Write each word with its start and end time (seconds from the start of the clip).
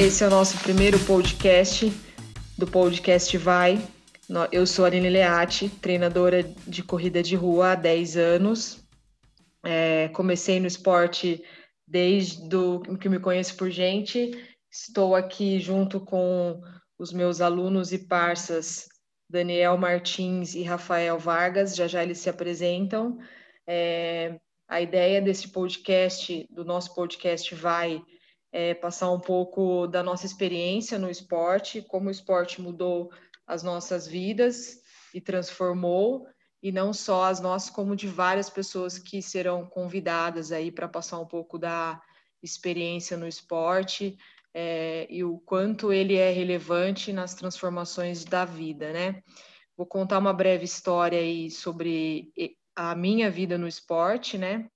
Esse 0.00 0.24
é 0.24 0.28
o 0.28 0.30
nosso 0.30 0.58
primeiro 0.62 0.98
podcast 1.00 1.92
do 2.56 2.66
podcast 2.66 3.36
Vai. 3.36 3.78
Eu 4.50 4.66
sou 4.66 4.86
a 4.86 4.88
Aline 4.88 5.10
Leati, 5.10 5.68
treinadora 5.68 6.42
de 6.42 6.82
corrida 6.82 7.22
de 7.22 7.36
rua 7.36 7.72
há 7.72 7.74
10 7.74 8.16
anos. 8.16 8.82
É, 9.62 10.08
comecei 10.08 10.58
no 10.58 10.66
esporte 10.66 11.44
desde 11.86 12.48
do, 12.48 12.80
que 12.98 13.10
me 13.10 13.20
conheço 13.20 13.54
por 13.58 13.68
gente. 13.68 14.42
Estou 14.72 15.14
aqui 15.14 15.60
junto 15.60 16.00
com 16.00 16.62
os 16.98 17.12
meus 17.12 17.42
alunos 17.42 17.92
e 17.92 17.98
parceiros 17.98 18.88
Daniel 19.28 19.76
Martins 19.76 20.54
e 20.54 20.62
Rafael 20.62 21.18
Vargas. 21.18 21.76
Já 21.76 21.86
já 21.86 22.02
eles 22.02 22.16
se 22.16 22.30
apresentam. 22.30 23.18
É, 23.66 24.40
a 24.66 24.80
ideia 24.80 25.20
desse 25.20 25.48
podcast, 25.48 26.46
do 26.50 26.64
nosso 26.64 26.94
podcast, 26.94 27.54
vai 27.54 28.02
é, 28.52 28.74
passar 28.74 29.10
um 29.10 29.20
pouco 29.20 29.86
da 29.86 30.02
nossa 30.02 30.26
experiência 30.26 30.98
no 30.98 31.10
esporte, 31.10 31.82
como 31.82 32.08
o 32.08 32.10
esporte 32.10 32.60
mudou 32.60 33.10
as 33.46 33.62
nossas 33.62 34.06
vidas 34.06 34.80
e 35.14 35.20
transformou, 35.20 36.26
e 36.62 36.70
não 36.70 36.92
só 36.92 37.24
as 37.24 37.40
nossas, 37.40 37.70
como 37.70 37.96
de 37.96 38.06
várias 38.06 38.50
pessoas 38.50 38.98
que 38.98 39.22
serão 39.22 39.64
convidadas 39.66 40.52
aí 40.52 40.70
para 40.70 40.88
passar 40.88 41.18
um 41.18 41.26
pouco 41.26 41.58
da 41.58 42.00
experiência 42.42 43.16
no 43.16 43.26
esporte 43.26 44.18
é, 44.52 45.06
e 45.08 45.24
o 45.24 45.38
quanto 45.38 45.92
ele 45.92 46.16
é 46.16 46.30
relevante 46.30 47.12
nas 47.12 47.34
transformações 47.34 48.24
da 48.24 48.44
vida, 48.44 48.92
né? 48.92 49.22
Vou 49.76 49.86
contar 49.86 50.18
uma 50.18 50.32
breve 50.32 50.64
história 50.64 51.18
aí 51.18 51.50
sobre 51.50 52.32
a 52.76 52.94
minha 52.94 53.30
vida 53.30 53.56
no 53.56 53.68
esporte, 53.68 54.36
né? 54.36 54.68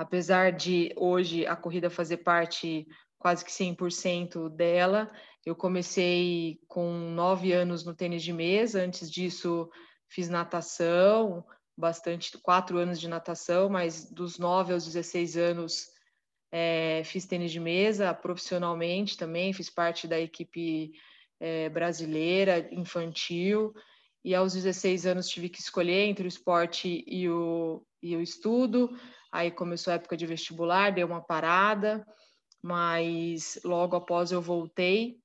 Apesar 0.00 0.50
de 0.50 0.94
hoje 0.96 1.44
a 1.46 1.54
corrida 1.54 1.90
fazer 1.90 2.16
parte 2.16 2.88
quase 3.18 3.44
que 3.44 3.50
100% 3.50 4.48
dela, 4.48 5.12
eu 5.44 5.54
comecei 5.54 6.58
com 6.66 6.90
nove 7.10 7.52
anos 7.52 7.84
no 7.84 7.94
tênis 7.94 8.22
de 8.22 8.32
mesa, 8.32 8.80
antes 8.80 9.10
disso 9.10 9.68
fiz 10.08 10.30
natação, 10.30 11.44
bastante, 11.76 12.38
quatro 12.38 12.78
anos 12.78 12.98
de 12.98 13.08
natação, 13.08 13.68
mas 13.68 14.10
dos 14.10 14.38
nove 14.38 14.72
aos 14.72 14.86
16 14.86 15.36
anos 15.36 15.90
é, 16.50 17.02
fiz 17.04 17.26
tênis 17.26 17.52
de 17.52 17.60
mesa 17.60 18.14
profissionalmente 18.14 19.18
também, 19.18 19.52
fiz 19.52 19.68
parte 19.68 20.08
da 20.08 20.18
equipe 20.18 20.92
é, 21.38 21.68
brasileira 21.68 22.66
infantil, 22.72 23.74
e 24.24 24.34
aos 24.34 24.54
16 24.54 25.04
anos 25.04 25.28
tive 25.28 25.50
que 25.50 25.60
escolher 25.60 26.06
entre 26.06 26.24
o 26.24 26.26
esporte 26.26 27.04
e 27.06 27.28
o, 27.28 27.84
e 28.02 28.16
o 28.16 28.22
estudo. 28.22 28.98
Aí 29.32 29.50
começou 29.50 29.92
a 29.92 29.94
época 29.94 30.16
de 30.16 30.26
vestibular, 30.26 30.92
deu 30.92 31.06
uma 31.06 31.22
parada, 31.22 32.04
mas 32.62 33.60
logo 33.64 33.96
após 33.96 34.32
eu 34.32 34.42
voltei, 34.42 35.18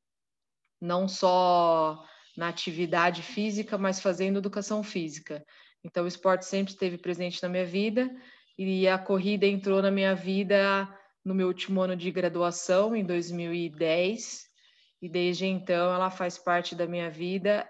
não 0.80 1.08
só 1.08 2.04
na 2.38 2.50
atividade 2.50 3.22
física, 3.22 3.78
mas 3.78 4.00
fazendo 4.00 4.40
educação 4.40 4.84
física. 4.84 5.44
Então 5.84 6.04
o 6.04 6.08
esporte 6.08 6.46
sempre 6.46 6.74
esteve 6.74 6.98
presente 6.98 7.42
na 7.42 7.50
minha 7.50 7.66
vida 7.66 8.14
e 8.58 8.88
a 8.88 8.98
corrida 8.98 9.46
entrou 9.46 9.82
na 9.82 9.92
minha 9.92 10.16
vida 10.16 10.88
no 11.24 11.34
meu 11.34 11.48
último 11.48 11.82
ano 11.82 11.96
de 11.96 12.12
graduação, 12.12 12.96
em 12.96 13.04
2010, 13.04 14.46
e 15.02 15.10
desde 15.10 15.48
então 15.48 15.94
ela 15.94 16.12
faz 16.12 16.38
parte 16.38 16.76
da 16.76 16.86
minha 16.86 17.10
vida 17.10 17.68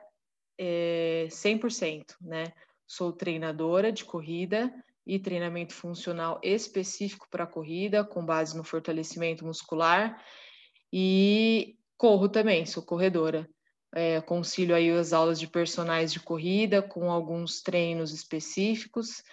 é, 0.58 1.27
100%, 1.30 2.16
né? 2.22 2.52
Sou 2.86 3.14
treinadora 3.14 3.92
de 3.92 4.03
corrida 4.03 4.72
e 5.06 5.20
treinamento 5.20 5.73
funcional 5.73 6.39
específico 6.42 7.28
para 7.30 7.45
corrida, 7.45 8.03
com 8.03 8.25
base 8.25 8.58
no 8.58 8.64
fortalecimento 8.64 9.45
muscular, 9.45 10.20
e 10.92 11.75
corro 11.98 12.28
também, 12.30 12.66
sou 12.66 12.84
corredora. 12.84 13.48
É, 13.94 14.20
concilio 14.20 14.76
aí 14.76 14.89
as 14.92 15.14
aulas 15.14 15.39
de 15.39 15.48
personagens 15.48 16.11
de 16.11 16.20
corrida 16.20 16.82
com 16.82 17.10
alguns 17.10 17.61
treinos 17.61 18.14
específicos 18.14 19.23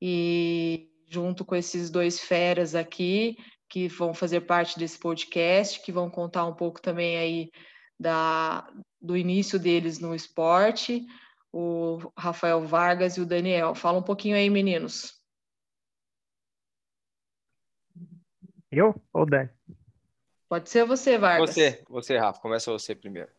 e 0.00 0.88
junto 1.06 1.44
com 1.44 1.54
esses 1.54 1.90
dois 1.90 2.18
feras 2.18 2.74
aqui 2.74 3.36
que 3.68 3.88
vão 3.88 4.14
fazer 4.14 4.42
parte 4.42 4.78
desse 4.78 4.98
podcast, 4.98 5.80
que 5.82 5.92
vão 5.92 6.10
contar 6.10 6.44
um 6.46 6.54
pouco 6.54 6.80
também 6.80 7.16
aí 7.18 7.50
da, 7.98 8.66
do 9.00 9.16
início 9.16 9.58
deles 9.58 9.98
no 9.98 10.14
esporte, 10.14 11.04
o 11.52 11.98
Rafael 12.16 12.64
Vargas 12.64 13.16
e 13.16 13.20
o 13.20 13.26
Daniel. 13.26 13.74
Fala 13.74 13.98
um 13.98 14.02
pouquinho 14.02 14.36
aí, 14.36 14.48
meninos. 14.48 15.20
Eu 18.70 18.94
ou 19.12 19.26
Dani? 19.26 19.50
Pode 20.48 20.68
ser 20.68 20.84
você, 20.84 21.18
Vargas. 21.18 21.50
Você, 21.50 21.84
você, 21.88 22.16
Rafa. 22.16 22.40
Começa 22.40 22.70
você 22.70 22.94
primeiro. 22.94 23.30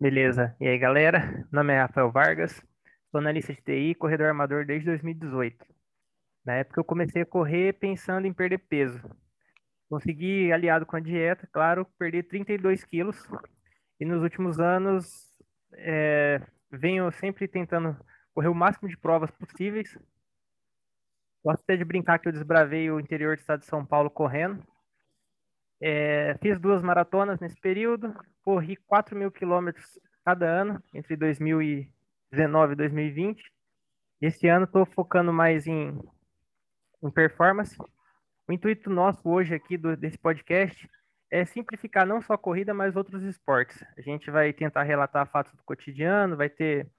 Beleza. 0.00 0.56
E 0.60 0.68
aí, 0.68 0.78
galera? 0.78 1.26
Meu 1.50 1.62
nome 1.62 1.72
é 1.72 1.80
Rafael 1.80 2.10
Vargas, 2.10 2.62
sou 3.10 3.18
analista 3.18 3.52
de 3.52 3.62
TI 3.62 3.94
corredor 3.96 4.28
armador 4.28 4.64
desde 4.64 4.86
2018. 4.86 5.66
Na 6.44 6.54
época 6.54 6.80
eu 6.80 6.84
comecei 6.84 7.22
a 7.22 7.26
correr 7.26 7.74
pensando 7.74 8.26
em 8.26 8.32
perder 8.32 8.58
peso. 8.58 9.00
Consegui, 9.88 10.52
aliado 10.52 10.86
com 10.86 10.96
a 10.96 11.00
dieta, 11.00 11.48
claro, 11.50 11.84
perder 11.98 12.24
32 12.24 12.84
quilos. 12.84 13.16
E 13.98 14.04
nos 14.04 14.22
últimos 14.22 14.60
anos 14.60 15.34
é, 15.72 16.40
venho 16.70 17.10
sempre 17.12 17.48
tentando 17.48 17.96
correr 18.34 18.48
o 18.48 18.54
máximo 18.54 18.88
de 18.88 18.96
provas 18.96 19.30
possíveis. 19.30 19.96
Gosto 21.44 21.62
até 21.62 21.76
de 21.76 21.84
brincar 21.84 22.18
que 22.18 22.28
eu 22.28 22.32
desbravei 22.32 22.90
o 22.90 23.00
interior 23.00 23.36
do 23.36 23.40
estado 23.40 23.60
de 23.60 23.66
São 23.66 23.84
Paulo 23.84 24.10
correndo. 24.10 24.62
É, 25.80 26.36
fiz 26.42 26.58
duas 26.58 26.82
maratonas 26.82 27.38
nesse 27.38 27.60
período, 27.60 28.12
corri 28.42 28.76
4 28.76 29.16
mil 29.16 29.30
quilômetros 29.30 29.98
cada 30.24 30.46
ano, 30.46 30.82
entre 30.92 31.16
2019 31.16 32.72
e 32.72 32.76
2020. 32.76 33.52
Esse 34.20 34.48
ano 34.48 34.64
estou 34.64 34.84
focando 34.84 35.32
mais 35.32 35.66
em, 35.66 35.96
em 37.02 37.10
performance. 37.10 37.76
O 38.48 38.52
intuito 38.52 38.90
nosso 38.90 39.28
hoje 39.28 39.54
aqui 39.54 39.76
do, 39.76 39.96
desse 39.96 40.18
podcast 40.18 40.88
é 41.30 41.44
simplificar 41.44 42.06
não 42.06 42.22
só 42.22 42.34
a 42.34 42.38
corrida, 42.38 42.72
mas 42.72 42.96
outros 42.96 43.22
esportes. 43.22 43.82
A 43.96 44.00
gente 44.00 44.30
vai 44.30 44.52
tentar 44.52 44.82
relatar 44.82 45.26
fatos 45.30 45.54
do 45.54 45.62
cotidiano, 45.62 46.36
vai 46.36 46.48
ter 46.48 46.90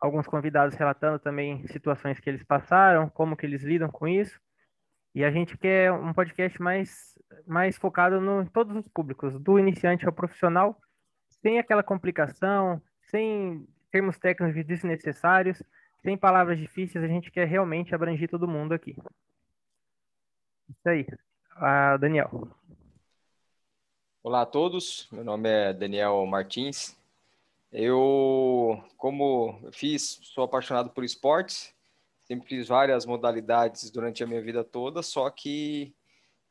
alguns 0.00 0.26
convidados 0.26 0.74
relatando 0.76 1.18
também 1.18 1.66
situações 1.68 2.20
que 2.20 2.28
eles 2.28 2.42
passaram, 2.42 3.08
como 3.08 3.36
que 3.36 3.46
eles 3.46 3.62
lidam 3.62 3.88
com 3.90 4.06
isso. 4.06 4.38
E 5.14 5.24
a 5.24 5.30
gente 5.30 5.56
quer 5.56 5.92
um 5.92 6.12
podcast 6.12 6.60
mais, 6.60 7.18
mais 7.46 7.76
focado 7.76 8.20
no, 8.20 8.42
em 8.42 8.46
todos 8.46 8.76
os 8.76 8.88
públicos, 8.88 9.38
do 9.40 9.58
iniciante 9.58 10.06
ao 10.06 10.12
profissional, 10.12 10.78
sem 11.40 11.58
aquela 11.58 11.82
complicação, 11.82 12.82
sem 13.10 13.66
termos 13.90 14.18
técnicos 14.18 14.66
desnecessários, 14.66 15.62
sem 16.02 16.18
palavras 16.18 16.58
difíceis, 16.58 17.02
a 17.02 17.08
gente 17.08 17.30
quer 17.30 17.46
realmente 17.46 17.94
abranger 17.94 18.28
todo 18.28 18.48
mundo 18.48 18.74
aqui. 18.74 18.96
Isso 20.68 20.88
aí. 20.88 21.06
Ah, 21.56 21.96
Daniel. 21.96 22.50
Olá 24.26 24.40
a 24.40 24.46
todos, 24.46 25.06
meu 25.12 25.22
nome 25.22 25.50
é 25.50 25.70
Daniel 25.74 26.24
Martins. 26.24 26.96
Eu, 27.70 28.82
como 28.96 29.60
fiz, 29.70 30.18
sou 30.22 30.44
apaixonado 30.44 30.88
por 30.88 31.04
esportes, 31.04 31.74
sempre 32.22 32.48
fiz 32.48 32.66
várias 32.66 33.04
modalidades 33.04 33.90
durante 33.90 34.24
a 34.24 34.26
minha 34.26 34.40
vida 34.40 34.64
toda, 34.64 35.02
só 35.02 35.28
que 35.28 35.94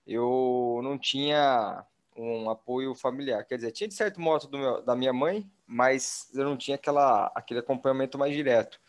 eu 0.05 0.81
não 0.83 0.99
tinha 0.99 1.83
um 2.15 2.47
apoio 2.47 2.93
familiar. 2.93 3.43
Quer 3.43 3.55
dizer, 3.55 3.71
tinha 3.71 3.87
de 3.87 3.95
certo 3.95 4.21
modo 4.21 4.55
meu, 4.55 4.83
da 4.83 4.95
minha 4.95 5.11
mãe, 5.11 5.43
mas 5.65 6.29
eu 6.35 6.43
não 6.45 6.55
tinha 6.55 6.75
aquela, 6.75 7.31
aquele 7.33 7.61
acompanhamento 7.61 8.19
mais 8.19 8.35
direto. 8.35 8.79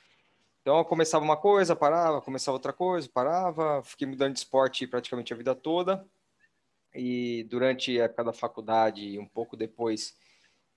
Então, 0.61 0.77
eu 0.77 0.85
começava 0.85 1.25
uma 1.25 1.39
coisa, 1.39 1.75
parava, 1.75 2.21
começava 2.21 2.57
outra 2.57 2.75
coisa, 2.75 3.09
parava, 3.09 3.83
fiquei 3.83 4.07
mudando 4.07 4.35
de 4.35 4.41
esporte 4.41 4.87
praticamente 4.87 5.33
a 5.33 5.37
vida 5.39 5.55
toda 5.55 6.07
e 6.95 7.45
durante 7.45 8.01
a 8.01 8.05
época 8.05 8.25
da 8.25 8.33
faculdade 8.33 9.05
e 9.05 9.19
um 9.19 9.27
pouco 9.27 9.57
depois 9.57 10.17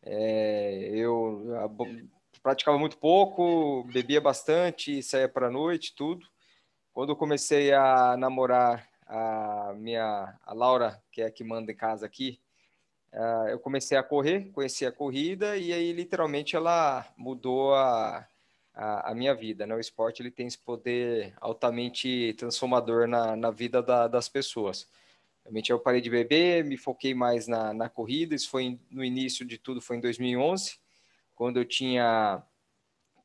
é, 0.04 0.90
eu 0.94 1.44
praticava 2.42 2.78
muito 2.78 2.98
pouco, 2.98 3.84
bebia 3.92 4.22
bastante, 4.22 5.04
saía 5.04 5.28
para 5.28 5.50
noite, 5.50 5.96
tudo. 5.96 6.26
Quando 6.94 7.10
eu 7.10 7.16
comecei 7.16 7.74
a 7.74 8.16
namorar 8.18 8.88
a 9.06 9.74
minha 9.76 10.38
a 10.46 10.54
Laura, 10.54 11.02
que 11.12 11.22
é 11.22 11.26
a 11.26 11.32
que 11.32 11.44
manda 11.44 11.72
em 11.72 11.76
casa 11.76 12.06
aqui, 12.06 12.40
eu 13.50 13.60
comecei 13.60 13.98
a 13.98 14.04
correr, 14.04 14.52
conheci 14.52 14.86
a 14.86 14.92
corrida 14.92 15.58
e 15.58 15.74
aí 15.74 15.92
literalmente 15.92 16.56
ela 16.56 17.06
mudou 17.18 17.74
a, 17.74 18.28
a, 18.74 19.12
a, 19.12 19.16
minha 19.16 19.34
vida. 19.34 19.66
Né? 19.66 19.74
O 19.76 19.80
esporte 19.80 20.22
ele 20.22 20.30
tem 20.30 20.48
esse 20.48 20.58
poder 20.58 21.34
altamente 21.42 22.36
transformador 22.38 23.08
na, 23.08 23.36
na 23.36 23.50
vida 23.50 23.82
da, 23.82 24.08
das 24.08 24.30
pessoas. 24.30 24.88
Realmente 25.48 25.72
eu 25.72 25.80
parei 25.80 26.02
de 26.02 26.10
beber, 26.10 26.66
me 26.66 26.76
foquei 26.76 27.14
mais 27.14 27.48
na, 27.48 27.74
na 27.74 27.88
corrida. 27.88 28.36
Isso 28.36 28.50
foi 28.50 28.78
no 28.92 29.02
início 29.02 29.46
de 29.46 29.58
tudo, 29.58 29.80
foi 29.80 29.96
em 29.96 30.02
2011, 30.02 30.78
quando 31.34 31.58
eu 31.58 31.64
tinha 31.64 32.44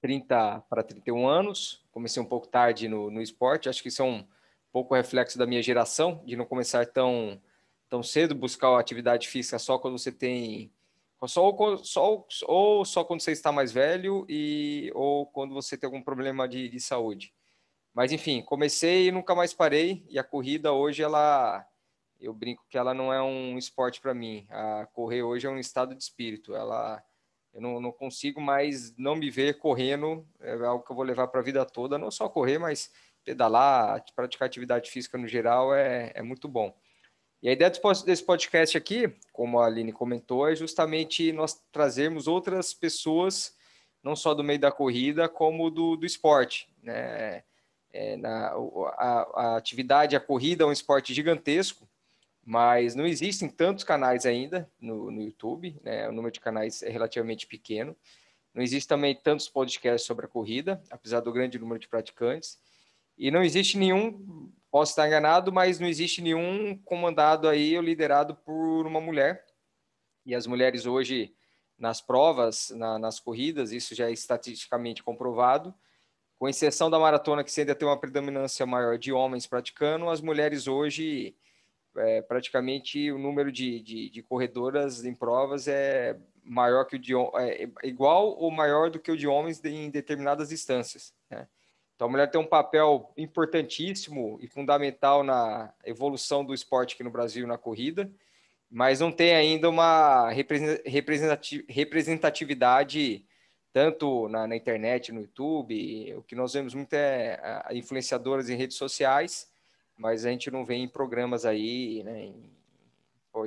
30 0.00 0.60
para 0.70 0.84
31 0.84 1.26
anos. 1.26 1.84
Comecei 1.90 2.22
um 2.22 2.26
pouco 2.26 2.46
tarde 2.46 2.86
no, 2.86 3.10
no 3.10 3.20
esporte. 3.20 3.68
Acho 3.68 3.82
que 3.82 3.88
isso 3.88 4.02
é 4.02 4.04
um 4.04 4.24
pouco 4.70 4.94
reflexo 4.94 5.36
da 5.36 5.46
minha 5.46 5.60
geração, 5.60 6.22
de 6.24 6.36
não 6.36 6.44
começar 6.44 6.86
tão 6.86 7.40
tão 7.88 8.02
cedo 8.04 8.36
buscar 8.36 8.68
a 8.68 8.80
atividade 8.80 9.28
física 9.28 9.58
só 9.58 9.76
quando 9.76 9.98
você 9.98 10.10
tem 10.10 10.72
só, 11.26 11.54
só, 11.82 12.26
ou 12.46 12.84
só 12.84 13.04
quando 13.04 13.20
você 13.20 13.32
está 13.32 13.52
mais 13.52 13.70
velho 13.72 14.24
e 14.28 14.90
ou 14.94 15.26
quando 15.26 15.52
você 15.52 15.76
tem 15.76 15.86
algum 15.86 16.00
problema 16.00 16.48
de, 16.48 16.68
de 16.68 16.80
saúde. 16.80 17.34
Mas 17.92 18.12
enfim, 18.12 18.42
comecei 18.42 19.08
e 19.08 19.12
nunca 19.12 19.34
mais 19.34 19.52
parei. 19.52 20.06
E 20.08 20.18
a 20.18 20.24
corrida 20.24 20.72
hoje 20.72 21.02
ela 21.02 21.66
eu 22.22 22.32
brinco 22.32 22.64
que 22.68 22.78
ela 22.78 22.94
não 22.94 23.12
é 23.12 23.20
um 23.22 23.58
esporte 23.58 24.00
para 24.00 24.14
mim. 24.14 24.46
A 24.48 24.86
correr 24.92 25.22
hoje 25.22 25.46
é 25.46 25.50
um 25.50 25.58
estado 25.58 25.94
de 25.94 26.02
espírito. 26.02 26.54
Ela 26.54 27.02
eu 27.52 27.60
não, 27.60 27.80
não, 27.80 27.92
consigo 27.92 28.40
mais 28.40 28.96
não 28.96 29.14
me 29.14 29.30
ver 29.30 29.58
correndo. 29.58 30.26
É 30.40 30.52
algo 30.64 30.84
que 30.84 30.90
eu 30.90 30.96
vou 30.96 31.04
levar 31.04 31.28
para 31.28 31.40
a 31.40 31.44
vida 31.44 31.64
toda. 31.66 31.98
Não 31.98 32.10
só 32.10 32.28
correr, 32.28 32.58
mas 32.58 32.90
pedalar, 33.24 34.02
praticar 34.14 34.46
atividade 34.46 34.90
física 34.90 35.18
no 35.18 35.28
geral 35.28 35.74
é, 35.74 36.12
é 36.14 36.22
muito 36.22 36.48
bom. 36.48 36.74
E 37.42 37.48
a 37.48 37.52
ideia 37.52 37.70
desse 38.06 38.24
podcast 38.24 38.76
aqui, 38.76 39.12
como 39.32 39.58
a 39.58 39.66
Aline 39.66 39.92
comentou, 39.92 40.48
é 40.48 40.54
justamente 40.54 41.32
nós 41.32 41.60
trazermos 41.72 42.28
outras 42.28 42.72
pessoas, 42.72 43.56
não 44.02 44.14
só 44.14 44.32
do 44.32 44.44
meio 44.44 44.60
da 44.60 44.70
corrida, 44.70 45.28
como 45.28 45.68
do, 45.68 45.96
do 45.96 46.06
esporte. 46.06 46.68
Né? 46.80 47.42
É, 47.92 48.16
na, 48.16 48.52
a, 48.96 49.32
a 49.34 49.56
atividade, 49.56 50.14
a 50.14 50.20
corrida 50.20 50.62
é 50.62 50.66
um 50.66 50.72
esporte 50.72 51.12
gigantesco, 51.12 51.86
mas 52.44 52.94
não 52.94 53.06
existem 53.06 53.48
tantos 53.48 53.84
canais 53.84 54.26
ainda 54.26 54.70
no, 54.80 55.10
no 55.10 55.22
YouTube, 55.22 55.78
né? 55.82 56.08
o 56.08 56.12
número 56.12 56.32
de 56.32 56.40
canais 56.40 56.82
é 56.82 56.90
relativamente 56.90 57.46
pequeno. 57.46 57.96
Não 58.52 58.62
existe 58.62 58.88
também 58.88 59.14
tantos 59.14 59.48
podcasts 59.48 60.06
sobre 60.06 60.26
a 60.26 60.28
corrida, 60.28 60.82
apesar 60.90 61.20
do 61.20 61.32
grande 61.32 61.58
número 61.58 61.78
de 61.78 61.88
praticantes. 61.88 62.58
E 63.16 63.30
não 63.30 63.42
existe 63.42 63.78
nenhum 63.78 64.52
Posso 64.72 64.92
estar 64.92 65.06
enganado, 65.06 65.52
mas 65.52 65.78
não 65.78 65.86
existe 65.86 66.22
nenhum 66.22 66.78
comandado 66.78 67.46
aí 67.46 67.76
ou 67.76 67.82
liderado 67.82 68.34
por 68.34 68.86
uma 68.86 69.02
mulher. 69.02 69.44
E 70.24 70.34
as 70.34 70.46
mulheres 70.46 70.86
hoje, 70.86 71.34
nas 71.78 72.00
provas, 72.00 72.70
na, 72.70 72.98
nas 72.98 73.20
corridas, 73.20 73.70
isso 73.70 73.94
já 73.94 74.08
é 74.08 74.12
estatisticamente 74.12 75.02
comprovado, 75.02 75.74
com 76.38 76.48
exceção 76.48 76.88
da 76.88 76.98
maratona, 76.98 77.44
que 77.44 77.60
ainda 77.60 77.74
tem 77.74 77.86
uma 77.86 78.00
predominância 78.00 78.64
maior 78.64 78.96
de 78.96 79.12
homens 79.12 79.46
praticando, 79.46 80.08
as 80.08 80.22
mulheres 80.22 80.66
hoje, 80.66 81.36
é, 81.96 82.22
praticamente 82.22 83.10
o 83.12 83.18
número 83.18 83.52
de, 83.52 83.80
de, 83.80 84.08
de, 84.10 84.22
corredoras 84.22 85.04
em 85.04 85.14
provas 85.14 85.68
é 85.68 86.16
maior 86.44 86.84
que 86.84 86.96
o 86.96 86.98
de 86.98 87.14
é, 87.14 87.68
igual 87.84 88.36
ou 88.38 88.50
maior 88.50 88.90
do 88.90 88.98
que 88.98 89.10
o 89.10 89.16
de 89.16 89.26
homens 89.26 89.62
em 89.64 89.90
determinadas 89.90 90.48
distâncias. 90.48 91.14
Né? 91.30 91.46
Então, 91.94 92.08
a 92.08 92.10
mulher 92.10 92.30
tem 92.30 92.40
um 92.40 92.46
papel 92.46 93.12
importantíssimo 93.16 94.38
e 94.40 94.48
fundamental 94.48 95.22
na 95.22 95.72
evolução 95.84 96.44
do 96.44 96.52
esporte 96.52 96.94
aqui 96.94 97.04
no 97.04 97.10
Brasil 97.10 97.46
na 97.46 97.56
corrida, 97.56 98.10
mas 98.68 98.98
não 99.00 99.12
tem 99.12 99.34
ainda 99.34 99.68
uma 99.68 100.30
representatividade 101.68 103.24
tanto 103.72 104.28
na, 104.28 104.46
na 104.46 104.56
internet, 104.56 105.12
no 105.12 105.20
YouTube. 105.20 106.14
O 106.16 106.22
que 106.22 106.34
nós 106.34 106.52
vemos 106.52 106.74
muito 106.74 106.92
é 106.94 107.62
influenciadoras 107.70 108.50
em 108.50 108.56
redes 108.56 108.76
sociais, 108.76 109.51
mas 109.96 110.24
a 110.24 110.30
gente 110.30 110.50
não 110.50 110.64
vê 110.64 110.74
em 110.74 110.88
programas 110.88 111.44
aí, 111.44 112.02
né, 112.02 112.24
em, 112.24 112.50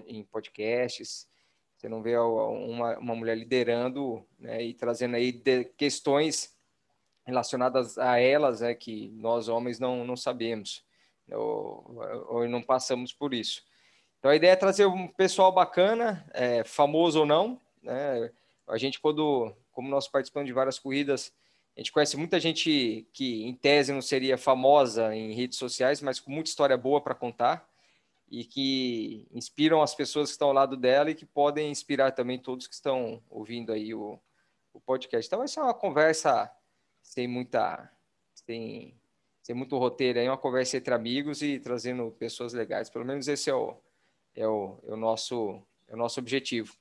em 0.08 0.24
podcasts. 0.24 1.28
Você 1.76 1.90
não 1.90 2.02
vê 2.02 2.18
uma, 2.18 2.98
uma 2.98 3.16
mulher 3.16 3.38
liderando 3.38 4.26
né, 4.40 4.64
e 4.64 4.74
trazendo 4.74 5.16
aí 5.16 5.34
questões 5.78 6.56
relacionadas 7.26 7.98
a 7.98 8.20
elas 8.20 8.62
é 8.62 8.74
que 8.74 9.10
nós 9.16 9.48
homens 9.48 9.80
não, 9.80 10.06
não 10.06 10.16
sabemos 10.16 10.86
ou, 11.32 12.00
ou 12.30 12.48
não 12.48 12.62
passamos 12.62 13.12
por 13.12 13.34
isso. 13.34 13.64
Então 14.20 14.32
a 14.32 14.36
ideia 14.36 14.52
é 14.52 14.56
trazer 14.56 14.86
um 14.86 15.08
pessoal 15.08 15.52
bacana, 15.52 16.26
é, 16.34 16.64
famoso 16.64 17.20
ou 17.20 17.26
não. 17.26 17.60
Né? 17.82 18.32
A 18.68 18.78
gente 18.78 19.00
quando, 19.00 19.54
como 19.72 19.90
nós 19.90 20.08
participamos 20.08 20.48
de 20.48 20.54
várias 20.54 20.80
corridas, 20.80 21.34
a 21.76 21.80
gente 21.80 21.92
conhece 21.92 22.16
muita 22.16 22.40
gente 22.40 23.06
que 23.12 23.44
em 23.44 23.54
tese 23.54 23.92
não 23.92 24.02
seria 24.02 24.38
famosa 24.38 25.14
em 25.14 25.34
redes 25.34 25.58
sociais, 25.58 26.02
mas 26.02 26.20
com 26.20 26.32
muita 26.32 26.50
história 26.50 26.78
boa 26.78 27.02
para 27.02 27.14
contar 27.14 27.68
e 28.30 28.46
que 28.46 29.28
inspiram 29.32 29.82
as 29.82 29.94
pessoas 29.94 30.30
que 30.30 30.34
estão 30.34 30.48
ao 30.48 30.54
lado 30.54 30.78
dela 30.78 31.12
e 31.12 31.16
que 31.16 31.26
podem 31.26 31.70
inspirar 31.70 32.12
também 32.12 32.40
todos 32.40 32.66
que 32.66 32.74
estão 32.74 33.22
ouvindo 33.30 33.74
aí 33.74 33.94
o, 33.94 34.18
o 34.74 34.80
podcast. 34.80 35.28
Então, 35.28 35.44
essa 35.44 35.60
é 35.60 35.64
uma 35.64 35.74
conversa 35.74 36.50
sem 37.04 37.28
muita 37.28 37.92
sem, 38.34 38.96
sem 39.42 39.56
muito 39.56 39.78
roteiro 39.78 40.20
aí, 40.20 40.30
uma 40.30 40.38
conversa 40.38 40.78
entre 40.78 40.94
amigos 40.94 41.42
e 41.42 41.60
trazendo 41.60 42.10
pessoas 42.12 42.54
legais. 42.54 42.90
Pelo 42.90 43.06
menos 43.06 43.28
esse 43.28 43.50
é 43.50 43.54
o, 43.54 43.76
é 44.34 44.48
o, 44.48 44.80
é 44.88 44.94
o 44.94 44.98
nosso 44.98 45.62
é 45.88 45.94
o 45.94 45.98
nosso 45.98 46.22
objetivo. 46.22 46.74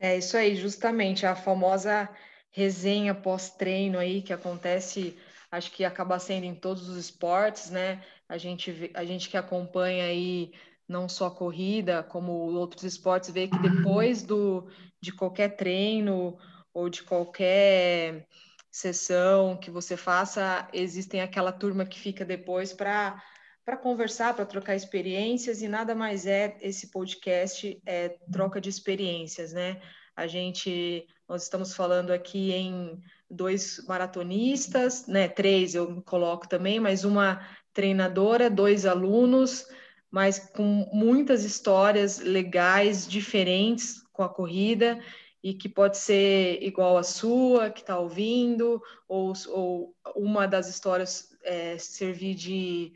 É 0.00 0.16
isso 0.16 0.36
aí, 0.36 0.54
justamente 0.54 1.26
a 1.26 1.34
famosa 1.34 2.08
resenha 2.58 3.14
pós-treino 3.14 3.98
aí 3.98 4.20
que 4.20 4.32
acontece, 4.32 5.16
acho 5.50 5.70
que 5.70 5.84
acaba 5.84 6.18
sendo 6.18 6.44
em 6.44 6.54
todos 6.56 6.88
os 6.88 6.96
esportes, 6.96 7.70
né? 7.70 8.02
A 8.28 8.36
gente 8.36 8.90
a 8.94 9.04
gente 9.04 9.28
que 9.28 9.36
acompanha 9.36 10.04
aí 10.04 10.52
não 10.88 11.08
só 11.08 11.26
a 11.26 11.30
corrida, 11.30 12.02
como 12.02 12.32
outros 12.32 12.82
esportes, 12.82 13.30
vê 13.30 13.46
que 13.46 13.58
depois 13.58 14.22
do, 14.22 14.66
de 15.00 15.12
qualquer 15.12 15.50
treino 15.56 16.36
ou 16.74 16.88
de 16.88 17.02
qualquer 17.02 18.26
sessão 18.70 19.56
que 19.56 19.70
você 19.70 19.96
faça, 19.96 20.68
existem 20.72 21.20
aquela 21.20 21.52
turma 21.52 21.86
que 21.86 21.98
fica 21.98 22.24
depois 22.24 22.72
para 22.72 23.22
para 23.64 23.76
conversar, 23.76 24.34
para 24.34 24.46
trocar 24.46 24.74
experiências 24.74 25.60
e 25.60 25.68
nada 25.68 25.94
mais 25.94 26.26
é 26.26 26.56
esse 26.62 26.90
podcast 26.90 27.78
é 27.84 28.16
troca 28.32 28.60
de 28.62 28.70
experiências, 28.70 29.52
né? 29.52 29.80
A 30.16 30.26
gente 30.26 31.06
nós 31.28 31.42
estamos 31.42 31.74
falando 31.74 32.10
aqui 32.10 32.52
em 32.52 33.02
dois 33.30 33.84
maratonistas, 33.86 35.06
né? 35.06 35.28
Três 35.28 35.74
eu 35.74 36.00
coloco 36.02 36.48
também, 36.48 36.80
mas 36.80 37.04
uma 37.04 37.46
treinadora, 37.74 38.48
dois 38.48 38.86
alunos, 38.86 39.66
mas 40.10 40.38
com 40.38 40.88
muitas 40.92 41.44
histórias 41.44 42.18
legais, 42.18 43.06
diferentes 43.06 44.02
com 44.12 44.22
a 44.22 44.28
corrida 44.28 44.98
e 45.42 45.52
que 45.54 45.68
pode 45.68 45.98
ser 45.98 46.62
igual 46.62 46.96
à 46.96 47.02
sua, 47.02 47.70
que 47.70 47.80
está 47.80 47.98
ouvindo, 47.98 48.82
ou, 49.06 49.32
ou 49.48 49.94
uma 50.16 50.46
das 50.46 50.68
histórias 50.68 51.36
é, 51.44 51.78
servir 51.78 52.34
de, 52.34 52.92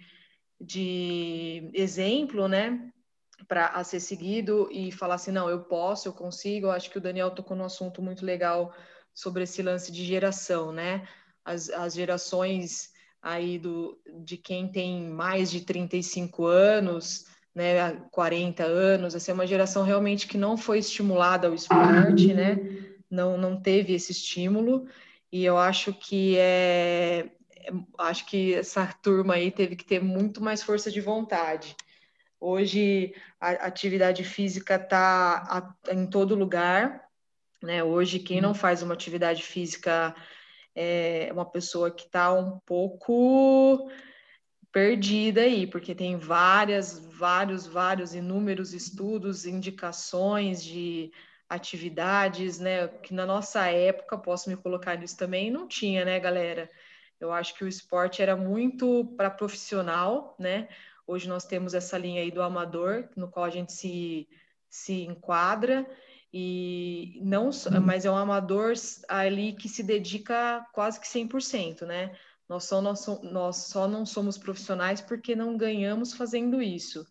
de 0.61 1.70
exemplo, 1.74 2.48
né? 2.48 2.93
Para 3.49 3.82
ser 3.84 4.01
seguido 4.01 4.69
e 4.70 4.93
falar 4.93 5.15
assim: 5.15 5.31
não, 5.31 5.49
eu 5.49 5.61
posso, 5.61 6.08
eu 6.08 6.13
consigo. 6.13 6.67
Eu 6.67 6.70
acho 6.70 6.91
que 6.91 6.99
o 6.99 7.01
Daniel 7.01 7.31
tocou 7.31 7.56
num 7.56 7.65
assunto 7.65 8.01
muito 8.03 8.25
legal 8.25 8.75
sobre 9.15 9.44
esse 9.44 9.63
lance 9.63 9.91
de 9.93 10.05
geração, 10.05 10.72
né? 10.72 11.06
As, 11.44 11.69
as 11.70 11.94
gerações 11.94 12.93
aí 13.20 13.58
do, 13.58 14.01
de 14.25 14.37
quem 14.37 14.69
tem 14.69 15.08
mais 15.08 15.51
de 15.51 15.61
35 15.61 16.44
anos 16.44 17.27
né, 17.55 17.81
há 17.81 17.93
40 18.11 18.65
anos, 18.65 19.15
essa 19.15 19.31
é 19.31 19.34
uma 19.34 19.46
geração 19.46 19.82
realmente 19.82 20.27
que 20.27 20.39
não 20.39 20.56
foi 20.56 20.79
estimulada 20.79 21.46
ao 21.46 21.55
esporte, 21.55 22.32
né, 22.32 22.56
não, 23.11 23.37
não 23.37 23.61
teve 23.61 23.93
esse 23.93 24.13
estímulo, 24.13 24.87
e 25.31 25.44
eu 25.44 25.58
acho 25.58 25.93
que 25.93 26.37
é, 26.39 27.31
é, 27.56 27.72
acho 27.99 28.27
que 28.27 28.55
essa 28.55 28.87
turma 29.03 29.34
aí 29.34 29.51
teve 29.51 29.77
que 29.77 29.84
ter 29.84 30.03
muito 30.03 30.43
mais 30.43 30.63
força 30.63 30.91
de 30.91 31.01
vontade. 31.01 31.77
Hoje 32.44 33.15
a 33.41 33.51
atividade 33.51 34.25
física 34.25 34.75
está 34.75 35.77
em 35.89 36.05
todo 36.08 36.34
lugar, 36.34 37.08
né? 37.63 37.84
Hoje 37.84 38.19
quem 38.19 38.41
não 38.41 38.53
faz 38.53 38.82
uma 38.82 38.94
atividade 38.94 39.44
física 39.44 40.13
é 40.75 41.31
uma 41.32 41.49
pessoa 41.49 41.89
que 41.89 42.03
está 42.03 42.32
um 42.32 42.58
pouco 42.67 43.89
perdida 44.72 45.43
aí, 45.43 45.69
porque 45.69 45.94
tem 45.94 46.17
várias, 46.17 46.99
vários, 46.99 47.65
vários, 47.65 48.13
inúmeros 48.13 48.75
estudos, 48.75 49.46
indicações 49.46 50.65
de 50.65 51.13
atividades, 51.49 52.58
né? 52.58 52.89
Que 52.89 53.15
na 53.15 53.25
nossa 53.25 53.69
época, 53.69 54.19
posso 54.19 54.51
me 54.51 54.56
colocar 54.56 54.96
nisso 54.96 55.17
também, 55.17 55.49
não 55.49 55.69
tinha, 55.69 56.05
né, 56.05 56.19
galera? 56.19 56.69
Eu 57.20 57.32
acho 57.32 57.55
que 57.55 57.63
o 57.63 57.69
esporte 57.69 58.20
era 58.20 58.34
muito 58.34 59.15
para 59.17 59.31
profissional, 59.31 60.34
né? 60.41 60.67
Hoje 61.06 61.28
nós 61.28 61.44
temos 61.44 61.74
essa 61.74 61.98
linha 61.98 62.22
aí 62.22 62.30
do 62.30 62.42
amador, 62.42 63.08
no 63.16 63.28
qual 63.28 63.44
a 63.44 63.50
gente 63.50 63.72
se, 63.72 64.28
se 64.68 65.02
enquadra, 65.04 65.86
e 66.32 67.20
não, 67.22 67.50
mas 67.82 68.06
é 68.06 68.10
um 68.10 68.16
amador 68.16 68.72
ali 69.06 69.52
que 69.52 69.68
se 69.68 69.82
dedica 69.82 70.66
quase 70.72 70.98
que 70.98 71.06
100%, 71.06 71.84
né? 71.84 72.16
Nós 72.48 72.64
só, 72.64 72.80
nós, 72.80 73.06
nós 73.22 73.56
só 73.56 73.86
não 73.86 74.06
somos 74.06 74.38
profissionais 74.38 75.00
porque 75.00 75.36
não 75.36 75.56
ganhamos 75.56 76.14
fazendo 76.14 76.62
isso. 76.62 77.06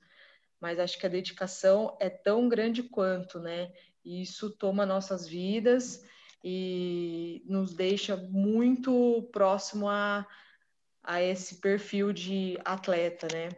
Mas 0.60 0.80
acho 0.80 0.98
que 1.00 1.06
a 1.06 1.10
dedicação 1.10 1.96
é 2.00 2.10
tão 2.10 2.50
grande 2.50 2.84
quanto, 2.84 3.40
né? 3.40 3.72
E 4.04 4.22
isso 4.22 4.50
toma 4.50 4.86
nossas 4.86 5.28
vidas 5.28 6.04
e 6.44 7.44
nos 7.46 7.74
deixa 7.74 8.18
muito 8.18 9.30
próximo 9.32 9.88
a, 9.88 10.26
a 11.04 11.22
esse 11.22 11.62
perfil 11.62 12.12
de 12.12 12.58
atleta, 12.66 13.28
né? 13.32 13.50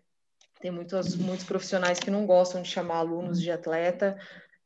Tem 0.64 0.72
muitos, 0.72 1.18
muitos 1.18 1.44
profissionais 1.44 2.00
que 2.00 2.10
não 2.10 2.26
gostam 2.26 2.62
de 2.62 2.70
chamar 2.70 3.00
alunos 3.00 3.42
de 3.42 3.52
atleta. 3.52 4.18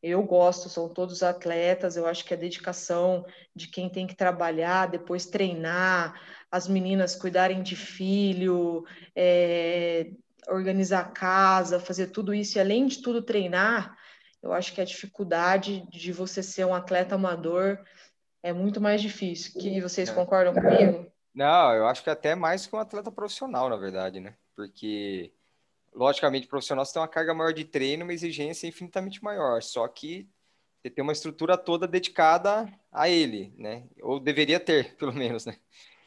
Eu 0.04 0.22
gosto, 0.22 0.70
são 0.70 0.88
todos 0.88 1.24
atletas. 1.24 1.98
Eu 1.98 2.06
acho 2.06 2.24
que 2.24 2.36
a 2.36 2.38
dedicação 2.38 3.26
de 3.56 3.68
quem 3.68 3.90
tem 3.90 4.06
que 4.06 4.14
trabalhar, 4.14 4.92
depois 4.92 5.26
treinar, 5.26 6.14
as 6.52 6.68
meninas 6.68 7.16
cuidarem 7.16 7.64
de 7.64 7.76
filho, 7.76 8.86
é, 9.16 10.12
organizar 10.48 11.14
casa, 11.14 11.80
fazer 11.80 12.12
tudo 12.12 12.32
isso, 12.32 12.60
e 12.60 12.62
além 12.62 12.86
de 12.86 13.02
tudo 13.02 13.24
treinar, 13.24 13.98
eu 14.44 14.54
acho 14.54 14.76
que 14.76 14.82
a 14.82 14.86
dificuldade 14.86 15.84
de 15.90 16.12
você 16.14 16.44
ser 16.44 16.68
um 16.68 16.76
atleta 16.76 17.16
amador 17.16 17.80
é 18.44 18.54
muito 18.54 18.80
mais 18.80 19.02
difícil. 19.02 19.60
Que 19.60 19.82
vocês 19.82 20.10
é. 20.10 20.14
concordam 20.14 20.54
comigo? 20.54 21.12
Não, 21.34 21.74
eu 21.74 21.88
acho 21.88 22.04
que 22.04 22.10
até 22.12 22.36
mais 22.36 22.68
que 22.68 22.76
um 22.76 22.80
atleta 22.80 23.12
profissional, 23.12 23.68
na 23.68 23.78
verdade, 23.78 24.20
né? 24.20 24.36
Porque, 24.56 25.32
logicamente, 25.98 26.48
profissional 26.48 26.86
você 26.86 26.94
tem 26.94 27.02
uma 27.02 27.08
carga 27.08 27.34
maior 27.34 27.52
de 27.52 27.66
treino, 27.66 28.04
uma 28.04 28.14
exigência 28.14 28.68
infinitamente 28.68 29.24
maior. 29.24 29.64
Só 29.64 29.88
que 29.88 30.30
você 30.80 30.92
tem 30.92 31.02
uma 31.02 31.12
estrutura 31.12 31.58
toda 31.58 31.88
dedicada 31.88 32.72
a 32.92 33.10
ele, 33.10 33.52
né? 33.58 33.84
Ou 34.02 34.20
deveria 34.20 34.60
ter, 34.60 34.96
pelo 34.98 35.12
menos, 35.12 35.46
né? 35.46 35.58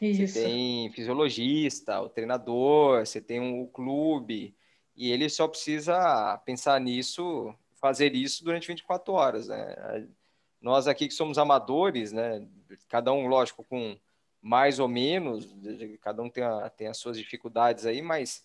Isso. 0.00 0.32
Você 0.32 0.44
tem 0.44 0.90
fisiologista, 0.92 2.00
o 2.00 2.08
treinador, 2.08 3.04
você 3.04 3.20
tem 3.20 3.40
um 3.40 3.66
clube, 3.66 4.54
e 4.96 5.10
ele 5.10 5.28
só 5.28 5.46
precisa 5.48 6.38
pensar 6.46 6.80
nisso 6.80 7.54
fazer 7.80 8.14
isso 8.14 8.44
durante 8.44 8.68
24 8.68 9.12
horas, 9.12 9.48
né? 9.48 10.06
Nós 10.60 10.86
aqui 10.86 11.08
que 11.08 11.14
somos 11.14 11.36
amadores, 11.36 12.12
né? 12.12 12.46
Cada 12.88 13.12
um, 13.12 13.26
lógico, 13.26 13.64
com 13.64 13.98
mais 14.40 14.78
ou 14.78 14.88
menos, 14.88 15.54
cada 16.00 16.22
um 16.22 16.30
tem, 16.30 16.44
a, 16.44 16.70
tem 16.70 16.86
as 16.86 16.96
suas 16.96 17.18
dificuldades 17.18 17.84
aí, 17.84 18.00
mas 18.00 18.42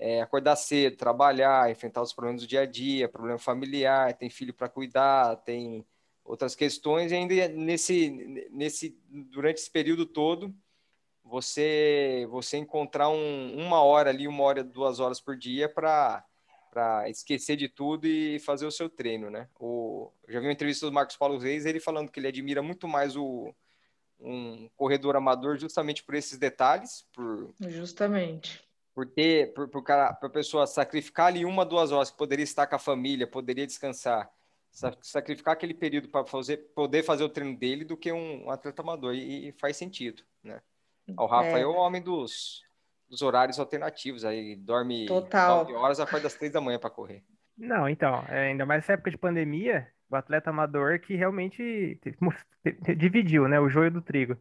é, 0.00 0.22
acordar 0.22 0.56
cedo, 0.56 0.96
trabalhar, 0.96 1.70
enfrentar 1.70 2.02
os 2.02 2.12
problemas 2.12 2.42
do 2.42 2.46
dia 2.46 2.60
a 2.60 2.66
dia, 2.66 3.08
problema 3.08 3.38
familiar, 3.38 4.14
tem 4.14 4.30
filho 4.30 4.54
para 4.54 4.68
cuidar, 4.68 5.36
tem 5.36 5.84
outras 6.24 6.54
questões, 6.54 7.10
e 7.10 7.14
ainda 7.14 7.48
nesse, 7.48 8.10
nesse, 8.50 8.96
durante 9.08 9.58
esse 9.58 9.70
período 9.70 10.06
todo, 10.06 10.54
você, 11.24 12.26
você 12.30 12.58
encontrar 12.58 13.08
um, 13.08 13.56
uma 13.56 13.82
hora 13.82 14.10
ali, 14.10 14.28
uma 14.28 14.42
hora, 14.44 14.62
duas 14.62 15.00
horas 15.00 15.20
por 15.20 15.36
dia 15.36 15.68
para 15.68 16.24
para 16.70 17.08
esquecer 17.08 17.56
de 17.56 17.66
tudo 17.66 18.06
e 18.06 18.38
fazer 18.40 18.66
o 18.66 18.70
seu 18.70 18.90
treino, 18.90 19.30
né? 19.30 19.48
O, 19.58 20.12
eu 20.26 20.34
já 20.34 20.38
vi 20.38 20.46
uma 20.46 20.52
entrevista 20.52 20.84
do 20.84 20.92
Marcos 20.92 21.16
Paulo 21.16 21.38
Reis, 21.38 21.64
ele 21.64 21.80
falando 21.80 22.12
que 22.12 22.20
ele 22.20 22.28
admira 22.28 22.62
muito 22.62 22.86
mais 22.86 23.16
o, 23.16 23.52
um 24.20 24.68
corredor 24.76 25.16
amador 25.16 25.56
justamente 25.56 26.04
por 26.04 26.14
esses 26.14 26.38
detalhes, 26.38 27.06
por 27.10 27.52
justamente 27.58 28.67
por 28.98 29.06
ter, 29.06 29.54
por, 29.54 29.68
por 29.68 29.84
cara, 29.84 30.12
para 30.12 30.28
a 30.28 30.32
pessoa 30.32 30.66
sacrificar 30.66 31.28
ali 31.28 31.44
uma, 31.44 31.64
duas 31.64 31.92
horas 31.92 32.10
que 32.10 32.18
poderia 32.18 32.42
estar 32.42 32.66
com 32.66 32.74
a 32.74 32.80
família, 32.80 33.28
poderia 33.28 33.64
descansar, 33.64 34.28
sacrificar 35.00 35.52
aquele 35.52 35.72
período 35.72 36.08
para 36.08 36.26
fazer, 36.26 36.56
poder 36.74 37.04
fazer 37.04 37.22
o 37.22 37.28
treino 37.28 37.56
dele 37.56 37.84
do 37.84 37.96
que 37.96 38.10
um, 38.10 38.46
um 38.46 38.50
atleta 38.50 38.82
amador 38.82 39.14
e, 39.14 39.50
e, 39.50 39.52
faz 39.52 39.76
sentido, 39.76 40.24
né? 40.42 40.60
O 41.16 41.26
Rafa 41.26 41.58
é, 41.58 41.60
é 41.60 41.66
o 41.66 41.76
homem 41.76 42.02
dos 42.02 42.64
dos 43.08 43.22
horários 43.22 43.60
alternativos. 43.60 44.24
Aí 44.24 44.56
dorme 44.56 45.06
Total. 45.06 45.58
9 45.58 45.74
horas, 45.74 46.00
acorda 46.00 46.26
às 46.26 46.34
3 46.34 46.52
da 46.52 46.60
manhã 46.60 46.80
para 46.80 46.90
correr. 46.90 47.22
Não, 47.56 47.88
então, 47.88 48.24
é, 48.28 48.48
ainda 48.48 48.66
mais 48.66 48.80
nessa 48.80 48.94
época 48.94 49.12
de 49.12 49.16
pandemia, 49.16 49.86
o 50.10 50.16
atleta 50.16 50.50
amador 50.50 50.98
que 50.98 51.14
realmente 51.14 52.00
dividiu, 52.98 53.46
né, 53.46 53.60
o 53.60 53.68
joio 53.68 53.92
do 53.92 54.02
trigo. 54.02 54.36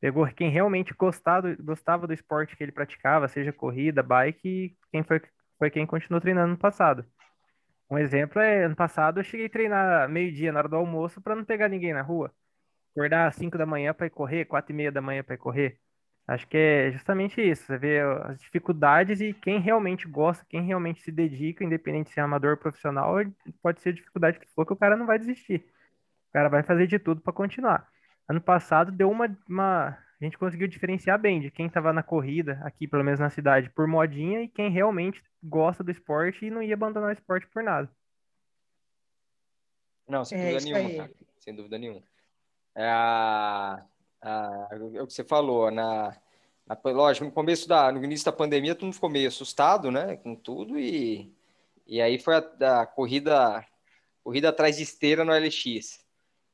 Pegou 0.00 0.26
quem 0.28 0.50
realmente 0.50 0.94
gostava, 0.94 1.54
gostava 1.56 2.06
do 2.06 2.14
esporte 2.14 2.56
que 2.56 2.62
ele 2.62 2.72
praticava, 2.72 3.28
seja 3.28 3.52
corrida, 3.52 4.02
bike, 4.02 4.76
quem 4.90 5.02
foi, 5.02 5.20
foi 5.58 5.70
quem 5.70 5.86
continuou 5.86 6.20
treinando 6.20 6.52
no 6.52 6.58
passado. 6.58 7.04
Um 7.90 7.98
exemplo 7.98 8.40
é, 8.40 8.64
ano 8.64 8.76
passado 8.76 9.20
eu 9.20 9.24
cheguei 9.24 9.46
a 9.46 9.50
treinar 9.50 10.08
meio-dia 10.08 10.52
na 10.52 10.60
hora 10.60 10.68
do 10.68 10.76
almoço 10.76 11.20
para 11.20 11.36
não 11.36 11.44
pegar 11.44 11.68
ninguém 11.68 11.92
na 11.92 12.02
rua. 12.02 12.32
Acordar 12.94 13.28
às 13.28 13.36
5 13.36 13.58
da 13.58 13.66
manhã 13.66 13.94
para 13.94 14.06
ir 14.06 14.10
correr, 14.10 14.44
4 14.46 14.72
e 14.72 14.76
meia 14.76 14.92
da 14.92 15.00
manhã 15.00 15.22
para 15.24 15.34
ir 15.34 15.38
correr. 15.38 15.78
Acho 16.26 16.46
que 16.46 16.56
é 16.56 16.92
justamente 16.92 17.40
isso, 17.40 17.64
você 17.64 17.76
vê 17.78 18.00
as 18.00 18.38
dificuldades 18.40 19.20
e 19.20 19.34
quem 19.34 19.60
realmente 19.60 20.06
gosta, 20.06 20.44
quem 20.48 20.62
realmente 20.62 21.02
se 21.02 21.10
dedica, 21.10 21.64
independente 21.64 22.10
se 22.10 22.20
é 22.20 22.22
amador 22.22 22.52
ou 22.52 22.56
profissional, 22.56 23.16
pode 23.62 23.80
ser 23.80 23.92
dificuldade 23.92 24.38
que 24.38 24.46
for, 24.54 24.64
que 24.64 24.72
o 24.72 24.76
cara 24.76 24.96
não 24.96 25.06
vai 25.06 25.18
desistir. 25.18 25.64
O 26.30 26.32
cara 26.32 26.48
vai 26.48 26.62
fazer 26.62 26.86
de 26.86 26.98
tudo 26.98 27.20
para 27.20 27.32
continuar. 27.32 27.88
Ano 28.30 28.40
passado 28.40 28.92
deu 28.92 29.10
uma, 29.10 29.26
uma. 29.48 29.88
A 30.20 30.24
gente 30.24 30.38
conseguiu 30.38 30.68
diferenciar 30.68 31.18
bem 31.18 31.40
de 31.40 31.50
quem 31.50 31.66
estava 31.66 31.92
na 31.92 32.00
corrida, 32.00 32.60
aqui 32.62 32.86
pelo 32.86 33.02
menos 33.02 33.18
na 33.18 33.28
cidade, 33.28 33.70
por 33.70 33.88
modinha, 33.88 34.42
e 34.42 34.48
quem 34.48 34.70
realmente 34.70 35.20
gosta 35.42 35.82
do 35.82 35.90
esporte 35.90 36.46
e 36.46 36.50
não 36.50 36.62
ia 36.62 36.74
abandonar 36.74 37.08
o 37.08 37.12
esporte 37.12 37.48
por 37.48 37.64
nada. 37.64 37.90
Não, 40.06 40.24
sem 40.24 40.38
é, 40.38 40.52
dúvida 40.52 40.64
nenhuma, 40.64 40.96
cara. 40.96 41.10
Sem 41.40 41.56
dúvida 41.56 41.76
nenhuma. 41.76 42.02
É 42.76 42.88
a 42.88 43.84
ah, 44.22 44.68
é 44.70 45.02
o 45.02 45.08
que 45.08 45.12
você 45.12 45.24
falou, 45.24 45.68
na, 45.72 46.16
na, 46.66 46.78
lógico, 46.84 47.24
no 47.24 47.32
começo 47.32 47.66
da, 47.68 47.90
no 47.90 48.04
início 48.04 48.26
da 48.26 48.32
pandemia, 48.32 48.76
todo 48.76 48.84
mundo 48.84 48.94
ficou 48.94 49.10
meio 49.10 49.26
assustado, 49.26 49.90
né, 49.90 50.18
com 50.18 50.36
tudo, 50.36 50.78
e, 50.78 51.34
e 51.84 52.00
aí 52.00 52.16
foi 52.16 52.36
a, 52.36 52.82
a 52.82 52.86
corrida, 52.86 53.66
corrida 54.22 54.50
atrás 54.50 54.76
de 54.76 54.84
esteira 54.84 55.24
no 55.24 55.32
LX. 55.32 56.04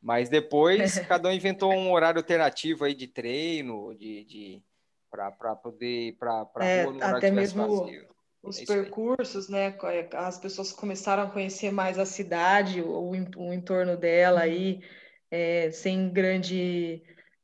Mas 0.00 0.29
depois, 0.29 0.99
cada 1.09 1.29
um 1.29 1.33
inventou 1.33 1.73
um 1.73 1.93
horário 1.93 2.21
alternativo 2.21 2.85
aí 2.85 2.95
de 2.95 3.07
treino, 3.07 3.95
de, 3.95 4.25
de 4.25 4.62
para 5.11 5.57
poder 5.57 6.09
ir 6.09 6.12
para 6.12 6.47
é, 6.61 6.85
rua 6.85 6.93
no 6.93 7.03
até 7.03 7.31
mesmo 7.31 7.85
vazio. 7.85 8.07
Os 8.43 8.61
é 8.61 8.65
percursos, 8.65 9.49
né? 9.49 9.76
As 10.12 10.38
pessoas 10.38 10.73
começaram 10.73 11.25
a 11.25 11.31
conhecer 11.31 11.73
mais 11.73 11.99
a 11.99 12.07
cidade, 12.07 12.81
o, 12.81 13.11
o 13.11 13.53
entorno 13.53 13.97
dela 13.97 14.41
aí, 14.43 14.81
é, 15.31 15.71
sem 15.73 16.09
grande 16.11 17.03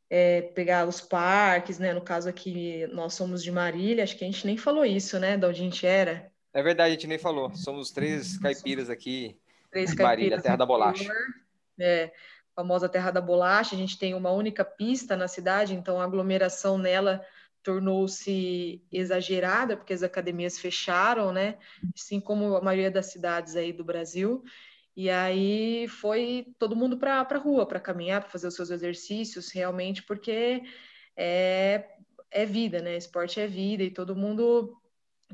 é, 0.09 0.43
pegar 0.43 0.87
os 0.87 1.01
parques, 1.01 1.79
né? 1.79 1.93
No 1.93 2.03
caso 2.03 2.29
aqui, 2.29 2.87
nós 2.93 3.15
somos 3.15 3.43
de 3.43 3.51
Marília, 3.51 4.05
acho 4.05 4.17
que 4.17 4.25
a 4.25 4.31
gente 4.31 4.47
nem 4.47 4.57
falou 4.57 4.85
isso, 4.85 5.19
né? 5.19 5.37
De 5.37 5.47
onde 5.47 5.61
a 5.61 5.65
gente 5.65 5.87
era. 5.87 6.31
É 6.55 6.63
verdade, 6.63 6.91
a 6.91 6.93
gente 6.93 7.09
nem 7.09 7.19
falou. 7.19 7.53
Somos 7.55 7.91
três 7.91 8.39
caipiras 8.39 8.89
aqui 8.89 9.37
três 9.73 9.91
de 9.91 10.03
Marília, 10.03 10.41
Terra 10.41 10.57
da 10.57 10.67
Bolacha. 10.67 11.11
É, 11.81 12.13
famosa 12.55 12.89
Terra 12.89 13.11
da 13.11 13.21
Bolacha. 13.21 13.75
A 13.75 13.79
gente 13.79 13.99
tem 13.99 14.15
uma 14.15 14.31
única 14.31 14.65
pista 14.65 15.17
na 15.17 15.29
cidade, 15.29 15.75
então 15.75 16.01
a 16.01 16.05
aglomeração 16.05 16.79
nela 16.79 17.25
tornou-se 17.63 18.83
exagerada, 18.91 19.77
porque 19.77 19.93
as 19.93 20.03
academias 20.03 20.59
fecharam, 20.59 21.33
né? 21.33 21.59
Assim 21.95 22.21
como 22.21 22.57
a 22.57 22.61
maioria 22.61 22.91
das 22.91 23.07
cidades 23.07 23.57
aí 23.57 23.73
do 23.73 23.85
Brasil. 23.85 24.43
E 24.97 25.09
aí 25.09 25.89
foi 25.89 26.55
todo 26.59 26.77
mundo 26.77 26.99
para 26.99 27.21
a 27.21 27.39
rua 27.39 27.67
para 27.67 27.81
caminhar, 27.81 28.21
para 28.21 28.31
fazer 28.31 28.49
os 28.49 28.55
seus 28.55 28.71
exercícios, 28.71 29.51
realmente, 29.51 30.03
porque 30.03 30.63
é, 31.17 31.89
é 32.31 32.45
vida, 32.45 32.81
né? 32.81 32.97
Esporte 32.97 33.41
é 33.41 33.47
vida 33.47 33.83
e 33.83 33.91
todo 33.91 34.17
mundo 34.17 34.77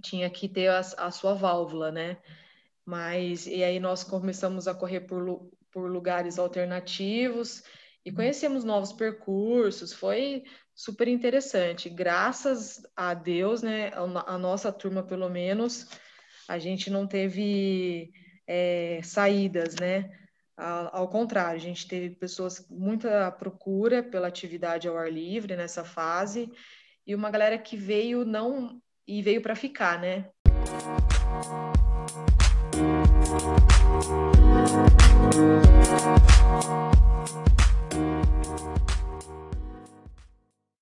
tinha 0.01 0.31
que 0.31 0.49
ter 0.49 0.69
a, 0.69 0.81
a 0.81 1.11
sua 1.11 1.35
válvula, 1.35 1.91
né? 1.91 2.19
Mas 2.85 3.47
e 3.47 3.65
aí 3.65 3.81
nós 3.81 4.05
começamos 4.05 4.69
a 4.69 4.75
correr 4.75 5.01
por, 5.01 5.51
por 5.73 5.91
lugares 5.91 6.39
alternativos 6.39 7.63
e 8.05 8.13
conhecemos 8.13 8.65
novos 8.65 8.93
percursos, 8.93 9.93
foi 9.93 10.45
super 10.75 11.09
interessante. 11.09 11.91
Graças 11.91 12.81
a 12.97 13.13
Deus, 13.13 13.63
né? 13.63 13.91
A, 14.27 14.39
nossa 14.39 14.73
turma, 14.73 15.03
pelo 15.03 15.29
menos, 15.29 15.89
a 16.49 16.59
gente 16.59 16.89
não 16.89 17.07
teve 17.07 18.11
é, 18.47 19.01
saídas, 19.03 19.75
né? 19.75 20.11
Ao, 20.57 20.97
ao, 20.97 21.09
contrário, 21.09 21.57
a 21.57 21.61
gente 21.61 21.87
teve 21.87 22.11
pessoas 22.11 22.67
muita 22.71 23.31
procura 23.33 24.03
pela 24.03 24.29
atividade 24.29 24.89
ao 24.89 24.97
ar 24.97 25.13
livre 25.13 25.57
nessa 25.57 25.85
fase 25.85 26.51
e 27.07 27.15
uma 27.15 27.31
galera 27.31 27.59
que 27.59 27.77
veio 27.77 28.25
não 28.25 28.81
e 29.07 29.23
veio 29.23 29.43
para 29.43 29.55
ficar, 29.55 30.01
né? 30.01 30.31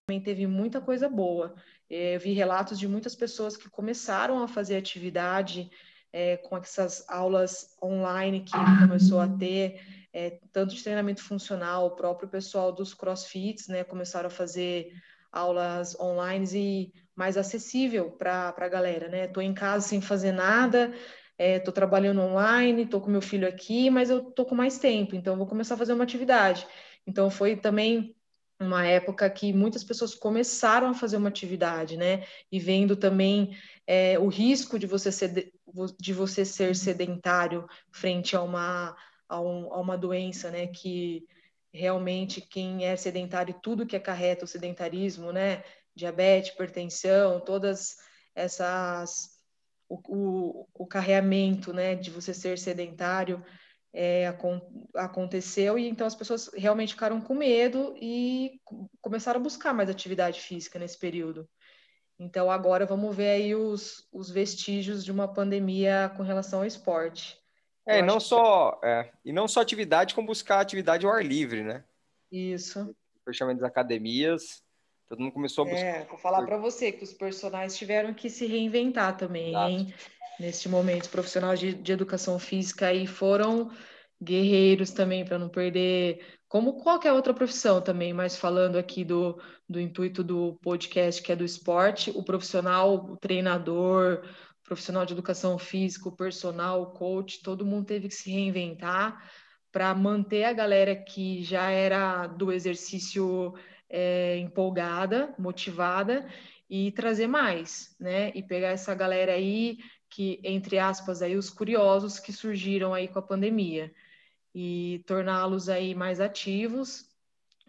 Também 0.06 0.20
teve 0.22 0.46
muita 0.46 0.80
coisa 0.80 1.08
boa. 1.08 1.54
É, 1.90 2.14
eu 2.14 2.20
vi 2.20 2.32
relatos 2.32 2.78
de 2.78 2.86
muitas 2.86 3.16
pessoas 3.16 3.56
que 3.56 3.68
começaram 3.68 4.42
a 4.42 4.46
fazer 4.46 4.76
atividade 4.76 5.68
é, 6.12 6.36
com 6.36 6.56
essas 6.56 7.04
aulas 7.08 7.76
online 7.82 8.42
que 8.42 8.52
começou 8.80 9.20
a 9.20 9.28
ter, 9.28 9.80
é, 10.12 10.38
tanto 10.52 10.74
de 10.74 10.82
treinamento 10.82 11.22
funcional, 11.22 11.86
o 11.86 11.96
próprio 11.96 12.28
pessoal 12.28 12.72
dos 12.72 12.94
crossfits, 12.94 13.66
né, 13.68 13.82
começaram 13.82 14.28
a 14.28 14.30
fazer 14.30 14.92
aulas 15.32 15.98
online 15.98 16.46
e 16.54 16.92
mais 17.14 17.36
acessível 17.36 18.10
para 18.12 18.54
a 18.56 18.68
galera, 18.68 19.08
né? 19.08 19.24
Estou 19.24 19.42
em 19.42 19.52
casa 19.52 19.86
sem 19.86 20.00
fazer 20.00 20.32
nada, 20.32 20.92
estou 21.38 21.72
é, 21.72 21.74
trabalhando 21.74 22.20
online, 22.20 22.82
estou 22.82 23.00
com 23.00 23.10
meu 23.10 23.20
filho 23.20 23.46
aqui, 23.46 23.90
mas 23.90 24.10
eu 24.10 24.28
estou 24.28 24.46
com 24.46 24.54
mais 24.54 24.78
tempo, 24.78 25.14
então 25.14 25.36
vou 25.36 25.46
começar 25.46 25.74
a 25.74 25.78
fazer 25.78 25.92
uma 25.92 26.04
atividade. 26.04 26.66
Então 27.06 27.30
foi 27.30 27.56
também 27.56 28.16
uma 28.58 28.86
época 28.86 29.28
que 29.28 29.52
muitas 29.52 29.84
pessoas 29.84 30.14
começaram 30.14 30.88
a 30.88 30.94
fazer 30.94 31.18
uma 31.18 31.28
atividade, 31.28 31.96
né? 31.96 32.24
E 32.50 32.58
vendo 32.58 32.96
também 32.96 33.56
é, 33.86 34.18
o 34.18 34.28
risco 34.28 34.78
de 34.78 34.86
você 34.86 35.12
ser 35.12 35.52
de 36.00 36.12
você 36.12 36.44
ser 36.44 36.74
sedentário 36.74 37.68
frente 37.92 38.34
a 38.34 38.40
uma, 38.40 38.96
a, 39.28 39.40
um, 39.40 39.72
a 39.74 39.80
uma 39.80 39.98
doença, 39.98 40.50
né? 40.50 40.66
Que 40.68 41.26
realmente 41.72 42.40
quem 42.40 42.86
é 42.86 42.96
sedentário, 42.96 43.54
tudo 43.62 43.84
que 43.86 43.96
acarreta 43.96 44.46
o 44.46 44.48
sedentarismo, 44.48 45.32
né? 45.32 45.62
Diabetes, 45.94 46.52
hipertensão, 46.52 47.40
todas 47.40 47.96
essas 48.34 49.35
o, 49.88 50.00
o, 50.08 50.68
o 50.74 50.86
carreamento, 50.86 51.72
né, 51.72 51.94
de 51.94 52.10
você 52.10 52.34
ser 52.34 52.58
sedentário 52.58 53.44
é, 53.92 54.26
aconteceu 54.94 55.78
e 55.78 55.88
então 55.88 56.06
as 56.06 56.14
pessoas 56.14 56.50
realmente 56.54 56.92
ficaram 56.92 57.20
com 57.20 57.34
medo 57.34 57.94
e 58.00 58.60
começaram 59.00 59.40
a 59.40 59.42
buscar 59.42 59.72
mais 59.72 59.88
atividade 59.88 60.40
física 60.40 60.78
nesse 60.78 60.98
período. 60.98 61.48
Então 62.18 62.50
agora 62.50 62.84
vamos 62.84 63.16
ver 63.16 63.30
aí 63.30 63.54
os, 63.54 64.06
os 64.12 64.30
vestígios 64.30 65.04
de 65.04 65.10
uma 65.10 65.32
pandemia 65.32 66.12
com 66.16 66.22
relação 66.22 66.60
ao 66.60 66.66
esporte. 66.66 67.38
É, 67.86 68.02
não 68.02 68.18
só, 68.18 68.80
é, 68.82 69.12
e 69.24 69.32
não 69.32 69.46
só 69.46 69.60
atividade, 69.60 70.14
como 70.14 70.26
buscar 70.26 70.60
atividade 70.60 71.06
ao 71.06 71.12
ar 71.12 71.24
livre, 71.24 71.62
né? 71.62 71.84
Isso. 72.30 72.94
Fechamento 73.24 73.60
das 73.60 73.70
academias, 73.70 74.62
todo 75.08 75.20
mundo 75.20 75.32
começou 75.32 75.66
a 75.66 75.70
buscar. 75.70 75.86
É, 75.86 76.04
vou 76.04 76.18
falar 76.18 76.42
para 76.44 76.58
você 76.58 76.92
que 76.92 77.04
os 77.04 77.12
personagens 77.12 77.76
tiveram 77.76 78.12
que 78.12 78.28
se 78.28 78.46
reinventar 78.46 79.16
também, 79.16 79.50
Exato. 79.50 79.68
hein? 79.68 79.94
Neste 80.38 80.68
momento, 80.68 81.02
os 81.02 81.08
profissionais 81.08 81.58
de, 81.58 81.72
de 81.74 81.92
educação 81.92 82.38
física 82.38 82.88
aí 82.88 83.06
foram 83.06 83.70
guerreiros 84.22 84.90
também 84.90 85.24
para 85.24 85.38
não 85.38 85.48
perder, 85.48 86.24
como 86.48 86.82
qualquer 86.82 87.12
outra 87.12 87.34
profissão 87.34 87.80
também, 87.80 88.12
mas 88.12 88.36
falando 88.36 88.76
aqui 88.76 89.04
do, 89.04 89.40
do 89.68 89.80
intuito 89.80 90.24
do 90.24 90.58
podcast 90.62 91.22
que 91.22 91.32
é 91.32 91.36
do 91.36 91.44
esporte, 91.44 92.10
o 92.14 92.22
profissional, 92.22 92.94
o 92.94 93.16
treinador, 93.16 94.22
profissional 94.62 95.04
de 95.04 95.12
educação 95.12 95.58
física, 95.58 96.08
o 96.08 96.16
personal, 96.16 96.82
o 96.82 96.90
coach, 96.92 97.42
todo 97.42 97.66
mundo 97.66 97.86
teve 97.86 98.08
que 98.08 98.14
se 98.14 98.30
reinventar 98.30 99.30
para 99.70 99.94
manter 99.94 100.44
a 100.44 100.52
galera 100.52 100.96
que 100.96 101.42
já 101.42 101.70
era 101.70 102.26
do 102.26 102.50
exercício 102.50 103.54
é, 103.88 104.36
empolgada, 104.38 105.34
motivada 105.38 106.28
e 106.68 106.90
trazer 106.92 107.26
mais, 107.26 107.94
né? 108.00 108.32
E 108.34 108.42
pegar 108.42 108.68
essa 108.68 108.94
galera 108.94 109.32
aí 109.32 109.78
que, 110.08 110.40
entre 110.42 110.78
aspas, 110.78 111.22
aí 111.22 111.36
os 111.36 111.50
curiosos 111.50 112.18
que 112.18 112.32
surgiram 112.32 112.94
aí 112.94 113.08
com 113.08 113.18
a 113.18 113.22
pandemia 113.22 113.92
e 114.54 115.04
torná-los 115.06 115.68
aí 115.68 115.94
mais 115.94 116.20
ativos, 116.20 117.04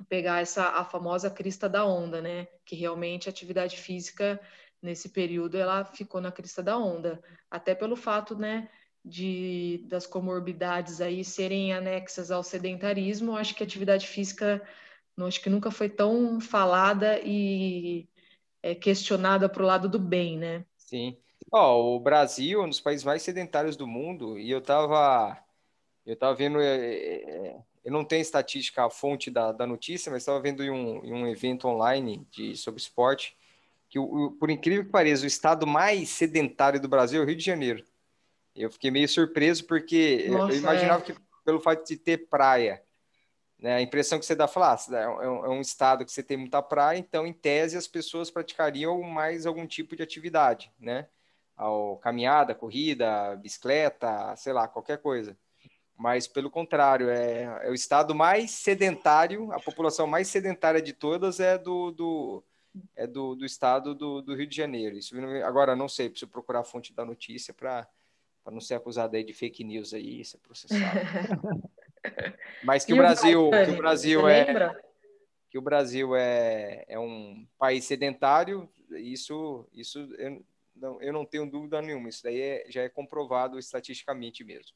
pegar 0.07 0.41
essa 0.41 0.69
a 0.69 0.85
famosa 0.85 1.29
crista 1.29 1.67
da 1.67 1.85
onda, 1.85 2.21
né? 2.21 2.47
Que 2.65 2.75
realmente 2.75 3.27
a 3.27 3.31
atividade 3.31 3.77
física 3.77 4.39
nesse 4.81 5.09
período 5.09 5.57
ela 5.57 5.83
ficou 5.85 6.21
na 6.21 6.31
crista 6.31 6.61
da 6.61 6.77
onda, 6.77 7.21
até 7.49 7.73
pelo 7.73 7.95
fato, 7.95 8.35
né, 8.35 8.69
de 9.03 9.83
das 9.87 10.05
comorbidades 10.05 11.01
aí 11.01 11.23
serem 11.23 11.73
anexas 11.73 12.29
ao 12.29 12.43
sedentarismo, 12.43 13.35
acho 13.35 13.55
que 13.55 13.63
a 13.63 13.65
atividade 13.65 14.07
física 14.07 14.61
acho 15.25 15.41
que 15.41 15.49
nunca 15.49 15.71
foi 15.71 15.89
tão 15.89 16.39
falada 16.39 17.19
e 17.23 18.07
é, 18.61 18.75
questionada 18.75 19.49
para 19.49 19.63
o 19.63 19.65
lado 19.65 19.89
do 19.89 19.97
bem, 19.97 20.37
né? 20.37 20.65
Sim. 20.77 21.17
Oh, 21.51 21.95
o 21.95 21.99
Brasil 21.99 22.61
é 22.61 22.65
um 22.65 22.69
dos 22.69 22.81
países 22.81 23.03
mais 23.03 23.21
sedentários 23.21 23.75
do 23.75 23.87
mundo 23.87 24.37
e 24.37 24.51
eu 24.51 24.59
estava 24.59 25.41
eu 26.05 26.15
tava 26.15 26.35
vendo, 26.35 26.61
é, 26.61 26.77
é, 26.77 27.57
eu 27.83 27.91
não 27.91 28.05
tenho 28.05 28.21
estatística, 28.21 28.85
a 28.85 28.89
fonte 28.89 29.29
da, 29.29 29.51
da 29.51 29.67
notícia, 29.67 30.09
mas 30.09 30.21
estava 30.21 30.39
vendo 30.39 30.63
em 30.63 30.69
um, 30.69 31.03
em 31.03 31.13
um 31.13 31.27
evento 31.27 31.67
online 31.67 32.25
de, 32.31 32.55
sobre 32.55 32.79
esporte 32.79 33.35
que, 33.89 33.99
o, 33.99 34.31
por 34.31 34.49
incrível 34.49 34.85
que 34.85 34.91
pareça, 34.91 35.23
o 35.23 35.27
estado 35.27 35.65
mais 35.67 36.09
sedentário 36.09 36.79
do 36.79 36.87
Brasil 36.87 37.21
é 37.21 37.23
o 37.23 37.27
Rio 37.27 37.35
de 37.35 37.43
Janeiro. 37.43 37.83
Eu 38.55 38.71
fiquei 38.71 38.89
meio 38.89 39.07
surpreso 39.07 39.65
porque 39.65 40.27
Nossa, 40.29 40.53
eu 40.53 40.59
imaginava 40.59 41.01
é. 41.01 41.05
que 41.05 41.15
pelo 41.45 41.59
fato 41.59 41.85
de 41.85 41.97
ter 41.97 42.27
praia, 42.29 42.81
né, 43.59 43.75
a 43.75 43.81
impressão 43.81 44.19
que 44.19 44.25
você 44.25 44.35
dá, 44.35 44.47
falar, 44.47 44.79
ah, 44.89 44.95
é, 44.95 45.07
um, 45.07 45.45
é 45.45 45.49
um 45.49 45.61
estado 45.61 46.05
que 46.05 46.11
você 46.11 46.21
tem 46.21 46.37
muita 46.37 46.61
praia, 46.61 46.97
então 46.97 47.25
em 47.25 47.33
tese 47.33 47.75
as 47.75 47.87
pessoas 47.87 48.29
praticariam 48.29 49.01
mais 49.01 49.45
algum 49.45 49.65
tipo 49.65 49.95
de 49.95 50.03
atividade, 50.03 50.71
né? 50.79 51.07
Ao, 51.55 51.97
caminhada, 51.97 52.53
corrida, 52.53 53.35
bicicleta, 53.37 54.35
sei 54.35 54.53
lá, 54.53 54.67
qualquer 54.67 54.99
coisa. 54.99 55.35
Mas 55.97 56.27
pelo 56.27 56.51
contrário, 56.51 57.09
é, 57.09 57.61
é 57.63 57.69
o 57.71 57.73
estado 57.73 58.13
mais 58.13 58.51
sedentário, 58.51 59.51
a 59.51 59.59
população 59.59 60.05
mais 60.05 60.27
sedentária 60.27 60.79
de 60.81 60.93
todas 60.93 61.39
é 61.39 61.57
do, 61.57 61.91
do 61.91 62.43
é 62.95 63.07
do, 63.07 63.33
do 63.33 63.43
estado 63.43 63.95
do, 63.95 64.21
do, 64.21 64.35
Rio 64.35 64.45
de 64.45 64.55
Janeiro. 64.55 64.95
Isso 64.95 65.15
agora 65.43 65.75
não 65.75 65.89
sei, 65.89 66.09
preciso 66.09 66.29
procurar 66.29 66.59
a 66.59 66.63
fonte 66.63 66.93
da 66.93 67.03
notícia 67.03 67.51
para 67.51 67.87
não 68.51 68.61
ser 68.61 68.75
acusado 68.75 69.15
aí 69.15 69.23
de 69.23 69.33
fake 69.33 69.63
news 69.63 69.95
aí, 69.95 70.23
ser 70.23 70.37
processado. 70.37 70.79
Mas 72.63 72.85
que 72.85 72.93
o 72.93 72.97
Brasil, 72.97 73.49
que 73.49 73.71
o 73.71 73.77
Brasil 73.77 74.27
é 74.27 74.45
lembra? 74.45 74.83
que 75.49 75.57
o 75.57 75.61
Brasil 75.61 76.15
é, 76.15 76.85
é 76.87 76.99
um 76.99 77.47
país 77.57 77.85
sedentário, 77.85 78.69
isso 78.91 79.67
isso 79.73 79.99
eu 80.17 80.43
não, 80.75 81.01
eu 81.01 81.13
não 81.13 81.25
tenho 81.25 81.49
dúvida 81.49 81.81
nenhuma, 81.81 82.09
isso 82.09 82.23
daí 82.23 82.39
é, 82.39 82.65
já 82.69 82.83
é 82.83 82.89
comprovado 82.89 83.57
estatisticamente 83.57 84.43
mesmo. 84.43 84.75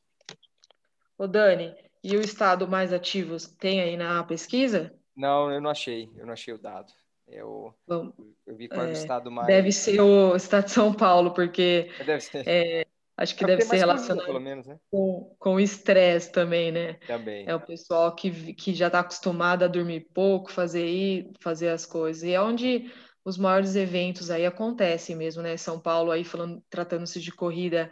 Ô 1.18 1.28
Dani, 1.28 1.76
e 2.04 2.16
o 2.18 2.22
estado 2.22 2.68
mais 2.68 2.92
ativo 2.92 3.38
tem 3.60 3.82
aí 3.82 3.96
na 3.96 4.24
pesquisa? 4.24 4.94
Não, 5.16 5.52
eu 5.52 5.62
não 5.62 5.70
achei, 5.70 6.10
eu 6.18 6.26
não 6.26 6.34
achei 6.34 6.54
o 6.54 6.58
dado. 6.58 6.92
Eu, 7.28 7.74
Bom, 7.88 8.12
eu 8.46 8.56
vi 8.56 8.68
qual 8.68 8.86
é, 8.86 8.90
o 8.90 8.92
estado 8.92 9.32
mais. 9.32 9.48
Deve 9.48 9.72
ser 9.72 10.02
o 10.02 10.36
estado 10.36 10.66
de 10.66 10.72
São 10.72 10.94
Paulo, 10.94 11.32
porque 11.34 11.90
deve 12.06 12.22
ser. 12.22 12.44
É, 12.48 12.86
acho 13.22 13.36
que 13.36 13.46
deve 13.46 13.62
ser 13.62 13.78
relacionado 13.78 14.26
pelo 14.26 14.40
menos, 14.40 14.68
né? 14.68 14.78
com, 14.90 15.36
com 15.40 15.60
estresse 15.60 16.32
também, 16.32 16.72
né? 16.72 16.94
Também. 17.08 17.46
É 17.48 17.56
o 17.56 17.60
pessoal 17.60 18.14
que, 18.16 18.54
que 18.54 18.74
já 18.74 18.88
está 18.88 19.00
acostumado 19.00 19.64
a 19.64 19.68
dormir 19.68 20.08
pouco, 20.14 20.52
fazer 20.52 20.86
ir, 20.86 21.32
fazer 21.40 21.70
as 21.70 21.86
coisas. 21.86 22.24
E 22.24 22.34
é 22.34 22.42
onde 22.42 22.92
os 23.24 23.38
maiores 23.38 23.76
eventos 23.76 24.32
aí 24.32 24.46
acontecem 24.46 25.16
mesmo, 25.16 25.42
né? 25.42 25.56
São 25.58 25.80
Paulo 25.80 26.12
aí 26.12 26.24
falando, 26.24 26.64
tratando-se 26.70 27.20
de 27.20 27.32
corrida, 27.32 27.92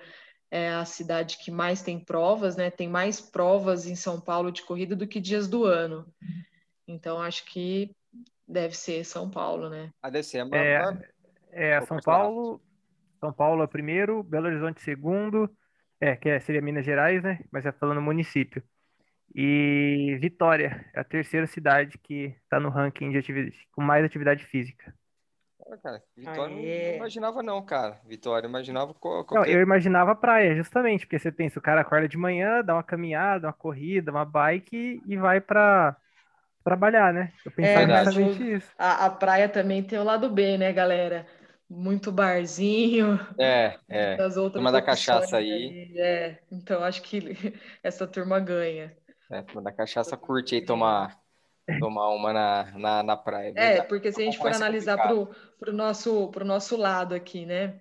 é 0.52 0.70
a 0.70 0.86
cidade 0.86 1.38
que 1.38 1.52
mais 1.52 1.82
tem 1.82 2.00
provas, 2.00 2.56
né? 2.56 2.72
Tem 2.72 2.88
mais 2.88 3.22
provas 3.22 3.86
em 3.86 3.96
São 3.96 4.20
Paulo 4.20 4.52
de 4.52 4.63
corrida 4.63 4.96
do 4.96 5.08
que 5.08 5.20
dias 5.20 5.48
do 5.48 5.63
ano. 5.65 6.06
Então 6.88 7.22
acho 7.22 7.46
que 7.46 7.96
Deve 8.50 8.76
ser 8.76 9.06
São 9.06 9.30
Paulo, 9.30 9.70
né? 9.70 9.94
Ah, 10.02 10.10
deve 10.10 10.24
ser. 10.24 10.44
É, 10.52 10.82
é 11.52 11.82
São 11.82 12.00
Paulo, 12.04 12.60
São 13.19 13.34
Paulo 13.34 13.63
é 13.63 13.67
primeiro, 13.67 14.23
Belo 14.23 14.47
Horizonte 14.47 14.82
segundo, 14.82 15.49
é, 15.99 16.15
que 16.15 16.29
é, 16.29 16.39
seria 16.39 16.62
Minas 16.62 16.86
Gerais, 16.86 17.21
né? 17.21 17.39
Mas 17.51 17.65
é 17.65 17.71
falando 17.71 18.01
município. 18.01 18.63
E 19.36 20.17
Vitória 20.19 20.86
é 20.93 20.99
a 20.99 21.03
terceira 21.03 21.45
cidade 21.45 21.97
que 21.97 22.36
está 22.43 22.60
no 22.60 22.69
ranking 22.69 23.12
de 23.12 23.17
atividade, 23.17 23.58
com 23.71 23.82
mais 23.82 24.03
atividade 24.03 24.43
física. 24.45 24.93
Ah, 25.71 25.77
cara, 25.77 26.03
Vitória 26.17 26.55
Aê. 26.55 26.89
não 26.89 26.97
imaginava 26.97 27.43
não, 27.43 27.62
cara. 27.62 27.99
Vitória, 28.08 28.47
imaginava 28.47 28.93
qualquer... 28.93 29.36
Não, 29.36 29.45
eu 29.45 29.62
imaginava 29.62 30.15
praia, 30.15 30.55
justamente, 30.55 31.05
porque 31.05 31.19
você 31.19 31.32
pensa, 31.32 31.60
o 31.60 31.62
cara 31.62 31.82
acorda 31.82 32.08
de 32.08 32.17
manhã, 32.17 32.63
dá 32.63 32.73
uma 32.73 32.84
caminhada, 32.84 33.47
uma 33.47 33.53
corrida, 33.53 34.10
uma 34.10 34.25
bike 34.25 35.01
e 35.05 35.17
vai 35.17 35.39
para 35.39 35.95
trabalhar, 36.63 37.13
né? 37.13 37.32
Eu 37.45 37.51
pensava 37.51 37.82
é, 37.82 38.01
exatamente 38.01 38.51
isso. 38.53 38.73
A, 38.77 39.05
a, 39.05 39.10
praia 39.12 39.47
também 39.47 39.84
tem 39.84 39.99
o 39.99 40.03
lado 40.03 40.29
B, 40.29 40.58
né, 40.58 40.73
galera? 40.73 41.27
Muito 41.69 42.12
barzinho. 42.12 43.19
É, 43.38 43.77
é. 43.88 44.17
Das 44.17 44.38
outras 44.38 44.53
turma 44.53 44.71
da 44.71 44.82
cachaça 44.82 45.38
aí. 45.38 45.93
É, 45.95 46.39
então 46.51 46.84
acho 46.84 47.03
que 47.03 47.19
essa 47.84 48.08
turma 48.08 48.39
ganha. 48.39 48.97
É, 49.32 49.43
turma 49.43 49.62
da 49.62 49.71
cachaça 49.71 50.17
curte 50.17 50.55
aí 50.55 50.65
tomar, 50.65 51.19
tomar 51.79 52.10
uma 52.10 52.34
na, 52.34 52.63
na, 52.75 53.03
na 53.03 53.17
praia. 53.17 53.53
É, 53.55 53.82
porque 53.84 54.12
se 54.12 54.19
a 54.19 54.25
gente 54.25 54.39
for 54.39 54.51
analisar 54.51 54.97
para 54.97 55.13
o 55.15 55.73
nosso, 55.73 56.29
pro 56.29 56.43
nosso 56.43 56.75
lado 56.75 57.13
aqui, 57.13 57.45
né? 57.45 57.79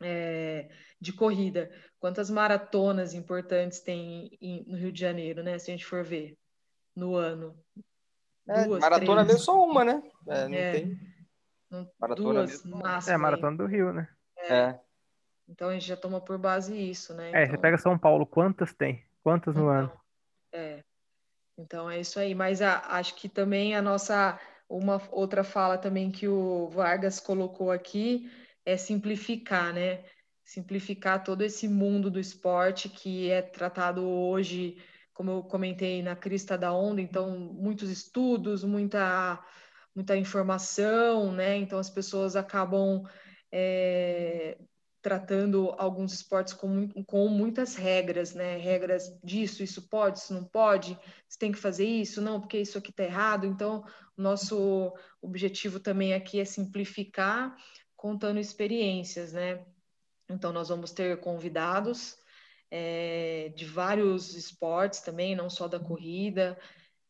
É, 0.00 0.70
de 0.98 1.12
corrida, 1.12 1.70
quantas 2.00 2.30
maratonas 2.30 3.12
importantes 3.12 3.80
tem 3.80 4.30
em, 4.40 4.64
no 4.66 4.78
Rio 4.78 4.90
de 4.90 5.00
Janeiro, 5.00 5.42
né? 5.42 5.58
Se 5.58 5.70
a 5.70 5.74
gente 5.74 5.84
for 5.84 6.02
ver 6.02 6.34
no 6.96 7.14
ano. 7.14 7.54
É, 8.48 8.64
duas, 8.64 8.80
maratona 8.80 9.24
três. 9.24 9.26
mesmo 9.26 9.40
só 9.40 9.62
uma, 9.62 9.84
né? 9.84 10.02
É, 10.26 10.48
não 10.48 10.54
é, 10.54 10.72
tem. 10.72 10.98
Maratona 11.98 12.32
duas, 12.32 12.64
mesmo. 12.64 12.82
É, 13.08 13.16
maratona 13.16 13.56
do 13.56 13.66
Rio, 13.66 13.92
né? 13.92 14.08
É. 14.36 14.54
é. 14.54 14.80
Então 15.48 15.68
a 15.68 15.72
gente 15.72 15.86
já 15.86 15.96
toma 15.96 16.20
por 16.20 16.38
base 16.38 16.74
isso, 16.76 17.14
né? 17.14 17.30
É, 17.32 17.42
então... 17.42 17.56
você 17.56 17.58
pega 17.58 17.78
São 17.78 17.98
Paulo, 17.98 18.26
quantas 18.26 18.72
tem? 18.72 19.04
Quantas 19.22 19.54
no 19.54 19.62
então, 19.62 19.72
ano? 19.72 19.92
É. 20.52 20.80
Então 21.56 21.90
é 21.90 22.00
isso 22.00 22.18
aí. 22.18 22.34
Mas 22.34 22.62
a, 22.62 22.78
acho 22.96 23.14
que 23.14 23.28
também 23.28 23.74
a 23.74 23.82
nossa. 23.82 24.38
Uma 24.68 25.00
outra 25.10 25.42
fala 25.42 25.78
também 25.78 26.10
que 26.10 26.28
o 26.28 26.68
Vargas 26.68 27.18
colocou 27.18 27.70
aqui 27.70 28.30
é 28.66 28.76
simplificar, 28.76 29.72
né? 29.72 30.04
Simplificar 30.44 31.24
todo 31.24 31.40
esse 31.42 31.66
mundo 31.66 32.10
do 32.10 32.20
esporte 32.20 32.90
que 32.90 33.30
é 33.30 33.40
tratado 33.40 34.06
hoje 34.06 34.76
como 35.18 35.32
eu 35.32 35.42
comentei, 35.42 36.00
na 36.00 36.14
crista 36.14 36.56
da 36.56 36.72
onda, 36.72 37.00
então 37.00 37.36
muitos 37.36 37.90
estudos, 37.90 38.62
muita, 38.62 39.44
muita 39.94 40.16
informação, 40.16 41.32
né? 41.32 41.56
Então 41.56 41.78
as 41.78 41.90
pessoas 41.90 42.36
acabam 42.36 43.02
é, 43.52 44.58
tratando 45.00 45.74
alguns 45.78 46.12
esportes 46.12 46.52
com, 46.52 46.88
com 47.04 47.28
muitas 47.28 47.74
regras, 47.74 48.34
né? 48.34 48.56
Regras 48.56 49.16
disso, 49.22 49.62
isso 49.62 49.88
pode, 49.88 50.18
isso 50.18 50.34
não 50.34 50.44
pode, 50.44 50.98
você 51.28 51.38
tem 51.38 51.52
que 51.52 51.58
fazer 51.58 51.86
isso, 51.86 52.20
não, 52.20 52.40
porque 52.40 52.58
isso 52.58 52.78
aqui 52.78 52.90
está 52.90 53.04
errado. 53.04 53.46
Então, 53.46 53.84
nosso 54.16 54.92
objetivo 55.22 55.78
também 55.80 56.14
aqui 56.14 56.40
é 56.40 56.44
simplificar, 56.44 57.56
contando 57.96 58.40
experiências, 58.40 59.32
né? 59.32 59.64
Então, 60.28 60.52
nós 60.52 60.68
vamos 60.68 60.92
ter 60.92 61.18
convidados 61.20 62.16
é, 62.70 63.52
de 63.56 63.64
vários 63.64 64.34
esportes 64.34 65.00
também, 65.00 65.34
não 65.34 65.48
só 65.48 65.66
da 65.68 65.80
corrida, 65.80 66.58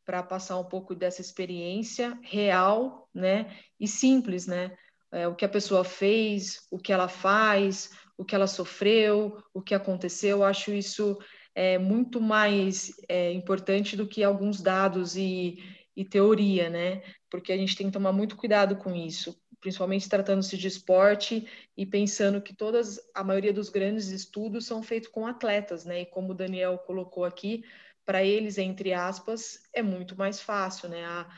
para 0.09 0.23
passar 0.23 0.59
um 0.59 0.65
pouco 0.65 0.95
dessa 0.95 1.21
experiência 1.21 2.19
real, 2.23 3.07
né? 3.15 3.55
E 3.79 3.87
simples, 3.87 4.47
né? 4.47 4.75
é, 5.13 5.27
o 5.27 5.35
que 5.35 5.45
a 5.45 5.49
pessoa 5.49 5.85
fez, 5.85 6.67
o 6.71 6.79
que 6.79 6.93
ela 6.93 7.09
faz, 7.09 7.91
o 8.17 8.25
que 8.25 8.35
ela 8.35 8.47
sofreu, 8.47 9.43
o 9.55 9.63
que 9.63 9.75
aconteceu. 9.75 10.39
Eu 10.39 10.45
acho 10.45 10.73
isso 10.73 11.19
é, 11.55 11.79
muito 11.79 12.21
mais 12.21 12.93
é, 13.09 13.33
importante 13.33 13.97
do 13.97 14.07
que 14.07 14.23
alguns 14.23 14.61
dados 14.61 15.17
e, 15.17 15.59
e 15.97 16.05
teoria, 16.05 16.69
né? 16.69 17.03
Porque 17.31 17.53
a 17.53 17.57
gente 17.57 17.77
tem 17.77 17.87
que 17.87 17.93
tomar 17.93 18.13
muito 18.13 18.37
cuidado 18.37 18.77
com 18.77 18.95
isso, 18.95 19.41
principalmente 19.61 20.09
tratando-se 20.09 20.57
de 20.57 20.69
esporte 20.69 21.47
e 21.77 21.87
pensando 21.87 22.43
que 22.43 22.55
todas, 22.55 22.99
a 23.15 23.25
maioria 23.25 23.53
dos 23.53 23.69
grandes 23.69 24.09
estudos 24.09 24.67
são 24.67 24.83
feitos 24.83 25.09
com 25.09 25.27
atletas, 25.27 25.85
né? 25.85 26.03
E 26.03 26.07
como 26.07 26.33
o 26.33 26.37
Daniel 26.37 26.79
colocou 26.79 27.25
aqui, 27.25 27.65
para 28.09 28.25
eles, 28.25 28.57
entre 28.57 28.95
aspas, 28.95 29.59
é 29.75 29.83
muito 29.83 30.17
mais 30.17 30.41
fácil, 30.41 30.89
né? 30.89 31.05
A, 31.05 31.29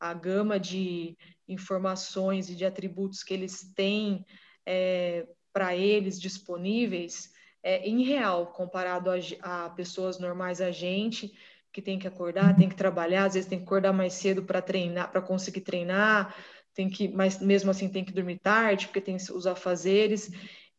a 0.00 0.12
gama 0.12 0.58
de 0.58 1.16
informações 1.46 2.50
e 2.50 2.56
de 2.56 2.64
atributos 2.64 3.22
que 3.22 3.32
eles 3.32 3.72
têm 3.76 4.26
é, 4.66 5.24
para 5.52 5.76
eles 5.76 6.20
disponíveis 6.20 7.30
é 7.62 7.88
irreal 7.88 8.48
comparado 8.48 9.08
a, 9.08 9.66
a, 9.66 9.70
pessoas 9.70 10.18
normais, 10.18 10.60
a 10.60 10.72
gente 10.72 11.32
que 11.72 11.80
tem 11.80 11.96
que 11.96 12.08
acordar, 12.08 12.56
tem 12.56 12.68
que 12.68 12.74
trabalhar, 12.74 13.26
às 13.26 13.34
vezes 13.34 13.48
tem 13.48 13.60
que 13.60 13.64
acordar 13.64 13.92
mais 13.92 14.14
cedo 14.14 14.42
para 14.42 14.60
treinar, 14.60 15.12
para 15.12 15.22
conseguir 15.22 15.60
treinar, 15.60 16.34
tem 16.74 16.90
que, 16.90 17.06
mas 17.06 17.38
mesmo 17.38 17.70
assim 17.70 17.88
tem 17.88 18.04
que 18.04 18.12
dormir 18.12 18.40
tarde, 18.40 18.88
porque 18.88 19.00
tem 19.00 19.14
os 19.14 19.46
afazeres. 19.46 20.28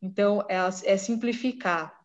Então, 0.02 0.44
é, 0.46 0.58
é 0.84 0.96
simplificar 0.98 1.98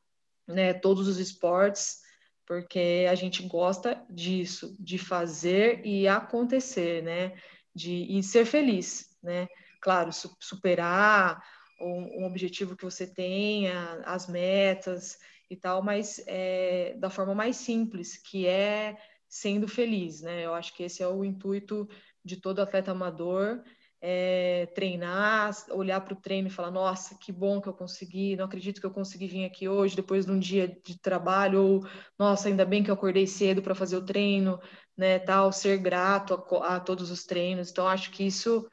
né, 0.47 0.73
todos 0.73 1.09
os 1.09 1.17
esportes 1.17 2.02
porque 2.45 3.05
a 3.09 3.15
gente 3.15 3.43
gosta 3.43 4.03
disso, 4.09 4.75
de 4.79 4.97
fazer 4.97 5.85
e 5.85 6.07
acontecer, 6.07 7.03
né? 7.03 7.33
De 7.75 8.17
e 8.17 8.21
ser 8.21 8.45
feliz, 8.45 9.17
né? 9.21 9.47
Claro, 9.81 10.11
superar 10.39 11.43
um, 11.79 12.21
um 12.21 12.25
objetivo 12.25 12.75
que 12.75 12.83
você 12.83 13.07
tenha, 13.07 14.01
as 14.05 14.27
metas 14.27 15.17
e 15.49 15.55
tal, 15.55 15.81
mas 15.81 16.23
é, 16.27 16.95
da 16.97 17.09
forma 17.09 17.35
mais 17.35 17.57
simples, 17.57 18.17
que 18.17 18.47
é 18.47 18.97
sendo 19.27 19.67
feliz, 19.67 20.21
né? 20.21 20.45
Eu 20.45 20.53
acho 20.53 20.75
que 20.75 20.83
esse 20.83 21.01
é 21.01 21.07
o 21.07 21.23
intuito 21.23 21.87
de 22.23 22.37
todo 22.37 22.61
atleta 22.61 22.91
amador 22.91 23.63
é, 24.05 24.65
treinar, 24.75 25.55
olhar 25.71 26.01
para 26.01 26.13
o 26.13 26.19
treino 26.19 26.49
e 26.49 26.51
falar: 26.51 26.69
nossa, 26.69 27.15
que 27.15 27.31
bom 27.31 27.61
que 27.61 27.69
eu 27.69 27.73
consegui, 27.73 28.35
não 28.35 28.43
acredito 28.43 28.81
que 28.81 28.85
eu 28.85 28.91
consegui 28.91 29.27
vir 29.27 29.45
aqui 29.45 29.69
hoje 29.69 29.95
depois 29.95 30.25
de 30.25 30.31
um 30.33 30.37
dia 30.37 30.67
de 30.67 30.99
trabalho, 30.99 31.63
ou 31.63 31.87
nossa, 32.19 32.49
ainda 32.49 32.65
bem 32.65 32.83
que 32.83 32.91
eu 32.91 32.95
acordei 32.95 33.25
cedo 33.25 33.61
para 33.61 33.73
fazer 33.73 33.95
o 33.95 34.05
treino, 34.05 34.59
né? 34.97 35.19
Tal, 35.19 35.53
ser 35.53 35.77
grato 35.77 36.33
a, 36.33 36.75
a, 36.75 36.79
todos 36.81 37.09
os 37.11 37.23
treinos. 37.23 37.71
Então, 37.71 37.87
acho 37.87 38.11
que 38.11 38.25
isso 38.25 38.69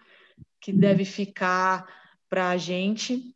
que 0.61 0.73
deve 0.73 1.05
ficar 1.05 1.87
para 2.29 2.51
a 2.51 2.57
gente. 2.57 3.33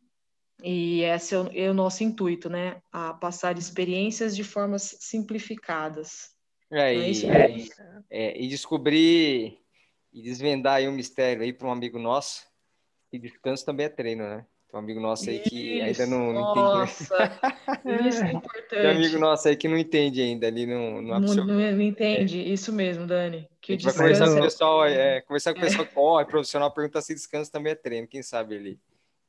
E 0.61 1.01
esse 1.01 1.33
é 1.33 1.39
o, 1.39 1.49
é 1.53 1.69
o 1.69 1.73
nosso 1.73 2.03
intuito, 2.03 2.49
né? 2.49 2.81
A 2.91 3.13
passar 3.13 3.57
experiências 3.57 4.35
de 4.35 4.43
formas 4.43 4.97
simplificadas. 4.99 6.35
É, 6.69 6.93
é 6.93 7.09
e, 7.09 7.25
é, 7.25 7.67
é, 8.09 8.41
e 8.41 8.47
descobrir 8.49 9.64
e 10.15 10.21
desvendar 10.21 10.75
aí 10.75 10.87
um 10.87 10.93
mistério 10.93 11.43
aí 11.43 11.51
para 11.51 11.67
um 11.67 11.71
amigo 11.71 11.99
nosso, 11.99 12.47
que 13.11 13.19
descanso 13.19 13.65
também 13.65 13.87
é 13.87 13.89
treino, 13.89 14.23
né? 14.23 14.45
Tem 14.71 14.79
um 14.79 14.83
amigo 14.83 15.01
nosso 15.01 15.29
aí 15.29 15.39
que 15.39 15.77
isso, 15.77 16.01
ainda 16.01 16.07
não, 16.07 16.31
não 16.31 16.55
nossa, 16.55 17.03
entende. 17.83 18.07
isso 18.07 18.23
é 18.23 18.31
importante. 18.31 18.69
Tem 18.69 18.87
um 18.87 18.91
amigo 18.91 19.19
nosso 19.19 19.47
aí 19.49 19.57
que 19.57 19.67
não 19.67 19.77
entende 19.77 20.21
ainda 20.21 20.47
ali, 20.47 20.65
não, 20.65 21.01
não, 21.01 21.19
não, 21.19 21.45
não 21.45 21.81
entende, 21.81 22.39
é. 22.39 22.43
isso 22.43 22.71
mesmo, 22.71 23.05
Dani. 23.05 23.45
Que 23.59 23.73
a 23.73 23.75
gente 23.75 23.83
vai 23.83 23.93
conversar 23.93 24.27
com 24.27 24.39
o 24.39 24.41
pessoal, 24.41 24.85
é, 24.85 25.21
conversar 25.21 25.53
com 25.53 25.59
o 25.59 25.61
pessoal 25.61 25.85
que 25.85 25.93
corre, 25.93 26.25
profissional, 26.25 26.73
pergunta 26.73 27.01
se 27.01 27.13
descanso 27.13 27.51
também 27.51 27.73
é 27.73 27.75
treino, 27.75 28.07
quem 28.07 28.23
sabe 28.23 28.55
ele, 28.55 28.79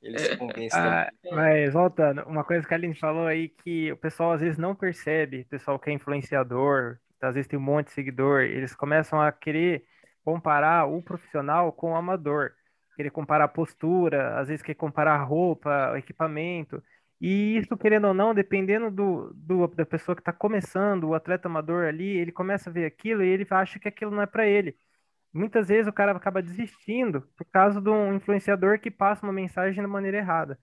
ele 0.01 0.21
se 0.21 0.37
convence 0.37 0.77
ah, 0.77 1.11
Mas 1.33 1.73
voltando, 1.73 2.23
uma 2.29 2.45
coisa 2.45 2.65
que 2.65 2.73
a 2.73 2.77
Aline 2.77 2.95
falou 2.95 3.27
aí 3.27 3.49
que 3.49 3.91
o 3.91 3.97
pessoal 3.97 4.33
às 4.33 4.41
vezes 4.41 4.57
não 4.57 4.73
percebe, 4.73 5.41
o 5.41 5.47
pessoal 5.47 5.81
que 5.81 5.91
é 5.91 5.93
influenciador, 5.93 6.99
às 7.21 7.35
vezes 7.35 7.49
tem 7.49 7.59
um 7.59 7.63
monte 7.63 7.89
de 7.89 7.93
seguidor, 7.93 8.43
eles 8.43 8.73
começam 8.73 9.21
a 9.21 9.33
querer 9.33 9.85
comparar 10.27 10.87
o 10.87 11.01
profissional 11.01 11.73
com 11.73 11.93
o 11.93 11.97
amador. 11.97 12.51
Querer 12.97 13.11
comparar 13.11 13.47
postura, 13.49 14.37
às 14.41 14.49
vezes 14.49 14.63
quer 14.63 14.75
comparar 14.75 15.23
roupa, 15.23 15.97
equipamento. 15.97 16.83
E 17.21 17.57
isso, 17.57 17.77
querendo 17.77 18.09
ou 18.09 18.15
não, 18.15 18.35
dependendo 18.35 18.91
do, 18.91 19.33
do 19.35 19.69
da 19.69 19.87
pessoa 19.87 20.17
que 20.17 20.21
está 20.23 20.33
começando, 20.33 21.05
o 21.05 21.15
atleta 21.15 21.47
amador 21.47 21.87
ali, 21.87 22.09
ele 22.19 22.33
começa 22.33 22.69
a 22.69 22.73
ver 22.73 22.87
aquilo 22.87 23.23
e 23.23 23.29
ele 23.29 23.47
acha 23.51 23.79
que 23.79 23.87
aquilo 23.87 24.11
não 24.11 24.23
é 24.23 24.27
para 24.27 24.47
ele. 24.47 24.77
Muitas 25.33 25.69
vezes 25.69 25.87
o 25.87 25.93
cara 25.93 26.13
acaba 26.13 26.43
desistindo 26.43 27.23
por 27.37 27.47
causa 27.53 27.81
de 27.81 27.89
um 27.89 28.15
influenciador 28.15 28.81
que 28.81 28.91
passa 28.91 29.25
uma 29.25 29.33
mensagem 29.33 29.81
da 29.81 29.89
maneira 29.89 30.19
errada 30.19 30.59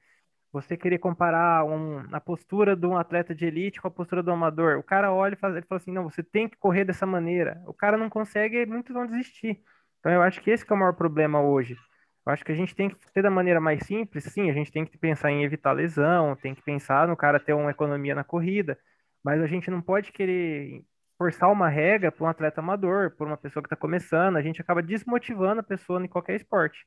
você 0.54 0.78
querer 0.78 1.00
comparar 1.00 1.66
um, 1.66 2.06
a 2.12 2.22
postura 2.22 2.76
de 2.76 2.86
um 2.86 2.96
atleta 2.96 3.34
de 3.34 3.44
elite 3.44 3.82
com 3.82 3.88
a 3.88 3.92
postura 3.92 4.22
do 4.22 4.32
amador. 4.32 4.78
O 4.78 4.84
cara 4.84 5.12
olha 5.12 5.34
e 5.34 5.38
faz, 5.38 5.56
ele 5.56 5.66
fala 5.66 5.82
assim, 5.82 5.92
não, 5.92 6.04
você 6.08 6.22
tem 6.22 6.48
que 6.48 6.56
correr 6.58 6.86
dessa 6.86 7.08
maneira. 7.08 7.60
O 7.66 7.74
cara 7.74 7.98
não 7.98 8.08
consegue 8.08 8.58
e 8.58 8.66
muitos 8.66 8.94
vão 8.94 9.08
desistir. 9.08 9.60
Então 10.00 10.12
eu 10.12 10.22
acho 10.22 10.40
que 10.42 10.52
esse 10.52 10.64
que 10.64 10.72
é 10.72 10.76
o 10.76 10.80
maior 10.80 10.94
problema 10.94 11.42
hoje. 11.42 11.76
Eu 12.24 12.32
acho 12.32 12.46
que 12.46 12.52
a 12.52 12.56
gente 12.56 12.76
tem 12.76 12.88
que 12.88 12.96
ter 13.12 13.24
da 13.24 13.32
maneira 13.32 13.60
mais 13.60 13.84
simples, 13.86 14.26
sim, 14.26 14.50
a 14.50 14.54
gente 14.54 14.72
tem 14.72 14.86
que 14.86 14.96
pensar 14.98 15.32
em 15.32 15.44
evitar 15.44 15.74
lesão, 15.74 16.36
tem 16.36 16.54
que 16.54 16.62
pensar 16.62 17.08
no 17.08 17.18
cara 17.18 17.40
ter 17.40 17.54
uma 17.54 17.72
economia 17.72 18.14
na 18.14 18.24
corrida, 18.24 18.78
mas 19.24 19.42
a 19.42 19.48
gente 19.48 19.72
não 19.72 19.82
pode 19.82 20.12
querer 20.12 20.86
forçar 21.18 21.52
uma 21.52 21.68
regra 21.68 22.12
para 22.12 22.24
um 22.24 22.30
atleta 22.30 22.62
amador, 22.62 23.12
por 23.18 23.26
uma 23.28 23.36
pessoa 23.36 23.62
que 23.62 23.68
está 23.68 23.76
começando, 23.76 24.38
a 24.38 24.42
gente 24.42 24.62
acaba 24.62 24.84
desmotivando 24.84 25.62
a 25.62 25.64
pessoa 25.64 26.04
em 26.04 26.08
qualquer 26.08 26.36
esporte. 26.36 26.86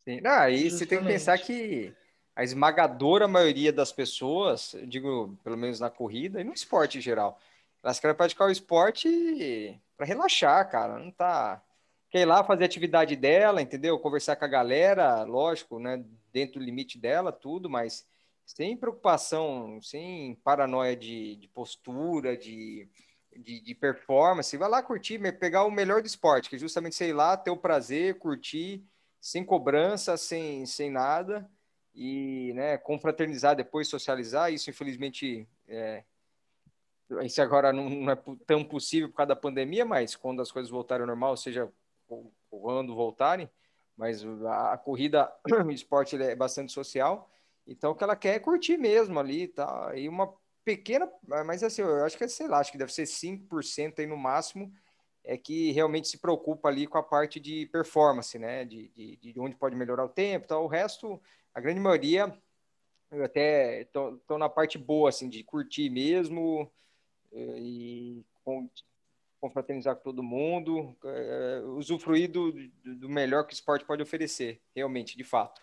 Sim, 0.00 0.20
não, 0.20 0.32
aí 0.32 0.70
você 0.70 0.84
tem 0.84 0.98
que 0.98 1.06
pensar 1.06 1.38
que 1.38 1.94
a 2.38 2.44
esmagadora 2.44 3.26
maioria 3.26 3.72
das 3.72 3.90
pessoas, 3.90 4.76
digo, 4.86 5.36
pelo 5.42 5.56
menos 5.56 5.80
na 5.80 5.90
corrida 5.90 6.40
e 6.40 6.44
no 6.44 6.52
esporte 6.52 6.96
em 6.96 7.00
geral, 7.00 7.36
elas 7.82 7.98
querem 7.98 8.16
praticar 8.16 8.46
o 8.46 8.52
esporte 8.52 9.76
para 9.96 10.06
relaxar, 10.06 10.70
cara. 10.70 11.00
Não 11.00 11.10
tá. 11.10 11.60
Quer 12.08 12.20
ir 12.20 12.26
lá 12.26 12.44
fazer 12.44 12.62
a 12.62 12.66
atividade 12.66 13.16
dela, 13.16 13.60
entendeu? 13.60 13.98
Conversar 13.98 14.36
com 14.36 14.44
a 14.44 14.48
galera, 14.48 15.24
lógico, 15.24 15.80
né? 15.80 16.04
Dentro 16.32 16.60
do 16.60 16.64
limite 16.64 16.96
dela, 16.96 17.32
tudo, 17.32 17.68
mas 17.68 18.06
sem 18.46 18.76
preocupação, 18.76 19.82
sem 19.82 20.36
paranoia 20.44 20.94
de, 20.94 21.34
de 21.34 21.48
postura, 21.48 22.36
de, 22.36 22.88
de, 23.36 23.60
de, 23.60 23.74
performance. 23.74 24.56
Vai 24.56 24.68
lá 24.68 24.80
curtir, 24.80 25.18
pegar 25.40 25.64
o 25.64 25.72
melhor 25.72 26.02
do 26.02 26.06
esporte, 26.06 26.48
que 26.48 26.54
é 26.54 26.58
justamente, 26.58 26.94
sei 26.94 27.12
lá, 27.12 27.36
ter 27.36 27.50
o 27.50 27.56
prazer, 27.56 28.16
curtir, 28.20 28.84
sem 29.20 29.44
cobrança, 29.44 30.16
sem, 30.16 30.64
sem 30.66 30.88
nada 30.88 31.50
e 32.00 32.52
né, 32.54 32.78
confraternizar, 32.78 33.56
depois 33.56 33.88
socializar. 33.88 34.52
Isso, 34.52 34.70
infelizmente, 34.70 35.48
é, 35.66 36.04
isso 37.24 37.42
agora 37.42 37.72
não, 37.72 37.90
não, 37.90 38.12
é 38.12 38.16
tão 38.46 38.62
possível 38.62 39.08
por 39.08 39.16
causa 39.16 39.30
da 39.30 39.36
pandemia, 39.36 39.84
mas 39.84 40.14
quando 40.14 40.40
as 40.40 40.52
coisas 40.52 40.70
voltarem 40.70 41.02
ao 41.02 41.08
normal, 41.08 41.36
seja 41.36 41.68
quando 42.48 42.94
voltarem, 42.94 43.50
mas 43.96 44.24
a, 44.24 44.74
a 44.74 44.78
corrida, 44.78 45.28
o 45.66 45.72
esporte 45.72 46.14
é 46.22 46.36
bastante 46.36 46.70
social, 46.70 47.28
então 47.66 47.90
o 47.90 47.94
que 47.96 48.04
ela 48.04 48.14
quer 48.14 48.36
é 48.36 48.38
curtir 48.38 48.78
mesmo 48.78 49.18
ali, 49.18 49.48
tá? 49.48 49.90
E 49.96 50.08
uma 50.08 50.32
pequena, 50.64 51.10
mas 51.26 51.64
assim, 51.64 51.82
eu 51.82 52.04
acho 52.04 52.16
que 52.16 52.22
é, 52.22 52.28
sei 52.28 52.46
lá, 52.46 52.60
acho 52.60 52.70
que 52.70 52.78
deve 52.78 52.92
ser 52.92 53.06
5% 53.06 53.98
aí 53.98 54.06
no 54.06 54.16
máximo, 54.16 54.72
é 55.24 55.36
que 55.36 55.72
realmente 55.72 56.06
se 56.06 56.18
preocupa 56.18 56.68
ali 56.68 56.86
com 56.86 56.96
a 56.96 57.02
parte 57.02 57.40
de 57.40 57.66
performance, 57.66 58.38
né? 58.38 58.64
De, 58.64 58.88
de, 58.88 59.16
de 59.16 59.40
onde 59.40 59.56
pode 59.56 59.74
melhorar 59.74 60.04
o 60.04 60.08
tempo, 60.08 60.46
tal. 60.46 60.64
O 60.64 60.68
resto 60.68 61.20
a 61.54 61.60
grande 61.60 61.80
maioria 61.80 62.32
eu 63.10 63.24
até 63.24 63.82
estou 63.82 64.38
na 64.38 64.48
parte 64.48 64.76
boa, 64.76 65.08
assim, 65.08 65.28
de 65.28 65.42
curtir 65.42 65.88
mesmo 65.88 66.70
eh, 67.32 67.58
e 67.58 68.24
confraternizar 69.40 69.96
com 69.96 70.02
todo 70.02 70.22
mundo, 70.22 70.96
é, 71.04 71.60
usufruir 71.64 72.30
do, 72.30 72.52
do, 72.84 73.08
melhor 73.08 73.44
que 73.44 73.52
o 73.52 73.54
esporte 73.54 73.84
pode 73.84 74.02
oferecer, 74.02 74.60
realmente, 74.74 75.16
de 75.16 75.24
fato. 75.24 75.62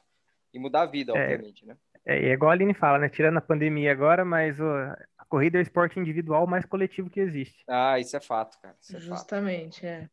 E 0.53 0.59
mudar 0.59 0.83
a 0.83 0.85
vida, 0.85 1.11
é, 1.13 1.21
obviamente, 1.21 1.65
né? 1.65 1.75
É, 2.05 2.29
é 2.29 2.31
igual 2.31 2.51
a 2.51 2.53
Aline 2.53 2.73
fala, 2.73 2.97
né? 2.97 3.09
Tirando 3.09 3.37
a 3.37 3.41
pandemia 3.41 3.91
agora, 3.91 4.23
mas 4.23 4.59
a 4.61 5.25
corrida 5.27 5.57
é 5.57 5.59
o 5.59 5.61
esporte 5.61 5.99
individual 5.99 6.47
mais 6.47 6.65
coletivo 6.65 7.09
que 7.09 7.19
existe. 7.19 7.63
Ah, 7.67 7.99
isso 7.99 8.15
é 8.15 8.21
fato, 8.21 8.57
cara. 8.61 8.75
É 8.93 8.99
Justamente, 8.99 9.81
fato. 9.81 9.87
é. 9.87 10.09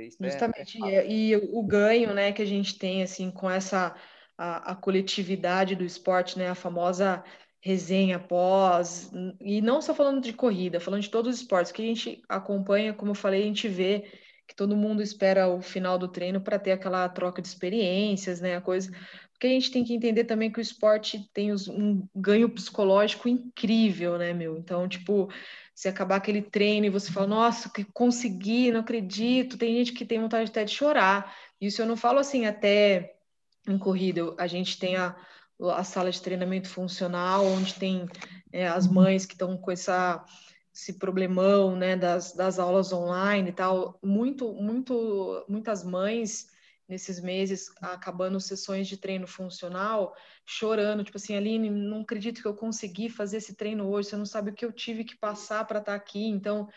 Isso 0.00 0.18
Justamente. 0.20 0.82
É, 0.84 1.06
e, 1.06 1.32
e 1.32 1.36
o 1.36 1.62
ganho, 1.62 2.14
né, 2.14 2.32
que 2.32 2.42
a 2.42 2.46
gente 2.46 2.78
tem, 2.78 3.02
assim, 3.02 3.30
com 3.30 3.48
essa 3.48 3.94
a, 4.36 4.72
a 4.72 4.74
coletividade 4.74 5.74
do 5.74 5.84
esporte, 5.84 6.38
né? 6.38 6.48
A 6.48 6.54
famosa 6.54 7.24
resenha 7.60 8.18
pós, 8.18 9.10
e 9.40 9.62
não 9.62 9.80
só 9.80 9.94
falando 9.94 10.20
de 10.20 10.34
corrida, 10.34 10.78
falando 10.78 11.00
de 11.00 11.08
todos 11.08 11.34
os 11.34 11.40
esportes 11.40 11.72
que 11.72 11.80
a 11.80 11.86
gente 11.86 12.22
acompanha, 12.28 12.92
como 12.92 13.12
eu 13.12 13.14
falei, 13.14 13.42
a 13.42 13.46
gente 13.46 13.66
vê 13.68 14.04
que 14.46 14.54
todo 14.54 14.76
mundo 14.76 15.02
espera 15.02 15.48
o 15.48 15.62
final 15.62 15.98
do 15.98 16.06
treino 16.06 16.42
para 16.42 16.58
ter 16.58 16.72
aquela 16.72 17.08
troca 17.08 17.40
de 17.40 17.48
experiências, 17.48 18.40
né? 18.40 18.56
A 18.56 18.60
coisa. 18.60 18.90
Porque 19.32 19.46
a 19.46 19.50
gente 19.50 19.70
tem 19.70 19.82
que 19.82 19.94
entender 19.94 20.24
também 20.24 20.50
que 20.50 20.58
o 20.58 20.62
esporte 20.62 21.28
tem 21.32 21.52
um 21.52 22.06
ganho 22.14 22.48
psicológico 22.50 23.28
incrível, 23.28 24.18
né, 24.18 24.32
meu? 24.32 24.58
Então, 24.58 24.86
tipo, 24.86 25.28
se 25.74 25.88
acabar 25.88 26.16
aquele 26.16 26.42
treino 26.42 26.86
e 26.86 26.90
você 26.90 27.10
fala, 27.10 27.26
nossa, 27.26 27.68
que 27.68 27.84
consegui, 27.84 28.70
não 28.70 28.80
acredito. 28.80 29.58
Tem 29.58 29.74
gente 29.76 29.92
que 29.92 30.04
tem 30.04 30.20
vontade 30.20 30.50
até 30.50 30.64
de 30.64 30.72
chorar. 30.72 31.34
Isso 31.60 31.82
eu 31.82 31.86
não 31.86 31.96
falo 31.96 32.18
assim 32.18 32.46
até 32.46 33.13
em 33.66 33.78
corrida. 33.78 34.34
A 34.38 34.46
gente 34.46 34.78
tem 34.78 34.96
a, 34.96 35.16
a 35.60 35.84
sala 35.84 36.10
de 36.10 36.20
treinamento 36.20 36.68
funcional, 36.68 37.44
onde 37.46 37.74
tem 37.74 38.06
é, 38.52 38.66
as 38.66 38.86
mães 38.86 39.26
que 39.26 39.34
estão 39.34 39.56
com 39.56 39.70
essa 39.70 40.24
esse 40.74 40.94
problemão, 40.94 41.76
né, 41.76 41.96
das, 41.96 42.32
das 42.32 42.58
aulas 42.58 42.92
online 42.92 43.50
e 43.50 43.52
tal, 43.52 43.96
muito, 44.02 44.52
muito, 44.54 45.44
muitas 45.48 45.84
mães 45.84 46.48
nesses 46.88 47.20
meses 47.20 47.72
acabando 47.80 48.40
sessões 48.40 48.88
de 48.88 48.96
treino 48.96 49.26
funcional, 49.26 50.14
chorando, 50.44 51.04
tipo 51.04 51.16
assim, 51.16 51.36
Aline, 51.36 51.70
não 51.70 52.02
acredito 52.02 52.42
que 52.42 52.48
eu 52.48 52.56
consegui 52.56 53.08
fazer 53.08 53.36
esse 53.36 53.54
treino 53.54 53.88
hoje, 53.88 54.10
você 54.10 54.16
não 54.16 54.26
sabe 54.26 54.50
o 54.50 54.54
que 54.54 54.64
eu 54.64 54.72
tive 54.72 55.04
que 55.04 55.16
passar 55.16 55.64
para 55.64 55.78
estar 55.78 55.92
tá 55.92 55.96
aqui, 55.96 56.26
então 56.26 56.68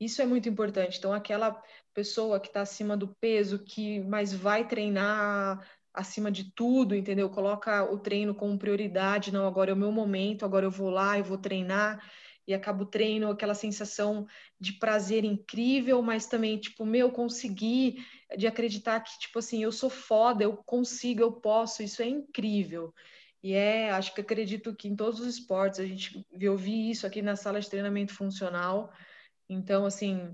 isso 0.00 0.20
é 0.20 0.26
muito 0.26 0.48
importante. 0.48 0.98
Então 0.98 1.12
aquela 1.12 1.62
pessoa 1.94 2.40
que 2.40 2.48
está 2.48 2.62
acima 2.62 2.96
do 2.96 3.14
peso, 3.20 3.58
que 3.58 4.00
mais 4.00 4.32
vai 4.32 4.66
treinar 4.66 5.60
acima 5.92 6.30
de 6.30 6.52
tudo, 6.54 6.94
entendeu? 6.94 7.28
Coloca 7.30 7.84
o 7.84 7.98
treino 7.98 8.34
como 8.34 8.58
prioridade, 8.58 9.32
não, 9.32 9.46
agora 9.46 9.70
é 9.70 9.74
o 9.74 9.76
meu 9.76 9.92
momento, 9.92 10.44
agora 10.44 10.66
eu 10.66 10.70
vou 10.70 10.90
lá, 10.90 11.18
eu 11.18 11.24
vou 11.24 11.38
treinar 11.38 12.02
e 12.46 12.54
acaba 12.54 12.82
o 12.82 12.86
treino, 12.86 13.30
aquela 13.30 13.54
sensação 13.54 14.26
de 14.58 14.72
prazer 14.74 15.24
incrível, 15.24 16.02
mas 16.02 16.26
também, 16.26 16.58
tipo, 16.58 16.84
meu, 16.84 17.10
consegui, 17.10 18.04
de 18.36 18.46
acreditar 18.46 19.00
que, 19.00 19.18
tipo 19.18 19.38
assim, 19.38 19.62
eu 19.62 19.70
sou 19.70 19.88
foda, 19.88 20.42
eu 20.42 20.56
consigo, 20.56 21.22
eu 21.22 21.32
posso, 21.32 21.82
isso 21.82 22.02
é 22.02 22.08
incrível. 22.08 22.92
E 23.42 23.54
é, 23.54 23.90
acho 23.90 24.14
que 24.14 24.20
acredito 24.20 24.74
que 24.74 24.88
em 24.88 24.96
todos 24.96 25.20
os 25.20 25.26
esportes 25.26 25.80
a 25.80 25.86
gente 25.86 26.24
eu 26.32 26.56
vi 26.56 26.90
isso 26.90 27.06
aqui 27.06 27.20
na 27.20 27.34
sala 27.34 27.60
de 27.60 27.68
treinamento 27.68 28.14
funcional. 28.14 28.92
Então, 29.48 29.84
assim, 29.84 30.32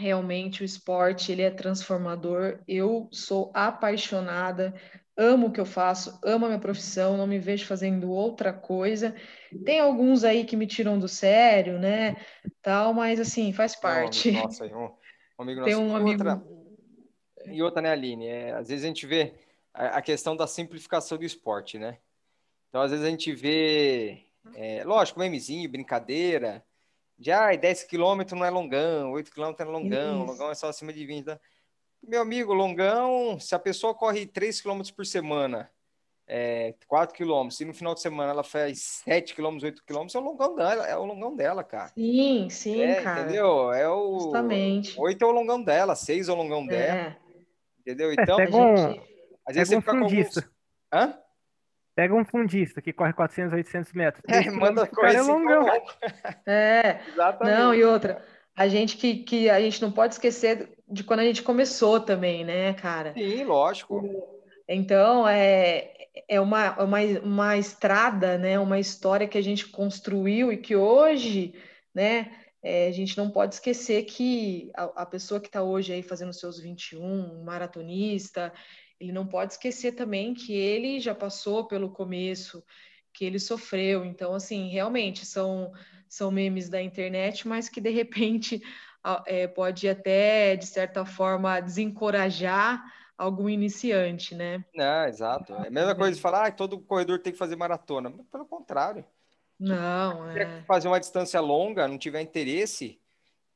realmente 0.00 0.62
o 0.62 0.64
esporte 0.64 1.30
ele 1.30 1.42
é 1.42 1.50
transformador. 1.50 2.60
Eu 2.66 3.08
sou 3.12 3.50
apaixonada 3.54 4.74
amo 5.20 5.48
o 5.48 5.52
que 5.52 5.60
eu 5.60 5.66
faço, 5.66 6.18
amo 6.24 6.46
a 6.46 6.48
minha 6.48 6.60
profissão, 6.60 7.14
não 7.14 7.26
me 7.26 7.38
vejo 7.38 7.66
fazendo 7.66 8.10
outra 8.10 8.54
coisa. 8.54 9.14
Tem 9.66 9.78
alguns 9.78 10.24
aí 10.24 10.44
que 10.44 10.56
me 10.56 10.66
tiram 10.66 10.98
do 10.98 11.06
sério, 11.06 11.78
né? 11.78 12.16
Tal, 12.62 12.94
mas 12.94 13.20
assim, 13.20 13.52
faz 13.52 13.76
parte. 13.76 14.30
Não, 14.30 14.44
nossa, 14.44 14.64
um, 14.64 14.90
um 15.38 15.42
amigo 15.42 15.64
Tem 15.64 15.76
um 15.76 15.94
amigo. 15.94 16.24
Outra, 16.24 16.42
e 17.46 17.62
outra, 17.62 17.82
né, 17.82 17.90
Aline? 17.90 18.26
É, 18.28 18.52
às 18.52 18.68
vezes 18.68 18.82
a 18.82 18.88
gente 18.88 19.06
vê 19.06 19.34
a, 19.74 19.98
a, 19.98 20.02
questão 20.02 20.34
da 20.34 20.46
simplificação 20.46 21.18
do 21.18 21.24
esporte, 21.24 21.78
né? 21.78 21.98
Então, 22.70 22.80
às 22.80 22.90
vezes 22.90 23.04
a 23.04 23.10
gente 23.10 23.30
vê, 23.32 24.22
é, 24.54 24.84
lógico, 24.84 25.20
memezinho, 25.20 25.70
brincadeira, 25.70 26.64
de 27.20 27.30
ah, 27.30 27.54
10 27.54 27.84
quilômetros 27.84 28.38
não 28.38 28.46
é 28.46 28.50
longão, 28.50 29.12
8 29.12 29.30
quilômetros 29.30 29.68
é 29.68 29.70
longão, 29.70 30.22
Isso. 30.22 30.32
longão 30.32 30.50
é 30.50 30.54
só 30.54 30.70
acima 30.70 30.90
de 30.90 31.04
20. 31.04 31.26
Tá? 31.26 31.40
Meu 32.02 32.22
amigo, 32.22 32.54
longão, 32.54 33.38
se 33.38 33.54
a 33.54 33.58
pessoa 33.58 33.94
corre 33.94 34.24
3 34.24 34.62
km 34.62 34.80
por 34.96 35.04
semana, 35.04 35.70
é, 36.26 36.74
4 36.88 37.14
km, 37.14 37.48
e 37.60 37.64
no 37.66 37.74
final 37.74 37.92
de 37.92 38.00
semana 38.00 38.30
ela 38.30 38.42
faz 38.42 39.02
7 39.04 39.34
km, 39.34 39.58
8 39.62 39.84
km, 39.84 40.06
é 40.14 40.18
o 40.18 40.22
longão 40.22 40.56
dela, 40.56 40.86
é 40.86 40.96
o 40.96 41.04
longão 41.04 41.36
dela, 41.36 41.62
cara. 41.62 41.88
Sim, 41.88 42.48
sim, 42.48 42.80
é, 42.80 43.02
cara. 43.02 43.20
Entendeu? 43.20 43.70
É 43.70 43.86
o 43.86 44.20
Justamente. 44.20 44.98
8 44.98 45.22
é 45.22 45.28
o 45.28 45.30
longão 45.30 45.62
dela, 45.62 45.94
6 45.94 46.26
é 46.26 46.32
o 46.32 46.36
longão 46.36 46.62
é. 46.62 46.66
dela. 46.68 47.16
Entendeu? 47.80 48.12
Então, 48.14 48.40
é, 48.40 48.46
pega 48.46 48.56
um, 48.56 48.76
gente... 48.76 49.00
às 49.46 49.56
vezes 49.56 49.68
pega 49.68 49.82
você 49.82 49.90
um 49.90 50.00
fundista. 50.00 50.42
com 50.90 50.96
alguns... 50.96 51.16
Hã? 51.16 51.20
Pega 52.00 52.14
um 52.14 52.24
fundista 52.24 52.80
que 52.80 52.94
corre 52.94 53.12
400, 53.12 53.52
800 53.52 53.92
metros. 53.92 54.24
É, 54.26 54.50
manda 54.50 54.86
correr 54.86 55.16
é 55.16 55.20
longão. 55.20 55.66
É, 56.46 56.98
Exatamente. 57.12 57.58
Não, 57.58 57.74
e 57.74 57.84
outra, 57.84 58.24
a 58.56 58.66
gente 58.68 58.96
que, 58.96 59.16
que 59.16 59.50
a 59.50 59.60
gente 59.60 59.82
não 59.82 59.92
pode 59.92 60.14
esquecer 60.14 60.70
de 60.88 61.04
quando 61.04 61.20
a 61.20 61.24
gente 61.24 61.42
começou 61.42 62.00
também, 62.00 62.42
né, 62.42 62.72
cara? 62.72 63.12
Sim, 63.12 63.44
lógico. 63.44 64.02
Então, 64.66 65.28
é, 65.28 65.92
é 66.26 66.40
uma, 66.40 66.82
uma, 66.82 67.00
uma 67.22 67.58
estrada, 67.58 68.38
né, 68.38 68.58
uma 68.58 68.78
história 68.78 69.28
que 69.28 69.36
a 69.36 69.42
gente 69.42 69.68
construiu 69.68 70.50
e 70.50 70.56
que 70.56 70.74
hoje, 70.74 71.52
né, 71.94 72.32
é, 72.62 72.88
a 72.88 72.92
gente 72.92 73.14
não 73.18 73.30
pode 73.30 73.56
esquecer 73.56 74.04
que 74.04 74.70
a, 74.74 75.02
a 75.02 75.04
pessoa 75.04 75.38
que 75.38 75.48
está 75.48 75.62
hoje 75.62 75.92
aí 75.92 76.02
fazendo 76.02 76.32
seus 76.32 76.58
21, 76.58 76.98
um 77.04 77.44
maratonista, 77.44 78.50
ele 79.00 79.12
não 79.12 79.26
pode 79.26 79.54
esquecer 79.54 79.92
também 79.92 80.34
que 80.34 80.52
ele 80.52 81.00
já 81.00 81.14
passou 81.14 81.64
pelo 81.64 81.90
começo, 81.90 82.62
que 83.12 83.24
ele 83.24 83.38
sofreu. 83.38 84.04
Então, 84.04 84.34
assim, 84.34 84.68
realmente 84.68 85.24
são, 85.24 85.72
são 86.06 86.30
memes 86.30 86.68
da 86.68 86.82
internet, 86.82 87.48
mas 87.48 87.68
que 87.68 87.80
de 87.80 87.90
repente 87.90 88.62
é, 89.26 89.48
pode 89.48 89.88
até, 89.88 90.54
de 90.54 90.66
certa 90.66 91.04
forma, 91.06 91.60
desencorajar 91.60 92.84
algum 93.16 93.48
iniciante, 93.48 94.34
né? 94.34 94.64
Não, 94.74 95.04
exato. 95.06 95.54
É 95.54 95.68
a 95.68 95.70
mesma 95.70 95.94
coisa 95.94 96.14
de 96.14 96.22
falar, 96.22 96.46
ah, 96.46 96.52
todo 96.52 96.78
corredor 96.78 97.18
tem 97.18 97.32
que 97.32 97.38
fazer 97.38 97.56
maratona. 97.56 98.10
Mas, 98.10 98.26
pelo 98.26 98.46
contrário. 98.46 99.04
Não, 99.58 100.32
Se 100.32 100.38
é. 100.38 100.62
fazer 100.62 100.88
uma 100.88 100.98
distância 100.98 101.38
longa, 101.38 101.86
não 101.86 101.98
tiver 101.98 102.22
interesse, 102.22 102.98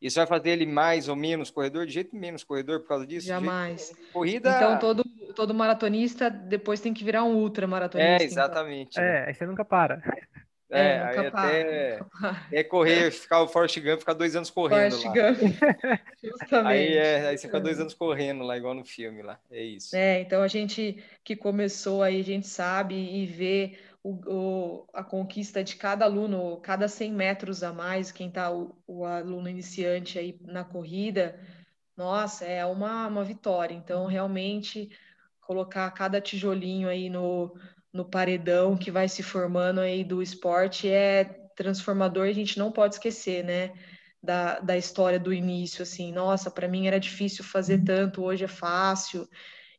isso 0.03 0.17
vai 0.17 0.27
fazer 0.27 0.51
ele 0.51 0.67
mais 0.67 1.09
ou 1.09 1.17
menos 1.17 1.51
corredor? 1.51 1.87
De 1.87 1.95
jeito 1.95 2.15
menos 2.15 2.45
corredor 2.45 2.81
por 2.81 2.89
causa 2.89 3.07
disso? 3.07 3.27
Jamais. 3.27 3.87
Jeito... 3.87 4.13
Corrida... 4.13 4.55
Então, 4.55 4.79
todo, 4.79 5.03
todo 5.33 5.55
maratonista 5.55 6.29
depois 6.29 6.81
tem 6.81 6.93
que 6.93 7.05
virar 7.05 7.25
um 7.25 7.35
ultra 7.35 7.67
maratonista. 7.67 8.13
É, 8.13 8.17
então. 8.17 8.27
exatamente. 8.27 8.91
Então. 8.93 9.05
É, 9.05 9.27
aí 9.27 9.35
você 9.35 9.47
nunca 9.47 9.65
para. 9.65 10.03
É, 10.71 10.81
é 10.81 11.03
aí 11.03 11.27
até 11.27 12.01
é 12.51 12.65
correr, 12.65 13.11
ficar 13.13 13.43
o 13.43 13.49
Forrest 13.49 13.79
Gump, 13.79 14.01
ficar 14.01 14.15
dois 14.15 14.35
anos 14.35 14.51
correndo 14.51 14.97
Forrest 14.97 15.05
lá. 15.05 15.13
Gump. 15.13 15.39
Justamente. 16.23 16.67
Aí, 16.67 16.97
é, 16.97 17.29
aí 17.29 17.39
você 17.39 17.47
fica 17.47 17.61
dois 17.61 17.79
anos 17.79 17.95
correndo 17.95 18.43
lá, 18.43 18.57
igual 18.57 18.75
no 18.75 18.85
filme 18.85 19.23
lá. 19.23 19.39
É 19.51 19.63
isso. 19.63 19.95
É, 19.95 20.21
então 20.21 20.43
a 20.43 20.49
gente 20.49 21.03
que 21.23 21.37
começou 21.37 22.03
aí, 22.03 22.19
a 22.21 22.25
gente 22.25 22.49
sabe 22.49 22.95
e 22.95 23.25
vê 23.27 23.79
o, 24.05 24.11
o, 24.27 24.87
a 24.93 25.03
conquista 25.03 25.65
de 25.65 25.77
cada 25.77 26.05
aluno, 26.05 26.59
cada 26.59 26.87
100 26.87 27.13
metros 27.13 27.63
a 27.63 27.73
mais, 27.73 28.13
quem 28.13 28.29
está 28.29 28.53
o, 28.53 28.77
o, 28.87 29.05
aluno 29.05 29.49
iniciante 29.49 30.19
aí 30.19 30.39
na 30.43 30.63
corrida, 30.63 31.41
nossa, 31.97 32.45
é 32.45 32.65
uma, 32.67 33.07
uma 33.07 33.25
vitória. 33.25 33.75
Então, 33.75 34.07
realmente, 34.07 34.91
colocar 35.47 35.91
cada 35.93 36.21
tijolinho 36.21 36.89
aí 36.89 37.09
no, 37.09 37.55
no 37.93 38.05
paredão 38.05 38.77
que 38.77 38.91
vai 38.91 39.09
se 39.09 39.23
formando 39.23 39.81
aí 39.81 40.03
do 40.03 40.21
esporte 40.21 40.89
é 40.89 41.25
transformador, 41.55 42.27
a 42.27 42.33
gente 42.33 42.59
não 42.59 42.73
pode 42.73 42.97
esquecer, 42.97 43.45
né? 43.45 43.73
Da, 44.23 44.59
da 44.59 44.77
história 44.77 45.21
do 45.21 45.33
início, 45.33 45.83
assim, 45.83 46.11
nossa, 46.11 46.51
para 46.51 46.67
mim 46.67 46.87
era 46.87 46.99
difícil 46.99 47.45
fazer 47.45 47.85
tanto, 47.85 48.25
hoje 48.25 48.45
é 48.45 48.49
fácil. 48.49 49.29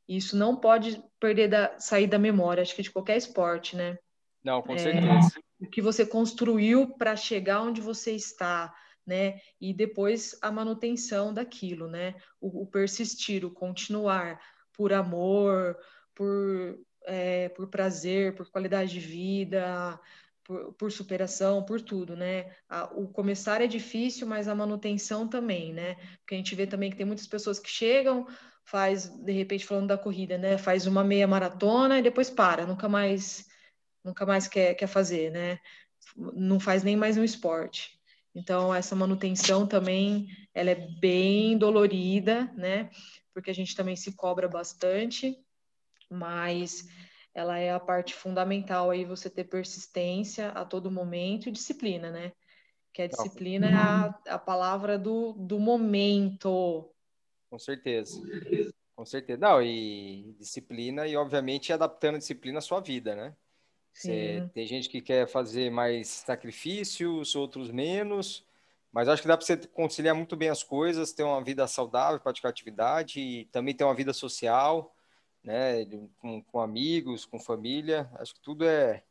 Isso 0.08 0.38
não 0.38 0.56
pode 0.56 1.04
perder 1.20 1.50
da, 1.50 1.80
sair 1.80 2.06
da 2.06 2.20
memória, 2.20 2.62
acho 2.62 2.76
que 2.76 2.84
de 2.84 2.92
qualquer 2.92 3.18
esporte, 3.18 3.76
né? 3.76 3.98
Não, 4.44 4.62
com 4.62 4.76
é, 4.76 4.78
certeza. 4.78 5.42
O 5.60 5.68
que 5.68 5.82
você 5.82 6.06
construiu 6.06 6.96
para 6.96 7.16
chegar 7.16 7.64
onde 7.64 7.82
você 7.82 8.12
está, 8.12 8.72
né? 9.06 9.40
E 9.60 9.74
depois 9.74 10.38
a 10.42 10.52
manutenção 10.52 11.34
daquilo, 11.34 11.88
né? 11.88 12.14
O, 12.40 12.62
o 12.62 12.68
persistir, 12.68 13.44
o 13.44 13.52
continuar 13.52 14.40
por 14.76 14.94
amor, 14.94 15.78
por 16.14 16.78
é, 17.06 17.50
por 17.50 17.68
prazer, 17.68 18.36
por 18.36 18.50
qualidade 18.50 18.92
de 18.92 19.00
vida, 19.00 20.00
por, 20.44 20.74
por, 20.74 20.92
superação, 20.92 21.64
por 21.64 21.82
tudo, 21.82 22.16
né? 22.16 22.52
A, 22.68 22.86
o 22.94 23.08
começar 23.08 23.62
é 23.62 23.68
difícil, 23.68 24.28
mas 24.28 24.48
a 24.48 24.56
manutenção 24.56 25.28
também, 25.28 25.74
né? 25.74 25.96
Porque 26.20 26.36
a 26.36 26.38
gente 26.38 26.56
vê 26.56 26.68
também 26.68 26.90
que 26.90 26.98
tem 26.98 27.06
muitas 27.06 27.28
pessoas 27.28 27.60
que 27.60 27.70
chegam, 27.70 28.28
faz, 28.64 29.08
de 29.08 29.32
repente, 29.32 29.66
falando 29.66 29.88
da 29.88 29.98
corrida, 29.98 30.38
né? 30.38 30.58
Faz 30.58 30.86
uma 30.88 31.04
meia 31.04 31.28
maratona 31.28 32.00
e 32.00 32.04
depois 32.04 32.30
para, 32.30 32.66
nunca 32.66 32.90
mais, 32.90 33.48
nunca 34.04 34.26
mais 34.26 34.48
quer, 34.48 34.76
quer 34.76 34.88
fazer, 34.88 35.32
né? 35.32 35.60
Não 36.16 36.60
faz 36.60 36.84
nem 36.84 36.96
mais 36.96 37.18
um 37.18 37.24
esporte. 37.24 38.00
Então, 38.34 38.74
essa 38.76 38.96
manutenção 38.96 39.66
também, 39.66 40.28
ela 40.54 40.72
é 40.72 40.88
bem 41.00 41.58
dolorida, 41.58 42.52
né? 42.56 42.90
Porque 43.36 43.52
a 43.52 43.54
gente 43.54 43.76
também 43.76 43.98
se 43.98 44.16
cobra 44.16 44.48
bastante, 44.48 45.38
mas 46.10 46.88
ela 47.34 47.60
é 47.60 47.72
a 47.74 47.80
parte 47.82 48.14
fundamental 48.14 48.90
aí 48.90 49.04
você 49.04 49.30
ter 49.30 49.44
persistência 49.44 50.50
a 50.52 50.64
todo 50.64 50.90
momento 50.90 51.50
e 51.50 51.52
disciplina, 51.52 52.10
né? 52.10 52.32
Que 52.94 53.02
a 53.02 53.08
disciplina 53.08 53.68
é 53.68 53.74
a, 53.74 54.06
a 54.30 54.40
palavra 54.40 54.98
do, 54.98 55.34
do 55.34 55.60
momento. 55.60 56.90
Com 57.50 57.60
certeza. 57.60 58.22
Com 58.96 59.06
certeza. 59.06 59.38
Não, 59.38 59.62
e 59.62 60.34
disciplina 60.40 61.06
e, 61.06 61.18
obviamente, 61.18 61.74
adaptando 61.74 62.16
a 62.16 62.20
disciplina 62.20 62.60
à 62.60 62.62
sua 62.62 62.80
vida, 62.80 63.18
né? 63.18 63.36
Você, 63.92 64.50
tem 64.54 64.66
gente 64.66 64.88
que 64.88 65.02
quer 65.02 65.28
fazer 65.28 65.70
mais 65.70 66.08
sacrifícios, 66.08 67.36
outros 67.36 67.70
menos, 67.70 68.46
mas 68.96 69.10
acho 69.10 69.22
que 69.22 69.28
dá 69.28 69.36
para 69.36 69.46
você 69.46 69.58
conciliar 69.58 70.16
muito 70.16 70.38
bem 70.38 70.48
as 70.48 70.64
coisas, 70.64 71.12
ter 71.12 71.24
uma 71.24 71.44
vida 71.44 71.68
saudável, 71.68 72.18
praticar 72.18 72.50
atividade 72.50 73.20
e 73.20 73.44
também 73.48 73.76
ter 73.76 73.84
uma 73.84 73.94
vida 73.94 74.14
social, 74.14 74.96
né? 75.44 75.86
Com, 76.18 76.42
com 76.42 76.62
amigos, 76.62 77.26
com 77.26 77.38
família. 77.38 78.10
Acho 78.14 78.34
que 78.34 78.40
tudo 78.40 78.64
é 78.66 79.04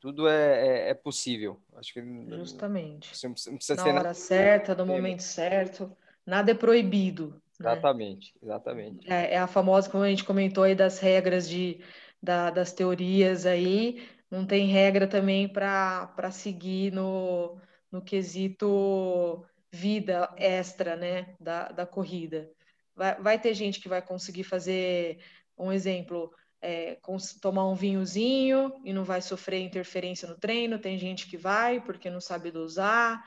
tudo 0.00 0.26
é, 0.26 0.86
é, 0.86 0.88
é 0.88 0.94
possível. 0.94 1.60
Acho 1.76 1.92
que 1.92 2.02
justamente. 2.30 3.14
Você 3.14 3.26
não 3.28 3.34
precisa 3.34 3.92
Na 3.92 4.00
hora 4.00 4.14
certa, 4.14 4.74
no 4.74 4.86
momento 4.86 5.22
certo, 5.22 5.94
nada 6.24 6.52
é 6.52 6.54
proibido. 6.54 7.38
Né? 7.60 7.72
Exatamente, 7.72 8.32
né? 8.36 8.40
exatamente. 8.42 9.12
É, 9.12 9.34
é, 9.34 9.38
a 9.38 9.46
famosa, 9.46 9.90
como 9.90 10.02
a 10.02 10.08
gente 10.08 10.24
comentou 10.24 10.64
aí 10.64 10.74
das 10.74 10.98
regras 10.98 11.46
de, 11.46 11.78
da, 12.22 12.48
das 12.48 12.72
teorias 12.72 13.44
aí, 13.44 14.02
não 14.30 14.46
tem 14.46 14.66
regra 14.66 15.06
também 15.06 15.46
para 15.46 16.30
seguir 16.30 16.90
no, 16.90 17.60
no 17.90 18.02
quesito 18.02 19.44
vida 19.70 20.32
extra, 20.36 20.96
né, 20.96 21.34
da, 21.40 21.68
da 21.68 21.86
corrida. 21.86 22.50
Vai, 22.94 23.20
vai 23.20 23.38
ter 23.38 23.54
gente 23.54 23.80
que 23.80 23.88
vai 23.88 24.00
conseguir 24.00 24.44
fazer 24.44 25.18
um 25.58 25.72
exemplo, 25.72 26.32
é, 26.62 26.98
tomar 27.40 27.68
um 27.68 27.74
vinhozinho 27.74 28.72
e 28.84 28.92
não 28.92 29.04
vai 29.04 29.20
sofrer 29.20 29.60
interferência 29.60 30.28
no 30.28 30.38
treino. 30.38 30.78
Tem 30.78 30.98
gente 30.98 31.28
que 31.28 31.36
vai 31.36 31.80
porque 31.80 32.10
não 32.10 32.20
sabe 32.20 32.50
dosar. 32.50 33.22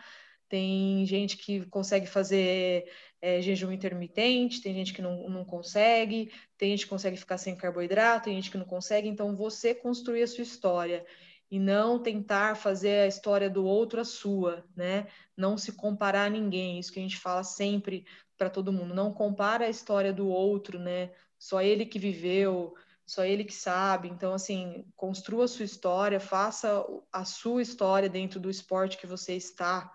Tem 0.48 1.06
gente 1.06 1.38
que 1.38 1.64
consegue 1.68 2.08
fazer 2.08 2.92
é, 3.22 3.40
jejum 3.40 3.72
intermitente, 3.72 4.62
tem 4.62 4.74
gente 4.74 4.94
que 4.94 5.02
não, 5.02 5.30
não 5.30 5.46
consegue, 5.46 6.32
tem 6.58 6.72
gente 6.72 6.86
que 6.86 6.90
consegue 6.90 7.18
ficar 7.18 7.38
sem 7.38 7.56
carboidrato, 7.56 8.26
tem 8.26 8.36
gente 8.36 8.50
que 8.50 8.58
não 8.58 8.66
consegue. 8.66 9.08
Então, 9.08 9.36
você 9.36 9.76
construir 9.76 10.24
a 10.24 10.28
sua 10.28 10.42
história 10.42 11.06
e 11.52 11.60
não 11.60 12.02
tentar 12.02 12.56
fazer 12.56 13.02
a 13.02 13.08
história 13.08 13.50
do 13.50 13.66
outro 13.66 14.00
a 14.00 14.06
sua, 14.06 14.64
né? 14.76 15.08
Não 15.36 15.58
se 15.58 15.72
comparar 15.72 16.26
a 16.26 16.30
ninguém, 16.30 16.80
isso 16.80 16.92
que 16.92 17.00
a 17.00 17.02
gente 17.02 17.18
fala 17.18 17.44
sempre 17.44 18.06
para 18.38 18.50
todo 18.50 18.72
mundo. 18.72 18.94
Não 18.94 19.12
compara 19.12 19.66
a 19.66 19.70
história 19.70 20.14
do 20.14 20.28
outro, 20.28 20.78
né? 20.78 21.12
Só 21.38 21.62
ele 21.62 21.86
que 21.86 21.98
viveu, 21.98 22.76
só 23.06 23.26
ele 23.26 23.44
que 23.44 23.54
sabe. 23.54 24.08
Então, 24.10 24.34
assim, 24.34 24.86
construa 24.96 25.46
a 25.46 25.48
sua 25.48 25.66
história, 25.66 26.20
faça 26.20 26.86
a 27.12 27.26
sua 27.26 27.62
história 27.62 28.08
dentro 28.08 28.40
do 28.40 28.50
esporte 28.50 28.98
que 28.98 29.08
você 29.08 29.34
está 29.34 29.92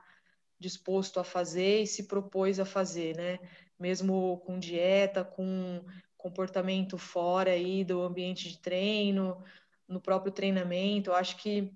disposto 0.58 1.20
a 1.20 1.24
fazer 1.24 1.82
e 1.82 1.86
se 1.86 2.08
propôs 2.08 2.58
a 2.58 2.64
fazer, 2.64 3.16
né? 3.16 3.38
Mesmo 3.78 4.38
com 4.44 4.58
dieta, 4.58 5.24
com 5.24 5.84
comportamento 6.16 6.96
fora 6.96 7.50
aí 7.50 7.84
do 7.84 8.02
ambiente 8.02 8.48
de 8.48 8.58
treino, 8.58 9.44
no 9.88 10.00
próprio 10.00 10.32
treinamento. 10.32 11.10
Eu 11.10 11.14
acho 11.14 11.36
que 11.36 11.72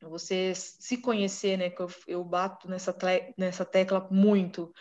você 0.00 0.54
se 0.54 0.98
conhecer, 0.98 1.56
né? 1.56 1.70
Que 1.70 1.80
eu, 1.80 1.90
eu 2.06 2.24
bato 2.24 2.68
nessa, 2.68 2.96
nessa 3.36 3.64
tecla 3.64 4.06
muito. 4.10 4.72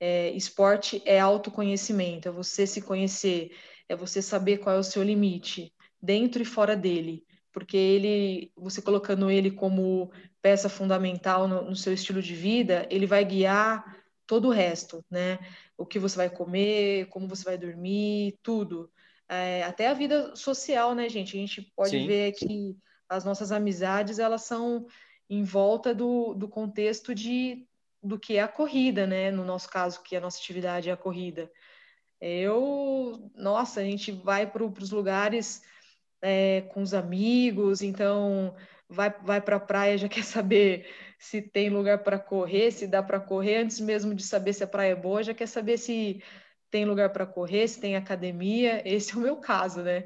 É, 0.00 0.30
esporte 0.30 1.02
é 1.04 1.18
autoconhecimento, 1.18 2.28
é 2.28 2.30
você 2.30 2.66
se 2.66 2.80
conhecer, 2.80 3.50
é 3.88 3.96
você 3.96 4.22
saber 4.22 4.58
qual 4.58 4.76
é 4.76 4.78
o 4.78 4.84
seu 4.84 5.02
limite, 5.02 5.74
dentro 6.00 6.40
e 6.40 6.44
fora 6.44 6.76
dele 6.76 7.26
porque 7.58 7.76
ele, 7.76 8.52
você 8.56 8.80
colocando 8.80 9.28
ele 9.28 9.50
como 9.50 10.12
peça 10.40 10.68
fundamental 10.68 11.48
no, 11.48 11.62
no, 11.70 11.74
seu 11.74 11.92
estilo 11.92 12.22
de 12.22 12.32
vida, 12.32 12.86
ele 12.88 13.04
vai 13.04 13.24
guiar 13.24 13.96
todo 14.26 14.46
o 14.46 14.52
resto, 14.52 15.04
né? 15.10 15.40
O 15.76 15.84
que 15.84 15.98
você 15.98 16.16
vai 16.16 16.30
comer, 16.30 17.06
como 17.06 17.26
você 17.26 17.42
vai 17.44 17.58
dormir, 17.58 18.38
tudo. 18.44 18.90
É, 19.28 19.62
até 19.64 19.88
a 19.88 19.94
vida 19.94 20.34
social, 20.34 20.94
né, 20.94 21.08
gente? 21.08 21.36
A 21.36 21.40
gente 21.40 21.62
pode 21.76 21.90
sim, 21.90 22.06
ver 22.06 22.32
que 22.32 22.76
as 23.08 23.24
nossas 23.24 23.52
amizades, 23.52 24.18
elas 24.18 24.42
são 24.42 24.86
em 25.28 25.42
volta 25.42 25.94
do, 25.94 26.34
do 26.34 26.48
contexto 26.48 27.14
de 27.14 27.66
do 28.02 28.18
que 28.18 28.36
é 28.36 28.42
a 28.42 28.48
corrida, 28.48 29.06
né? 29.06 29.30
No 29.30 29.44
nosso 29.44 29.68
caso, 29.68 30.02
que 30.02 30.16
a 30.16 30.20
nossa 30.20 30.38
atividade 30.38 30.88
é 30.88 30.92
a 30.92 30.96
corrida. 30.96 31.50
Eu, 32.20 33.30
nossa, 33.34 33.80
a 33.80 33.84
gente 33.84 34.12
vai 34.12 34.46
para 34.46 34.64
os 34.64 34.90
lugares 34.90 35.62
é, 36.22 36.62
com 36.72 36.82
os 36.82 36.94
amigos, 36.94 37.82
então 37.82 38.54
vai, 38.88 39.10
vai 39.22 39.40
para 39.40 39.56
a 39.56 39.60
praia, 39.60 39.98
já 39.98 40.08
quer 40.08 40.24
saber 40.24 40.86
se 41.18 41.42
tem 41.42 41.68
lugar 41.68 42.02
para 42.02 42.18
correr, 42.18 42.70
se 42.70 42.86
dá 42.86 43.02
para 43.02 43.20
correr, 43.20 43.58
antes 43.58 43.80
mesmo 43.80 44.14
de 44.14 44.22
saber 44.22 44.52
se 44.52 44.62
a 44.62 44.68
praia 44.68 44.92
é 44.92 44.96
boa, 44.96 45.22
já 45.22 45.34
quer 45.34 45.46
saber 45.46 45.78
se 45.78 46.22
tem 46.70 46.84
lugar 46.84 47.10
para 47.10 47.26
correr, 47.26 47.66
se 47.68 47.80
tem 47.80 47.96
academia. 47.96 48.82
Esse 48.88 49.14
é 49.14 49.16
o 49.16 49.20
meu 49.20 49.36
caso, 49.36 49.82
né? 49.82 50.04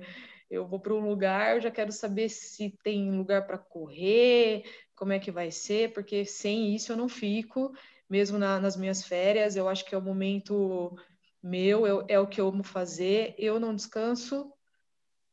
Eu 0.50 0.66
vou 0.66 0.78
para 0.78 0.94
um 0.94 1.00
lugar, 1.00 1.54
eu 1.54 1.60
já 1.60 1.70
quero 1.70 1.90
saber 1.90 2.28
se 2.28 2.76
tem 2.82 3.10
lugar 3.10 3.46
para 3.46 3.56
correr, 3.56 4.64
como 4.94 5.12
é 5.12 5.18
que 5.18 5.30
vai 5.30 5.50
ser, 5.50 5.92
porque 5.92 6.26
sem 6.26 6.74
isso 6.74 6.92
eu 6.92 6.96
não 6.96 7.08
fico, 7.08 7.74
mesmo 8.08 8.38
na, 8.38 8.60
nas 8.60 8.76
minhas 8.76 9.02
férias. 9.02 9.56
Eu 9.56 9.68
acho 9.68 9.84
que 9.84 9.94
é 9.94 9.98
o 9.98 10.02
momento 10.02 10.94
meu, 11.42 11.86
eu, 11.86 12.04
é 12.06 12.20
o 12.20 12.26
que 12.26 12.40
eu 12.40 12.48
amo 12.48 12.62
fazer. 12.62 13.34
Eu 13.38 13.58
não 13.58 13.74
descanso 13.74 14.52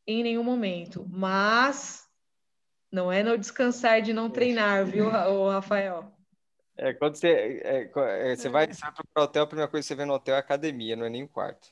em 0.07 0.23
nenhum 0.23 0.43
momento, 0.43 1.05
mas 1.09 2.07
não 2.91 3.11
é 3.11 3.21
no 3.21 3.37
descansar 3.37 4.01
de 4.01 4.13
não 4.13 4.29
treinar, 4.29 4.85
viu, 4.85 5.09
Rafael? 5.09 6.18
É, 6.81 6.93
quando 6.93 7.15
você, 7.15 7.27
é, 7.61 7.91
é, 7.93 8.35
você, 8.35 8.47
vai, 8.47 8.67
você 8.67 8.79
vai 8.79 8.93
procurar 8.93 9.23
hotel, 9.25 9.43
a 9.43 9.47
primeira 9.47 9.69
coisa 9.69 9.83
que 9.83 9.87
você 9.89 9.95
vê 9.95 10.05
no 10.05 10.13
hotel 10.13 10.35
é 10.35 10.39
academia, 10.39 10.95
não 10.95 11.05
é 11.05 11.09
nem 11.09 11.23
um 11.23 11.27
quarto. 11.27 11.67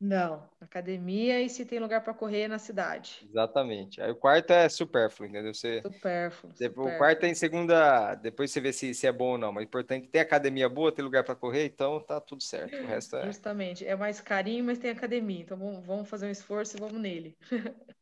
Não, 0.00 0.48
academia 0.60 1.42
e 1.42 1.50
se 1.50 1.64
tem 1.64 1.80
lugar 1.80 2.04
para 2.04 2.14
correr 2.14 2.46
na 2.46 2.56
cidade. 2.56 3.28
Exatamente. 3.28 4.00
Aí 4.00 4.12
o 4.12 4.14
quarto 4.14 4.52
é 4.52 4.68
supérfluo, 4.68 5.28
entendeu? 5.28 5.52
Você, 5.52 5.82
supérfluo. 5.82 6.52
O 6.76 6.96
quarto 6.98 7.24
é 7.24 7.28
em 7.30 7.34
segunda, 7.34 8.14
depois 8.14 8.52
você 8.52 8.60
vê 8.60 8.72
se, 8.72 8.94
se 8.94 9.08
é 9.08 9.12
bom 9.12 9.32
ou 9.32 9.38
não, 9.38 9.52
mas 9.52 9.64
o 9.64 9.66
importante 9.66 10.06
é 10.06 10.10
ter 10.10 10.20
academia 10.20 10.68
boa, 10.68 10.92
ter 10.92 11.02
lugar 11.02 11.24
para 11.24 11.34
correr, 11.34 11.64
então 11.64 11.98
tá 11.98 12.20
tudo 12.20 12.40
certo. 12.40 12.76
O 12.76 12.86
resto 12.86 13.16
é. 13.16 13.26
Justamente. 13.26 13.84
É 13.84 13.96
mais 13.96 14.20
carinho, 14.20 14.64
mas 14.64 14.78
tem 14.78 14.92
academia. 14.92 15.40
Então 15.40 15.58
vamos 15.82 16.08
fazer 16.08 16.28
um 16.28 16.30
esforço 16.30 16.76
e 16.76 16.80
vamos 16.80 17.00
nele. 17.00 17.36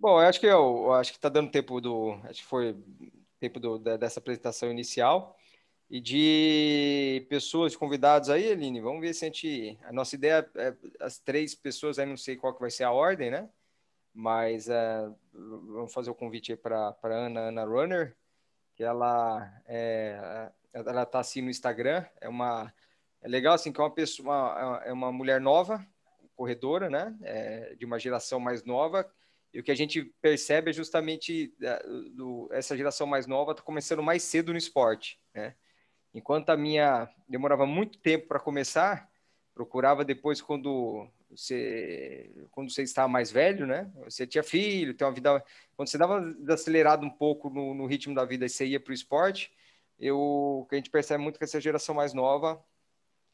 bom, 0.00 0.22
eu 0.22 0.26
acho 0.26 0.40
que 0.40 0.46
eu, 0.46 0.84
eu 0.84 0.94
acho 0.94 1.12
que 1.12 1.20
tá 1.20 1.28
dando 1.28 1.50
tempo 1.50 1.82
do. 1.82 2.18
Acho 2.24 2.40
que 2.40 2.48
foi 2.48 2.74
tempo 3.42 3.58
do, 3.58 3.78
dessa 3.78 4.20
apresentação 4.20 4.70
inicial 4.70 5.36
e 5.90 6.00
de 6.00 7.26
pessoas, 7.28 7.72
de 7.72 7.78
convidados 7.78 8.30
aí, 8.30 8.52
Aline. 8.52 8.80
Vamos 8.80 9.00
ver 9.00 9.12
se 9.12 9.24
a 9.24 9.28
gente. 9.28 9.78
A 9.82 9.92
nossa 9.92 10.14
ideia 10.14 10.48
é 10.54 10.74
as 11.00 11.18
três 11.18 11.54
pessoas, 11.54 11.98
aí 11.98 12.06
não 12.06 12.16
sei 12.16 12.36
qual 12.36 12.54
que 12.54 12.60
vai 12.60 12.70
ser 12.70 12.84
a 12.84 12.92
ordem, 12.92 13.30
né? 13.30 13.48
Mas 14.14 14.68
é, 14.68 15.10
vamos 15.32 15.92
fazer 15.92 16.10
o 16.10 16.14
convite 16.14 16.54
para 16.54 16.94
Ana, 17.02 17.48
Ana 17.48 17.64
Runner, 17.64 18.16
que 18.76 18.84
ela 18.84 19.52
é, 19.66 20.50
ela 20.72 21.04
tá 21.04 21.18
assim 21.18 21.42
no 21.42 21.50
Instagram. 21.50 22.04
É 22.20 22.28
uma 22.28 22.72
é 23.20 23.28
legal 23.28 23.54
assim 23.54 23.72
que 23.72 23.80
é 23.80 23.84
uma 23.84 23.90
pessoa, 23.90 24.28
uma, 24.28 24.82
é 24.84 24.92
uma 24.92 25.12
mulher 25.12 25.40
nova, 25.40 25.84
corredora, 26.36 26.88
né? 26.88 27.16
É, 27.22 27.74
de 27.74 27.84
uma 27.84 27.98
geração 27.98 28.38
mais 28.38 28.64
nova. 28.64 29.10
E 29.52 29.60
o 29.60 29.62
que 29.62 29.70
a 29.70 29.74
gente 29.74 30.02
percebe 30.20 30.70
é 30.70 30.72
justamente 30.72 31.54
é, 31.60 31.82
do, 32.10 32.48
essa 32.52 32.76
geração 32.76 33.06
mais 33.06 33.26
nova 33.26 33.52
está 33.52 33.62
começando 33.62 34.02
mais 34.02 34.22
cedo 34.22 34.52
no 34.52 34.58
esporte, 34.58 35.20
né? 35.34 35.54
Enquanto 36.14 36.50
a 36.50 36.56
minha 36.56 37.08
demorava 37.28 37.66
muito 37.66 37.98
tempo 37.98 38.28
para 38.28 38.38
começar, 38.38 39.10
procurava 39.54 40.04
depois 40.04 40.40
quando 40.40 41.08
você 41.30 42.30
quando 42.50 42.70
você 42.70 42.82
estava 42.82 43.08
mais 43.08 43.30
velho, 43.30 43.66
né? 43.66 43.90
Você 44.04 44.26
tinha 44.26 44.42
filho, 44.42 44.94
tem 44.94 45.06
uma 45.06 45.12
vida. 45.12 45.42
Quando 45.76 45.88
você 45.88 45.98
dava 45.98 46.22
acelerado 46.48 47.04
um 47.04 47.10
pouco 47.10 47.48
no, 47.48 47.74
no 47.74 47.86
ritmo 47.86 48.14
da 48.14 48.24
vida 48.24 48.46
e 48.46 48.48
você 48.48 48.66
ia 48.66 48.80
para 48.80 48.90
o 48.90 48.94
esporte, 48.94 49.50
eu, 49.98 50.66
que 50.68 50.74
a 50.74 50.78
gente 50.78 50.90
percebe 50.90 51.22
muito 51.22 51.38
que 51.38 51.44
essa 51.44 51.60
geração 51.60 51.94
mais 51.94 52.12
nova 52.12 52.62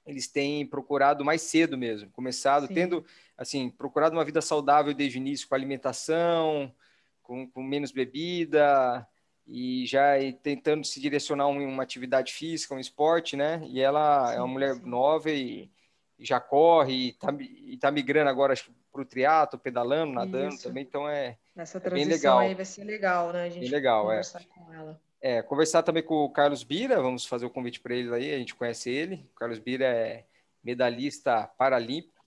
eles 0.09 0.27
têm 0.27 0.67
procurado 0.67 1.23
mais 1.25 1.43
cedo 1.43 1.77
mesmo, 1.77 2.11
começado 2.11 2.67
Sim. 2.67 2.75
tendo 2.75 3.05
assim 3.37 3.69
procurado 3.69 4.17
uma 4.17 4.25
vida 4.25 4.41
saudável 4.41 4.95
desde 4.95 5.19
o 5.19 5.21
início, 5.21 5.47
com 5.47 5.55
alimentação, 5.55 6.75
com, 7.23 7.47
com 7.47 7.63
menos 7.63 7.93
bebida, 7.93 9.07
e 9.47 9.85
já 9.87 10.15
tentando 10.43 10.85
se 10.85 10.99
direcionar 10.99 11.49
em 11.51 11.67
uma 11.67 11.83
atividade 11.83 12.33
física, 12.33 12.75
um 12.75 12.81
esporte, 12.81 13.37
né? 13.37 13.63
E 13.67 13.81
ela 13.81 14.31
sim, 14.31 14.37
é 14.37 14.39
uma 14.39 14.49
mulher 14.49 14.75
sim. 14.75 14.87
nova 14.87 15.31
e, 15.31 15.71
e, 16.19 16.25
já 16.25 16.41
corre 16.41 17.09
e 17.09 17.13
tá, 17.13 17.35
e 17.39 17.77
tá 17.77 17.91
migrando 17.91 18.31
agora 18.31 18.55
para 18.91 19.03
o 19.03 19.05
triatlo, 19.05 19.59
pedalando, 19.59 20.15
nadando 20.15 20.55
Isso. 20.55 20.63
também, 20.65 20.85
então 20.85 21.07
é, 21.07 21.37
Essa 21.55 21.79
é 21.79 21.91
bem 21.91 22.07
legal. 22.07 22.39
aí 22.39 22.55
vai 22.55 22.65
ser 22.65 22.85
legal, 22.85 23.31
né? 23.31 23.45
A 23.45 23.49
gente 23.51 23.61
bem 23.61 23.71
legal, 23.71 24.05
é. 24.05 24.09
conversar 24.09 24.41
é. 24.41 24.45
com 24.45 24.73
ela. 24.73 25.01
É, 25.21 25.43
conversar 25.43 25.83
também 25.83 26.03
com 26.03 26.25
o 26.25 26.31
Carlos 26.31 26.63
Bira, 26.63 27.03
vamos 27.03 27.27
fazer 27.27 27.45
o 27.45 27.51
convite 27.51 27.81
para 27.81 27.95
ele 27.95 28.15
aí, 28.15 28.33
a 28.33 28.39
gente 28.39 28.55
conhece 28.55 28.91
ele. 28.91 29.27
O 29.33 29.39
Carlos 29.39 29.59
Bira 29.59 29.85
é 29.85 30.25
medalhista 30.63 31.47
paralímpico. 31.59 32.25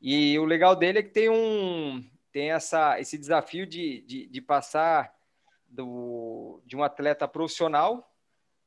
E 0.00 0.38
o 0.38 0.44
legal 0.44 0.74
dele 0.74 0.98
é 0.98 1.02
que 1.02 1.10
tem 1.10 1.28
um 1.28 2.02
tem 2.32 2.50
essa, 2.50 2.98
esse 2.98 3.18
desafio 3.18 3.66
de, 3.66 4.00
de, 4.02 4.26
de 4.26 4.40
passar 4.40 5.14
do, 5.68 6.62
de 6.64 6.74
um 6.74 6.82
atleta 6.82 7.28
profissional 7.28 8.10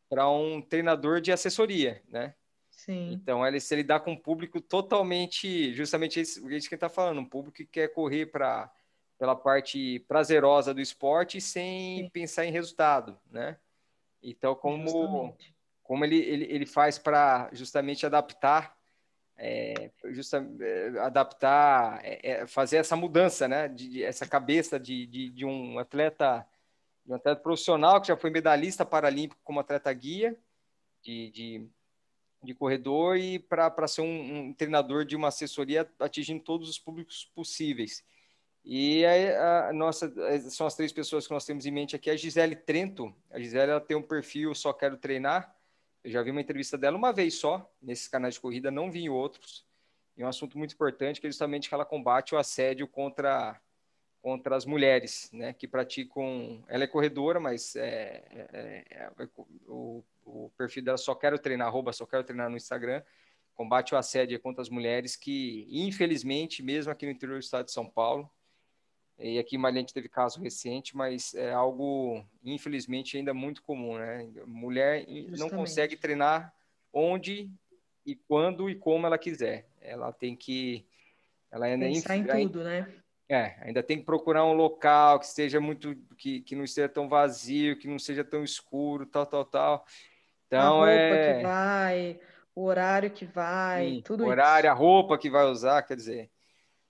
para 0.08 0.30
um 0.30 0.62
treinador 0.62 1.20
de 1.20 1.32
assessoria, 1.32 2.02
né? 2.08 2.36
Sim. 2.70 3.14
Então, 3.14 3.46
ele 3.46 3.60
se 3.60 3.76
lidar 3.76 4.02
com 4.02 4.12
um 4.12 4.18
público 4.18 4.62
totalmente, 4.62 5.74
justamente 5.74 6.20
isso, 6.22 6.48
isso 6.52 6.70
que 6.70 6.76
está 6.76 6.90
falando, 6.90 7.22
um 7.22 7.26
público 7.26 7.58
que 7.58 7.66
quer 7.66 7.88
correr 7.88 8.28
para 8.28 8.72
pela 9.18 9.36
parte 9.36 10.00
prazerosa 10.08 10.74
do 10.74 10.82
esporte 10.82 11.40
sem 11.40 12.04
Sim. 12.04 12.10
pensar 12.10 12.46
em 12.46 12.52
resultado, 12.52 13.18
né? 13.32 13.58
Então, 14.22 14.56
como, 14.56 15.38
como 15.84 16.04
ele, 16.04 16.18
ele, 16.18 16.46
ele 16.46 16.66
faz 16.66 16.98
para 16.98 17.50
justamente 17.54 18.06
adaptar, 18.06 18.76
é, 19.38 19.92
justa, 20.06 20.46
é, 20.60 21.00
adaptar, 21.00 22.00
é, 22.04 22.32
é, 22.32 22.48
fazer 22.48 22.78
essa 22.78 22.96
mudança, 22.96 23.48
né? 23.48 23.68
De, 23.68 23.90
de 23.90 24.04
essa 24.04 24.28
cabeça 24.28 24.80
de, 24.80 25.06
de, 25.06 25.30
de, 25.30 25.46
um 25.46 25.78
atleta, 25.78 26.46
de 27.06 27.12
um 27.12 27.16
atleta 27.16 27.40
profissional 27.40 28.02
que 28.02 28.08
já 28.08 28.18
foi 28.18 28.30
medalhista 28.30 28.86
paralímpico 28.86 29.42
como 29.44 29.60
atleta 29.60 29.94
guia 29.94 30.36
de, 31.04 31.30
de, 31.30 31.68
de 32.44 32.54
corredor 32.56 33.18
e 33.18 33.38
para 33.38 33.88
ser 33.88 34.02
um, 34.02 34.48
um 34.48 34.54
treinador 34.54 35.06
de 35.06 35.16
uma 35.16 35.28
assessoria 35.28 35.90
atingindo 36.00 36.44
todos 36.44 36.68
os 36.68 36.80
públicos 36.80 37.30
possíveis. 37.36 38.04
E 38.68 39.06
a, 39.06 39.70
a, 39.70 39.74
nossa, 39.74 40.12
são 40.50 40.66
as 40.66 40.76
três 40.76 40.92
pessoas 40.92 41.28
que 41.28 41.34
nós 41.34 41.46
temos 41.46 41.68
em 41.68 41.72
mente 41.72 41.96
aqui. 41.96 42.10
A 42.10 42.16
Gisele 42.16 42.56
Trento. 42.56 43.14
A 43.30 43.40
Gisele 43.40 43.72
ela 43.72 43.80
tem 43.80 43.96
um 43.96 44.02
perfil 44.02 44.56
Só 44.56 44.74
Quero 44.74 44.98
Treinar. 44.98 45.56
Eu 46.04 46.10
já 46.10 46.24
vi 46.24 46.32
uma 46.32 46.42
entrevista 46.42 46.76
dela 46.76 46.98
uma 46.98 47.14
vez 47.14 47.36
só, 47.36 47.72
nesses 47.82 48.08
canais 48.08 48.34
de 48.34 48.40
corrida, 48.40 48.72
não 48.72 48.92
vi 48.92 49.04
em 49.04 49.10
outros. 49.10 49.66
E 50.18 50.24
um 50.24 50.28
assunto 50.28 50.58
muito 50.58 50.74
importante 50.74 51.22
que 51.22 51.28
é 51.28 51.30
justamente 51.30 51.70
que 51.70 51.76
ela 51.76 51.86
combate 51.86 52.34
o 52.34 52.38
assédio 52.40 52.88
contra, 52.88 53.60
contra 54.22 54.56
as 54.56 54.66
mulheres, 54.66 55.30
né? 55.32 55.54
Que 55.54 55.68
praticam... 55.68 56.64
Ela 56.68 56.86
é 56.86 56.88
corredora, 56.88 57.40
mas 57.40 57.76
é, 57.76 58.24
é, 58.32 58.84
é, 58.90 59.08
é 59.24 59.30
o, 59.68 60.04
o 60.26 60.52
perfil 60.58 60.84
dela 60.84 60.98
Só 60.98 61.14
Quero 61.14 61.38
Treinar, 61.38 61.68
arroba 61.68 61.94
Só 61.94 62.06
Quero 62.06 62.24
Treinar 62.24 62.50
no 62.50 62.58
Instagram 62.58 63.04
combate 63.56 63.96
o 63.96 63.98
assédio 63.98 64.38
contra 64.40 64.62
as 64.62 64.70
mulheres 64.70 65.16
que, 65.16 65.66
infelizmente, 65.72 66.62
mesmo 66.62 66.92
aqui 66.92 67.06
no 67.06 67.12
interior 67.14 67.40
do 67.40 67.44
estado 67.44 67.66
de 67.66 67.72
São 67.72 67.90
Paulo, 67.90 68.30
e 69.18 69.40
aqui 69.40 69.56
em 69.56 69.60
Malhante 69.60 69.94
teve 69.94 70.10
caso 70.10 70.42
recente, 70.42 70.96
mas 70.96 71.34
é 71.34 71.54
algo, 71.54 72.24
infelizmente, 72.44 73.18
ainda 73.18 73.34
muito 73.34 73.64
comum, 73.64 73.98
né? 73.98 74.30
Mulher 74.46 75.06
Justamente. 75.08 75.40
não 75.40 75.50
consegue 75.50 75.96
treinar 75.96 76.54
onde 76.92 77.50
e 78.06 78.16
quando 78.16 78.70
e 78.70 78.76
como 78.76 79.08
ela 79.08 79.18
quiser. 79.18 79.68
Ela 79.82 80.12
tem 80.12 80.36
que... 80.36 80.86
Ela 81.50 81.68
ainda 81.68 81.86
Pensar 81.86 82.18
em 82.18 82.48
tudo, 82.48 82.64
né? 82.64 82.88
É, 83.30 83.56
ainda 83.62 83.82
tem 83.82 83.98
que 83.98 84.04
procurar 84.04 84.46
um 84.46 84.54
local 84.54 85.20
que 85.20 85.26
esteja 85.26 85.62
muito... 85.62 85.96
Que, 86.18 86.42
que 86.42 86.56
não 86.56 86.66
esteja 86.66 86.90
tão 86.90 87.08
vazio, 87.08 87.80
que 87.80 87.88
não 87.88 87.98
seja 87.98 88.24
tão 88.24 88.44
escuro, 88.44 89.06
tal, 89.06 89.26
tal, 89.26 89.46
tal. 89.46 89.86
Então, 90.46 90.84
a 90.84 90.88
roupa 90.88 90.92
é... 90.92 91.38
que 91.38 91.44
vai, 91.44 92.20
o 92.54 92.64
horário 92.66 93.10
que 93.10 93.26
vai, 93.26 93.90
Sim, 93.90 94.02
tudo 94.04 94.26
o 94.26 94.28
horário, 94.28 94.68
isso. 94.68 94.76
a 94.76 94.78
roupa 94.78 95.18
que 95.18 95.30
vai 95.30 95.46
usar, 95.46 95.82
quer 95.84 95.96
dizer... 95.96 96.30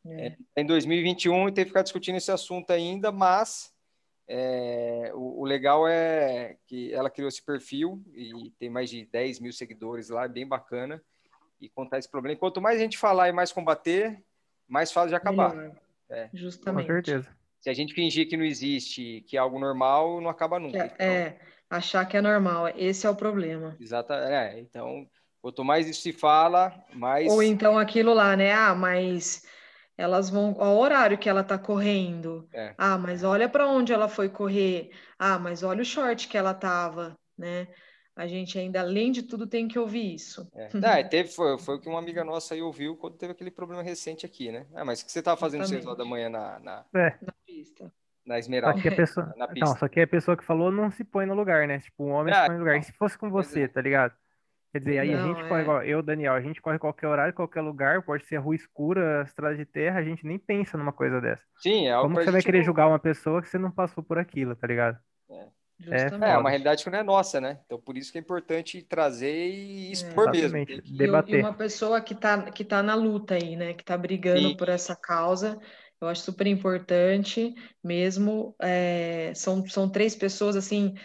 É. 0.05 0.35
É, 0.55 0.61
em 0.61 0.65
2021 0.65 1.49
e 1.49 1.51
tem 1.51 1.63
que 1.63 1.69
ficar 1.69 1.81
discutindo 1.81 2.17
esse 2.17 2.31
assunto 2.31 2.71
ainda, 2.71 3.11
mas 3.11 3.73
é, 4.27 5.11
o, 5.13 5.41
o, 5.41 5.45
legal 5.45 5.87
é 5.87 6.57
que 6.67 6.93
ela 6.93 7.09
criou 7.09 7.27
esse 7.27 7.43
perfil 7.43 8.03
e 8.13 8.51
tem 8.59 8.69
mais 8.69 8.89
de 8.89 9.05
10 9.05 9.39
mil 9.39 9.51
seguidores 9.51 10.09
lá, 10.09 10.25
é 10.25 10.29
bem 10.29 10.47
bacana, 10.47 11.01
e 11.59 11.69
contar 11.69 11.99
esse 11.99 12.09
problema. 12.09 12.37
Quanto 12.37 12.61
mais 12.61 12.79
a 12.79 12.83
gente 12.83 12.97
falar 12.97 13.29
e 13.29 13.31
mais 13.31 13.51
combater, 13.51 14.21
mais 14.67 14.91
fácil 14.91 15.09
de 15.09 15.15
acabar. 15.15 15.55
É. 16.09 16.29
Justamente. 16.33 16.87
Com 16.87 16.93
certeza. 16.93 17.35
Se 17.59 17.69
a 17.69 17.73
gente 17.73 17.93
fingir 17.93 18.29
que 18.29 18.37
não 18.37 18.45
existe, 18.45 19.23
que 19.27 19.37
é 19.37 19.39
algo 19.39 19.59
normal, 19.59 20.21
não 20.21 20.29
acaba 20.29 20.59
nunca. 20.59 20.77
É, 20.77 20.85
então... 20.85 21.07
é 21.07 21.39
achar 21.69 22.05
que 22.05 22.15
é 22.15 22.21
normal, 22.21 22.67
esse 22.75 23.07
é 23.07 23.09
o 23.09 23.15
problema. 23.15 23.75
Exato, 23.79 24.13
é, 24.13 24.59
então, 24.59 25.07
quanto 25.41 25.63
mais 25.63 25.87
isso 25.87 26.01
se 26.01 26.13
fala, 26.13 26.73
mais... 26.93 27.31
Ou 27.31 27.41
então 27.41 27.77
aquilo 27.77 28.13
lá, 28.13 28.35
né, 28.35 28.53
ah, 28.53 28.75
mas 28.75 29.43
elas 29.97 30.29
vão 30.29 30.55
ao 30.59 30.77
horário 30.77 31.17
que 31.17 31.29
ela 31.29 31.41
está 31.41 31.57
correndo. 31.57 32.47
É. 32.53 32.73
Ah, 32.77 32.97
mas 32.97 33.23
olha 33.23 33.47
para 33.47 33.67
onde 33.67 33.93
ela 33.93 34.07
foi 34.07 34.29
correr. 34.29 34.91
Ah, 35.17 35.39
mas 35.39 35.63
olha 35.63 35.81
o 35.81 35.85
short 35.85 36.27
que 36.27 36.37
ela 36.37 36.53
tava, 36.53 37.17
né? 37.37 37.67
A 38.15 38.27
gente 38.27 38.57
ainda, 38.57 38.79
além 38.79 39.11
de 39.11 39.23
tudo, 39.23 39.45
tem 39.45 39.67
que 39.67 39.77
ouvir 39.77 40.15
isso. 40.15 40.49
É. 40.55 40.69
Ah, 40.85 41.03
teve, 41.03 41.29
foi, 41.29 41.57
foi 41.57 41.75
o 41.75 41.79
que 41.79 41.89
uma 41.89 41.99
amiga 41.99 42.23
nossa 42.23 42.53
aí 42.53 42.61
ouviu 42.61 42.95
quando 42.95 43.17
teve 43.17 43.33
aquele 43.33 43.51
problema 43.51 43.83
recente 43.83 44.25
aqui, 44.25 44.51
né? 44.51 44.65
Ah, 44.73 44.85
mas 44.85 45.01
o 45.01 45.05
que 45.05 45.11
você 45.11 45.19
estava 45.19 45.37
fazendo 45.37 45.61
às 45.63 45.69
seis 45.69 45.85
horas 45.85 45.97
da 45.97 46.05
manhã 46.05 46.29
na, 46.29 46.59
na, 46.59 46.85
é. 46.95 47.17
na 47.21 47.33
pista? 47.45 47.91
Na 48.25 48.39
Esmeralda. 48.39 48.77
Só 48.77 48.81
que 48.81 48.87
a 48.87 48.95
pessoa... 48.95 49.33
na 49.37 49.47
pista. 49.47 49.65
Não, 49.65 49.77
só 49.77 49.87
que 49.87 50.01
a 50.01 50.07
pessoa 50.07 50.37
que 50.37 50.43
falou 50.43 50.71
não 50.71 50.89
se 50.89 51.03
põe 51.03 51.25
no 51.25 51.35
lugar, 51.35 51.67
né? 51.67 51.79
Tipo, 51.79 52.05
um 52.05 52.11
homem 52.11 52.33
ah, 52.33 52.41
se 52.41 52.47
põe 52.47 52.55
no 52.55 52.61
lugar. 52.61 52.77
E 52.77 52.83
se 52.83 52.91
fosse 52.93 53.17
com 53.17 53.29
você, 53.29 53.63
é. 53.63 53.67
tá 53.67 53.81
ligado? 53.81 54.13
Quer 54.75 54.79
dizer, 54.79 54.99
aí 54.99 55.15
não, 55.15 55.23
a 55.23 55.27
gente 55.27 55.41
é... 55.41 55.47
corre 55.47 55.61
igual, 55.61 55.83
eu, 55.83 56.03
Daniel, 56.03 56.33
a 56.33 56.41
gente 56.41 56.61
corre 56.61 56.77
qualquer 56.77 57.07
horário, 57.07 57.33
qualquer 57.33 57.61
lugar, 57.61 58.01
pode 58.01 58.25
ser 58.25 58.35
rua 58.35 58.53
escura, 58.53 59.23
estrada 59.25 59.55
de 59.55 59.65
terra, 59.65 59.99
a 59.99 60.03
gente 60.03 60.27
nem 60.27 60.37
pensa 60.37 60.77
numa 60.77 60.91
coisa 60.91 61.21
dessa. 61.21 61.41
Sim, 61.59 61.87
é 61.87 61.93
algo 61.93 62.09
Como 62.09 62.21
você 62.21 62.29
vai 62.29 62.41
querer 62.41 62.57
não... 62.57 62.65
julgar 62.65 62.89
uma 62.89 62.99
pessoa 62.99 63.41
que 63.41 63.47
você 63.47 63.57
não 63.57 63.71
passou 63.71 64.03
por 64.03 64.17
aquilo, 64.17 64.53
tá 64.53 64.67
ligado? 64.67 64.97
É. 65.31 65.47
É, 65.89 66.31
é, 66.31 66.37
uma 66.37 66.49
realidade 66.49 66.83
que 66.83 66.89
não 66.89 66.99
é 66.99 67.03
nossa, 67.03 67.39
né? 67.39 67.59
Então, 67.65 67.79
por 67.79 67.95
isso 67.95 68.11
que 68.11 68.17
é 68.17 68.21
importante 68.21 68.81
trazer 68.81 69.47
e 69.47 69.93
expor 69.93 70.27
é, 70.27 70.31
mesmo. 70.31 70.65
Debater. 70.97 71.39
E 71.39 71.41
uma 71.41 71.53
pessoa 71.53 72.01
que 72.01 72.13
tá, 72.13 72.51
que 72.51 72.65
tá 72.65 72.83
na 72.83 72.95
luta 72.95 73.35
aí, 73.35 73.55
né? 73.55 73.73
Que 73.73 73.83
tá 73.83 73.97
brigando 73.97 74.49
Sim. 74.49 74.57
por 74.57 74.67
essa 74.67 74.93
causa, 74.93 75.57
eu 76.01 76.09
acho 76.09 76.21
super 76.21 76.47
importante 76.47 77.53
mesmo. 77.81 78.53
É, 78.61 79.31
são, 79.35 79.65
são 79.67 79.89
três 79.89 80.15
pessoas, 80.15 80.57
assim, 80.57 80.95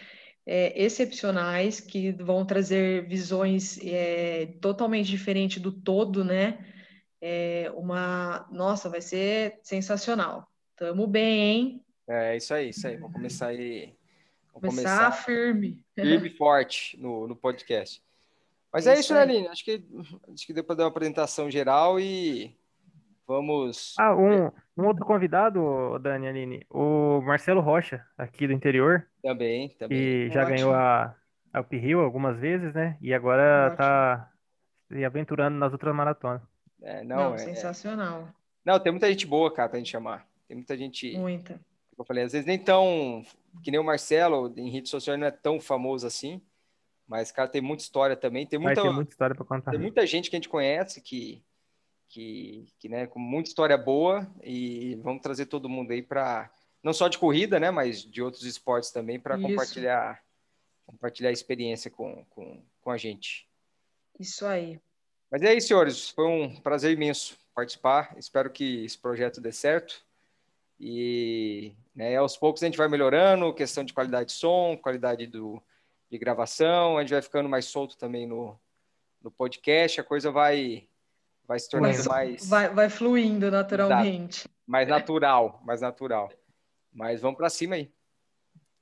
é, 0.45 0.81
excepcionais 0.81 1.79
que 1.79 2.11
vão 2.11 2.45
trazer 2.45 3.07
visões 3.07 3.79
é, 3.83 4.47
totalmente 4.59 5.09
diferentes 5.09 5.61
do 5.61 5.71
todo, 5.71 6.23
né? 6.23 6.65
É 7.21 7.71
uma, 7.75 8.47
nossa, 8.51 8.89
vai 8.89 9.01
ser 9.01 9.59
sensacional. 9.61 10.47
Tamo 10.75 11.05
bem, 11.05 11.39
hein? 11.39 11.85
É 12.07 12.35
isso 12.35 12.53
aí, 12.53 12.69
isso 12.69 12.87
aí. 12.87 12.97
Vamos 12.97 13.13
começar 13.13 13.47
aí. 13.47 13.93
Vamos 14.53 14.69
começar, 14.69 14.97
começar 14.97 15.11
firme. 15.11 15.85
Firme 15.93 16.27
e 16.27 16.37
forte 16.37 16.99
no, 16.99 17.27
no 17.27 17.35
podcast. 17.35 18.01
Mas 18.73 18.87
é, 18.87 18.95
é 18.95 18.99
isso, 18.99 19.13
né, 19.13 19.21
Aline? 19.21 19.47
Acho 19.47 19.63
que, 19.63 19.83
acho 20.33 20.47
que 20.47 20.53
deu 20.53 20.63
para 20.63 20.75
dar 20.75 20.83
uma 20.83 20.89
apresentação 20.89 21.51
geral 21.51 21.99
e 21.99 22.55
vamos. 23.27 23.93
Ah, 23.99 24.15
um, 24.15 24.51
um 24.75 24.87
outro 24.87 25.05
convidado, 25.05 25.99
Dani 25.99 26.27
Aline, 26.27 26.65
o 26.69 27.21
Marcelo 27.21 27.61
Rocha, 27.61 28.05
aqui 28.17 28.47
do 28.47 28.53
interior. 28.53 29.07
Também, 29.21 29.69
também. 29.69 29.97
Que 29.97 30.29
já 30.29 30.41
Ótimo. 30.41 30.55
ganhou 30.55 30.73
a, 30.73 31.15
a 31.53 31.61
Uphill 31.61 32.01
algumas 32.01 32.37
vezes, 32.39 32.73
né? 32.73 32.97
E 33.01 33.13
agora 33.13 33.67
Ótimo. 33.67 33.77
tá 33.77 34.31
se 34.87 35.05
aventurando 35.05 35.57
nas 35.57 35.71
outras 35.71 35.95
maratonas. 35.95 36.41
É, 36.81 37.03
não, 37.03 37.29
não 37.29 37.35
é, 37.35 37.37
sensacional. 37.37 38.27
Não, 38.65 38.79
tem 38.79 38.91
muita 38.91 39.07
gente 39.09 39.25
boa, 39.27 39.53
cara, 39.53 39.69
pra 39.69 39.77
gente 39.77 39.91
chamar. 39.91 40.27
Tem 40.47 40.55
muita 40.55 40.75
gente. 40.75 41.17
Muita. 41.17 41.59
Eu 41.97 42.03
falei, 42.03 42.23
às 42.23 42.31
vezes 42.31 42.47
nem 42.47 42.57
tão. 42.57 43.23
Que 43.63 43.69
nem 43.69 43.79
o 43.79 43.83
Marcelo, 43.83 44.53
em 44.57 44.69
rede 44.69 44.89
social 44.89 45.17
não 45.17 45.27
é 45.27 45.31
tão 45.31 45.59
famoso 45.59 46.07
assim. 46.07 46.41
Mas, 47.07 47.31
cara, 47.31 47.47
tem 47.47 47.61
muita 47.61 47.83
história 47.83 48.15
também. 48.15 48.45
Tem 48.47 48.57
muita, 48.57 48.81
tem 48.81 48.93
muita 48.93 49.11
história 49.11 49.35
para 49.35 49.45
contar. 49.45 49.71
Tem 49.71 49.79
muita 49.79 50.05
gente 50.07 50.29
que 50.29 50.35
a 50.35 50.39
gente 50.39 50.49
conhece 50.49 51.01
que, 51.01 51.43
que, 52.07 52.65
que 52.79 52.89
né, 52.89 53.05
com 53.05 53.19
muita 53.19 53.49
história 53.49 53.77
boa. 53.77 54.27
E 54.41 54.95
vamos 55.03 55.21
trazer 55.21 55.45
todo 55.45 55.69
mundo 55.69 55.91
aí 55.91 56.01
para 56.01 56.49
não 56.83 56.93
só 56.93 57.07
de 57.07 57.17
corrida, 57.17 57.59
né, 57.59 57.71
mas 57.71 58.03
de 58.03 58.21
outros 58.21 58.43
esportes 58.43 58.91
também 58.91 59.19
para 59.19 59.39
compartilhar 59.39 60.21
compartilhar 60.85 61.29
a 61.29 61.33
experiência 61.33 61.89
com, 61.89 62.25
com, 62.29 62.61
com 62.81 62.91
a 62.91 62.97
gente. 62.97 63.47
Isso 64.19 64.45
aí. 64.45 64.79
Mas 65.31 65.41
é 65.41 65.53
isso, 65.53 65.69
senhores. 65.69 66.09
Foi 66.09 66.27
um 66.27 66.55
prazer 66.59 66.91
imenso 66.91 67.37
participar. 67.55 68.13
Espero 68.17 68.49
que 68.49 68.83
esse 68.83 68.97
projeto 68.97 69.39
dê 69.39 69.51
certo. 69.51 70.03
E 70.79 71.73
né, 71.95 72.15
aos 72.17 72.35
poucos 72.35 72.61
a 72.61 72.65
gente 72.65 72.77
vai 72.77 72.87
melhorando, 72.87 73.53
questão 73.53 73.83
de 73.83 73.93
qualidade 73.93 74.27
de 74.27 74.31
som, 74.33 74.77
qualidade 74.77 75.27
do, 75.27 75.61
de 76.09 76.17
gravação, 76.17 76.97
a 76.97 77.01
gente 77.01 77.13
vai 77.13 77.21
ficando 77.21 77.47
mais 77.47 77.65
solto 77.65 77.97
também 77.97 78.25
no, 78.25 78.59
no 79.21 79.31
podcast, 79.31 80.01
a 80.01 80.03
coisa 80.03 80.31
vai, 80.31 80.87
vai 81.47 81.59
se 81.59 81.69
tornando 81.69 82.03
mais. 82.05 82.49
Vai, 82.49 82.69
vai 82.69 82.89
fluindo 82.89 83.49
naturalmente. 83.51 84.39
Exato. 84.39 84.55
Mais 84.65 84.87
natural, 84.87 85.61
mais 85.63 85.81
natural. 85.81 86.31
Mas 86.91 87.21
vamos 87.21 87.37
para 87.37 87.49
cima 87.49 87.75
aí. 87.75 87.91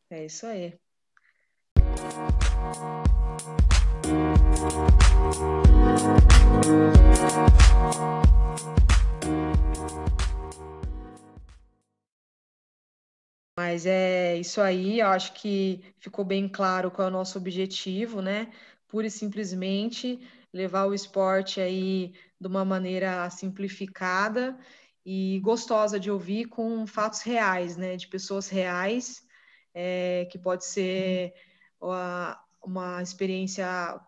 É 0.10 0.26
isso 0.26 0.46
aí. 0.46 0.80
Mas 13.58 13.86
é 13.86 14.38
isso 14.38 14.62
aí, 14.62 15.02
eu 15.02 15.08
acho 15.08 15.34
que 15.34 15.84
ficou 16.00 16.24
bem 16.24 16.48
claro 16.48 16.90
qual 16.90 17.08
é 17.08 17.12
o 17.12 17.14
nosso 17.14 17.38
objetivo, 17.38 18.22
né? 18.22 18.52
Pura 18.88 19.08
e 19.08 19.12
simplesmente 19.12 20.20
levar 20.54 20.86
o 20.86 20.94
esporte 20.94 21.60
aí 21.60 22.14
de 22.40 22.48
uma 22.48 22.64
maneira 22.66 23.30
simplificada 23.30 24.58
e 25.12 25.40
gostosa 25.40 26.00
de 26.00 26.12
ouvir 26.12 26.46
com 26.46 26.86
fatos 26.86 27.24
reais, 27.24 27.76
né, 27.76 27.98
de 27.98 28.08
pessoas 28.08 28.48
reais, 28.48 29.26
é, 29.74 30.28
que 30.32 30.38
pode 30.38 30.64
ser 30.64 31.34
uma, 31.82 32.40
uma 32.64 33.02
experiência 33.02 34.00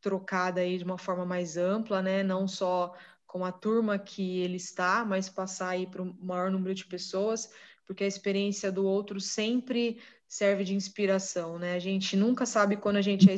trocada 0.00 0.62
aí 0.62 0.78
de 0.78 0.84
uma 0.84 0.96
forma 0.96 1.26
mais 1.26 1.58
ampla, 1.58 2.00
né? 2.00 2.22
Não 2.22 2.48
só 2.48 2.94
com 3.26 3.44
a 3.44 3.52
turma 3.52 3.98
que 3.98 4.38
ele 4.38 4.56
está, 4.56 5.04
mas 5.04 5.28
passar 5.28 5.68
aí 5.68 5.86
para 5.86 6.00
o 6.00 6.16
maior 6.24 6.50
número 6.50 6.74
de 6.74 6.86
pessoas, 6.86 7.50
porque 7.84 8.04
a 8.04 8.06
experiência 8.06 8.72
do 8.72 8.86
outro 8.86 9.20
sempre 9.20 10.00
serve 10.26 10.64
de 10.64 10.74
inspiração, 10.74 11.58
né? 11.58 11.74
A 11.74 11.78
gente 11.78 12.16
nunca 12.16 12.46
sabe 12.46 12.78
quando 12.78 12.96
a 12.96 13.02
gente 13.02 13.28
é 13.30 13.34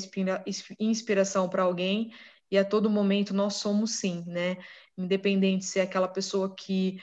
inspiração 0.79 1.49
para 1.49 1.65
alguém 1.65 2.13
e 2.51 2.57
a 2.59 2.65
todo 2.65 2.91
momento 2.91 3.35
nós 3.35 3.55
somos 3.55 3.93
sim, 3.93 4.25
né? 4.27 4.57
Independente 4.97 5.65
se 5.65 5.79
é 5.79 5.83
aquela 5.83 6.09
pessoa 6.09 6.55
que 6.55 7.01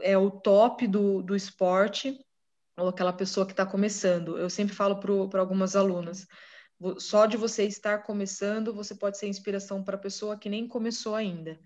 é 0.00 0.16
o 0.16 0.30
top 0.30 0.86
do, 0.86 1.22
do 1.22 1.34
esporte 1.34 2.18
ou 2.76 2.88
aquela 2.88 3.12
pessoa 3.12 3.46
que 3.46 3.52
está 3.52 3.66
começando. 3.66 4.38
Eu 4.38 4.48
sempre 4.48 4.74
falo 4.74 5.00
para 5.28 5.40
algumas 5.40 5.76
alunas, 5.76 6.26
só 6.98 7.26
de 7.26 7.36
você 7.36 7.64
estar 7.64 7.98
começando, 8.02 8.74
você 8.74 8.94
pode 8.94 9.18
ser 9.18 9.28
inspiração 9.28 9.82
para 9.82 9.96
a 9.96 10.00
pessoa 10.00 10.36
que 10.36 10.48
nem 10.48 10.66
começou 10.66 11.14
ainda. 11.14 11.58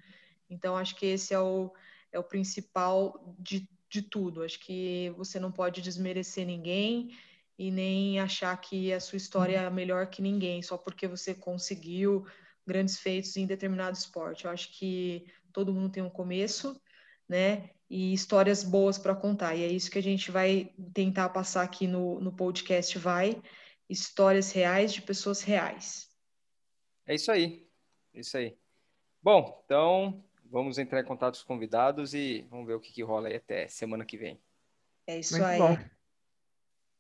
Então, 0.51 0.77
acho 0.77 0.97
que 0.97 1.07
esse 1.07 1.35
é 1.35 1.41
o, 1.41 1.73
é 2.13 2.19
o 2.19 2.25
principal 2.25 3.35
de, 3.39 3.69
de 3.91 4.03
tudo. 4.03 4.43
Acho 4.43 4.59
que 4.61 5.13
você 5.17 5.39
não 5.39 5.51
pode 5.51 5.81
desmerecer 5.81 6.47
ninguém 6.47 7.11
e 7.59 7.71
nem 7.71 8.21
achar 8.21 8.57
que 8.61 8.93
a 8.93 9.01
sua 9.01 9.17
história 9.17 9.59
é 9.59 9.71
melhor 9.71 10.07
que 10.09 10.23
ninguém, 10.23 10.63
só 10.63 10.79
porque 10.79 11.09
você 11.09 11.35
conseguiu 11.35 12.25
grandes 12.69 12.99
feitos 12.99 13.37
em 13.37 13.47
determinado 13.47 13.97
esporte. 13.97 14.45
Eu 14.45 14.51
acho 14.51 14.71
que 14.79 15.27
todo 15.53 15.73
mundo 15.73 15.91
tem 15.91 16.03
um 16.03 16.11
começo, 16.11 16.81
né? 17.29 17.71
E 17.91 18.13
histórias 18.13 18.63
boas 18.63 18.99
para 18.99 19.17
contar. 19.17 19.57
E 19.57 19.65
é 19.65 19.69
isso 19.69 19.91
que 19.91 19.99
a 19.99 20.03
gente 20.03 20.31
vai 20.31 20.73
tentar 20.93 21.31
passar 21.31 21.63
aqui 21.63 21.87
no, 21.87 22.21
no 22.21 22.31
podcast 22.31 22.97
Vai. 22.99 23.43
Histórias 23.89 24.53
reais 24.53 24.93
de 24.93 25.01
pessoas 25.01 25.41
reais. 25.41 26.11
É 27.07 27.15
isso 27.15 27.33
aí. 27.33 27.67
É 28.13 28.21
isso 28.21 28.37
aí. 28.37 28.57
Bom, 29.23 29.63
então 29.65 30.23
vamos 30.45 30.79
entrar 30.79 31.01
em 31.01 31.05
contato 31.05 31.35
com 31.35 31.41
os 31.41 31.45
convidados 31.45 32.13
e 32.13 32.47
vamos 32.51 32.67
ver 32.67 32.75
o 32.75 32.81
que, 32.81 32.93
que 32.93 33.03
rola 33.03 33.29
aí 33.29 33.37
até 33.37 33.67
semana 33.69 34.05
que 34.05 34.19
vem. 34.19 34.39
É 35.07 35.19
isso 35.19 35.35
Muito 35.35 35.47
aí. 35.47 35.59
Bom. 35.59 35.79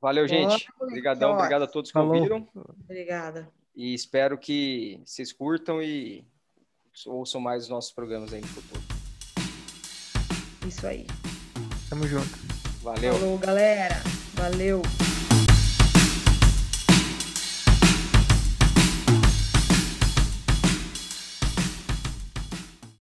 Valeu, 0.01 0.27
gente. 0.27 0.67
Obrigadão, 0.81 1.33
obrigado 1.35 1.63
a 1.63 1.67
todos 1.67 1.91
que 1.91 1.95
Falou. 1.95 2.15
ouviram. 2.15 2.49
Obrigada. 2.55 3.53
E 3.79 3.95
espero 3.95 4.37
que 4.37 5.01
vocês 5.07 5.33
curtam 5.33 5.81
e 5.81 6.25
ouçam 7.07 7.41
mais 7.41 7.63
os 7.63 7.69
nossos 7.69 7.93
programas 7.93 8.33
aí 8.33 8.41
no 8.41 8.47
futuro. 8.49 8.83
Isso 10.67 10.85
aí. 10.85 11.07
Tamo 11.89 12.05
junto. 12.09 12.29
Valeu. 12.83 13.15
Falou, 13.15 13.39
galera. 13.39 13.95
Valeu. 14.35 14.83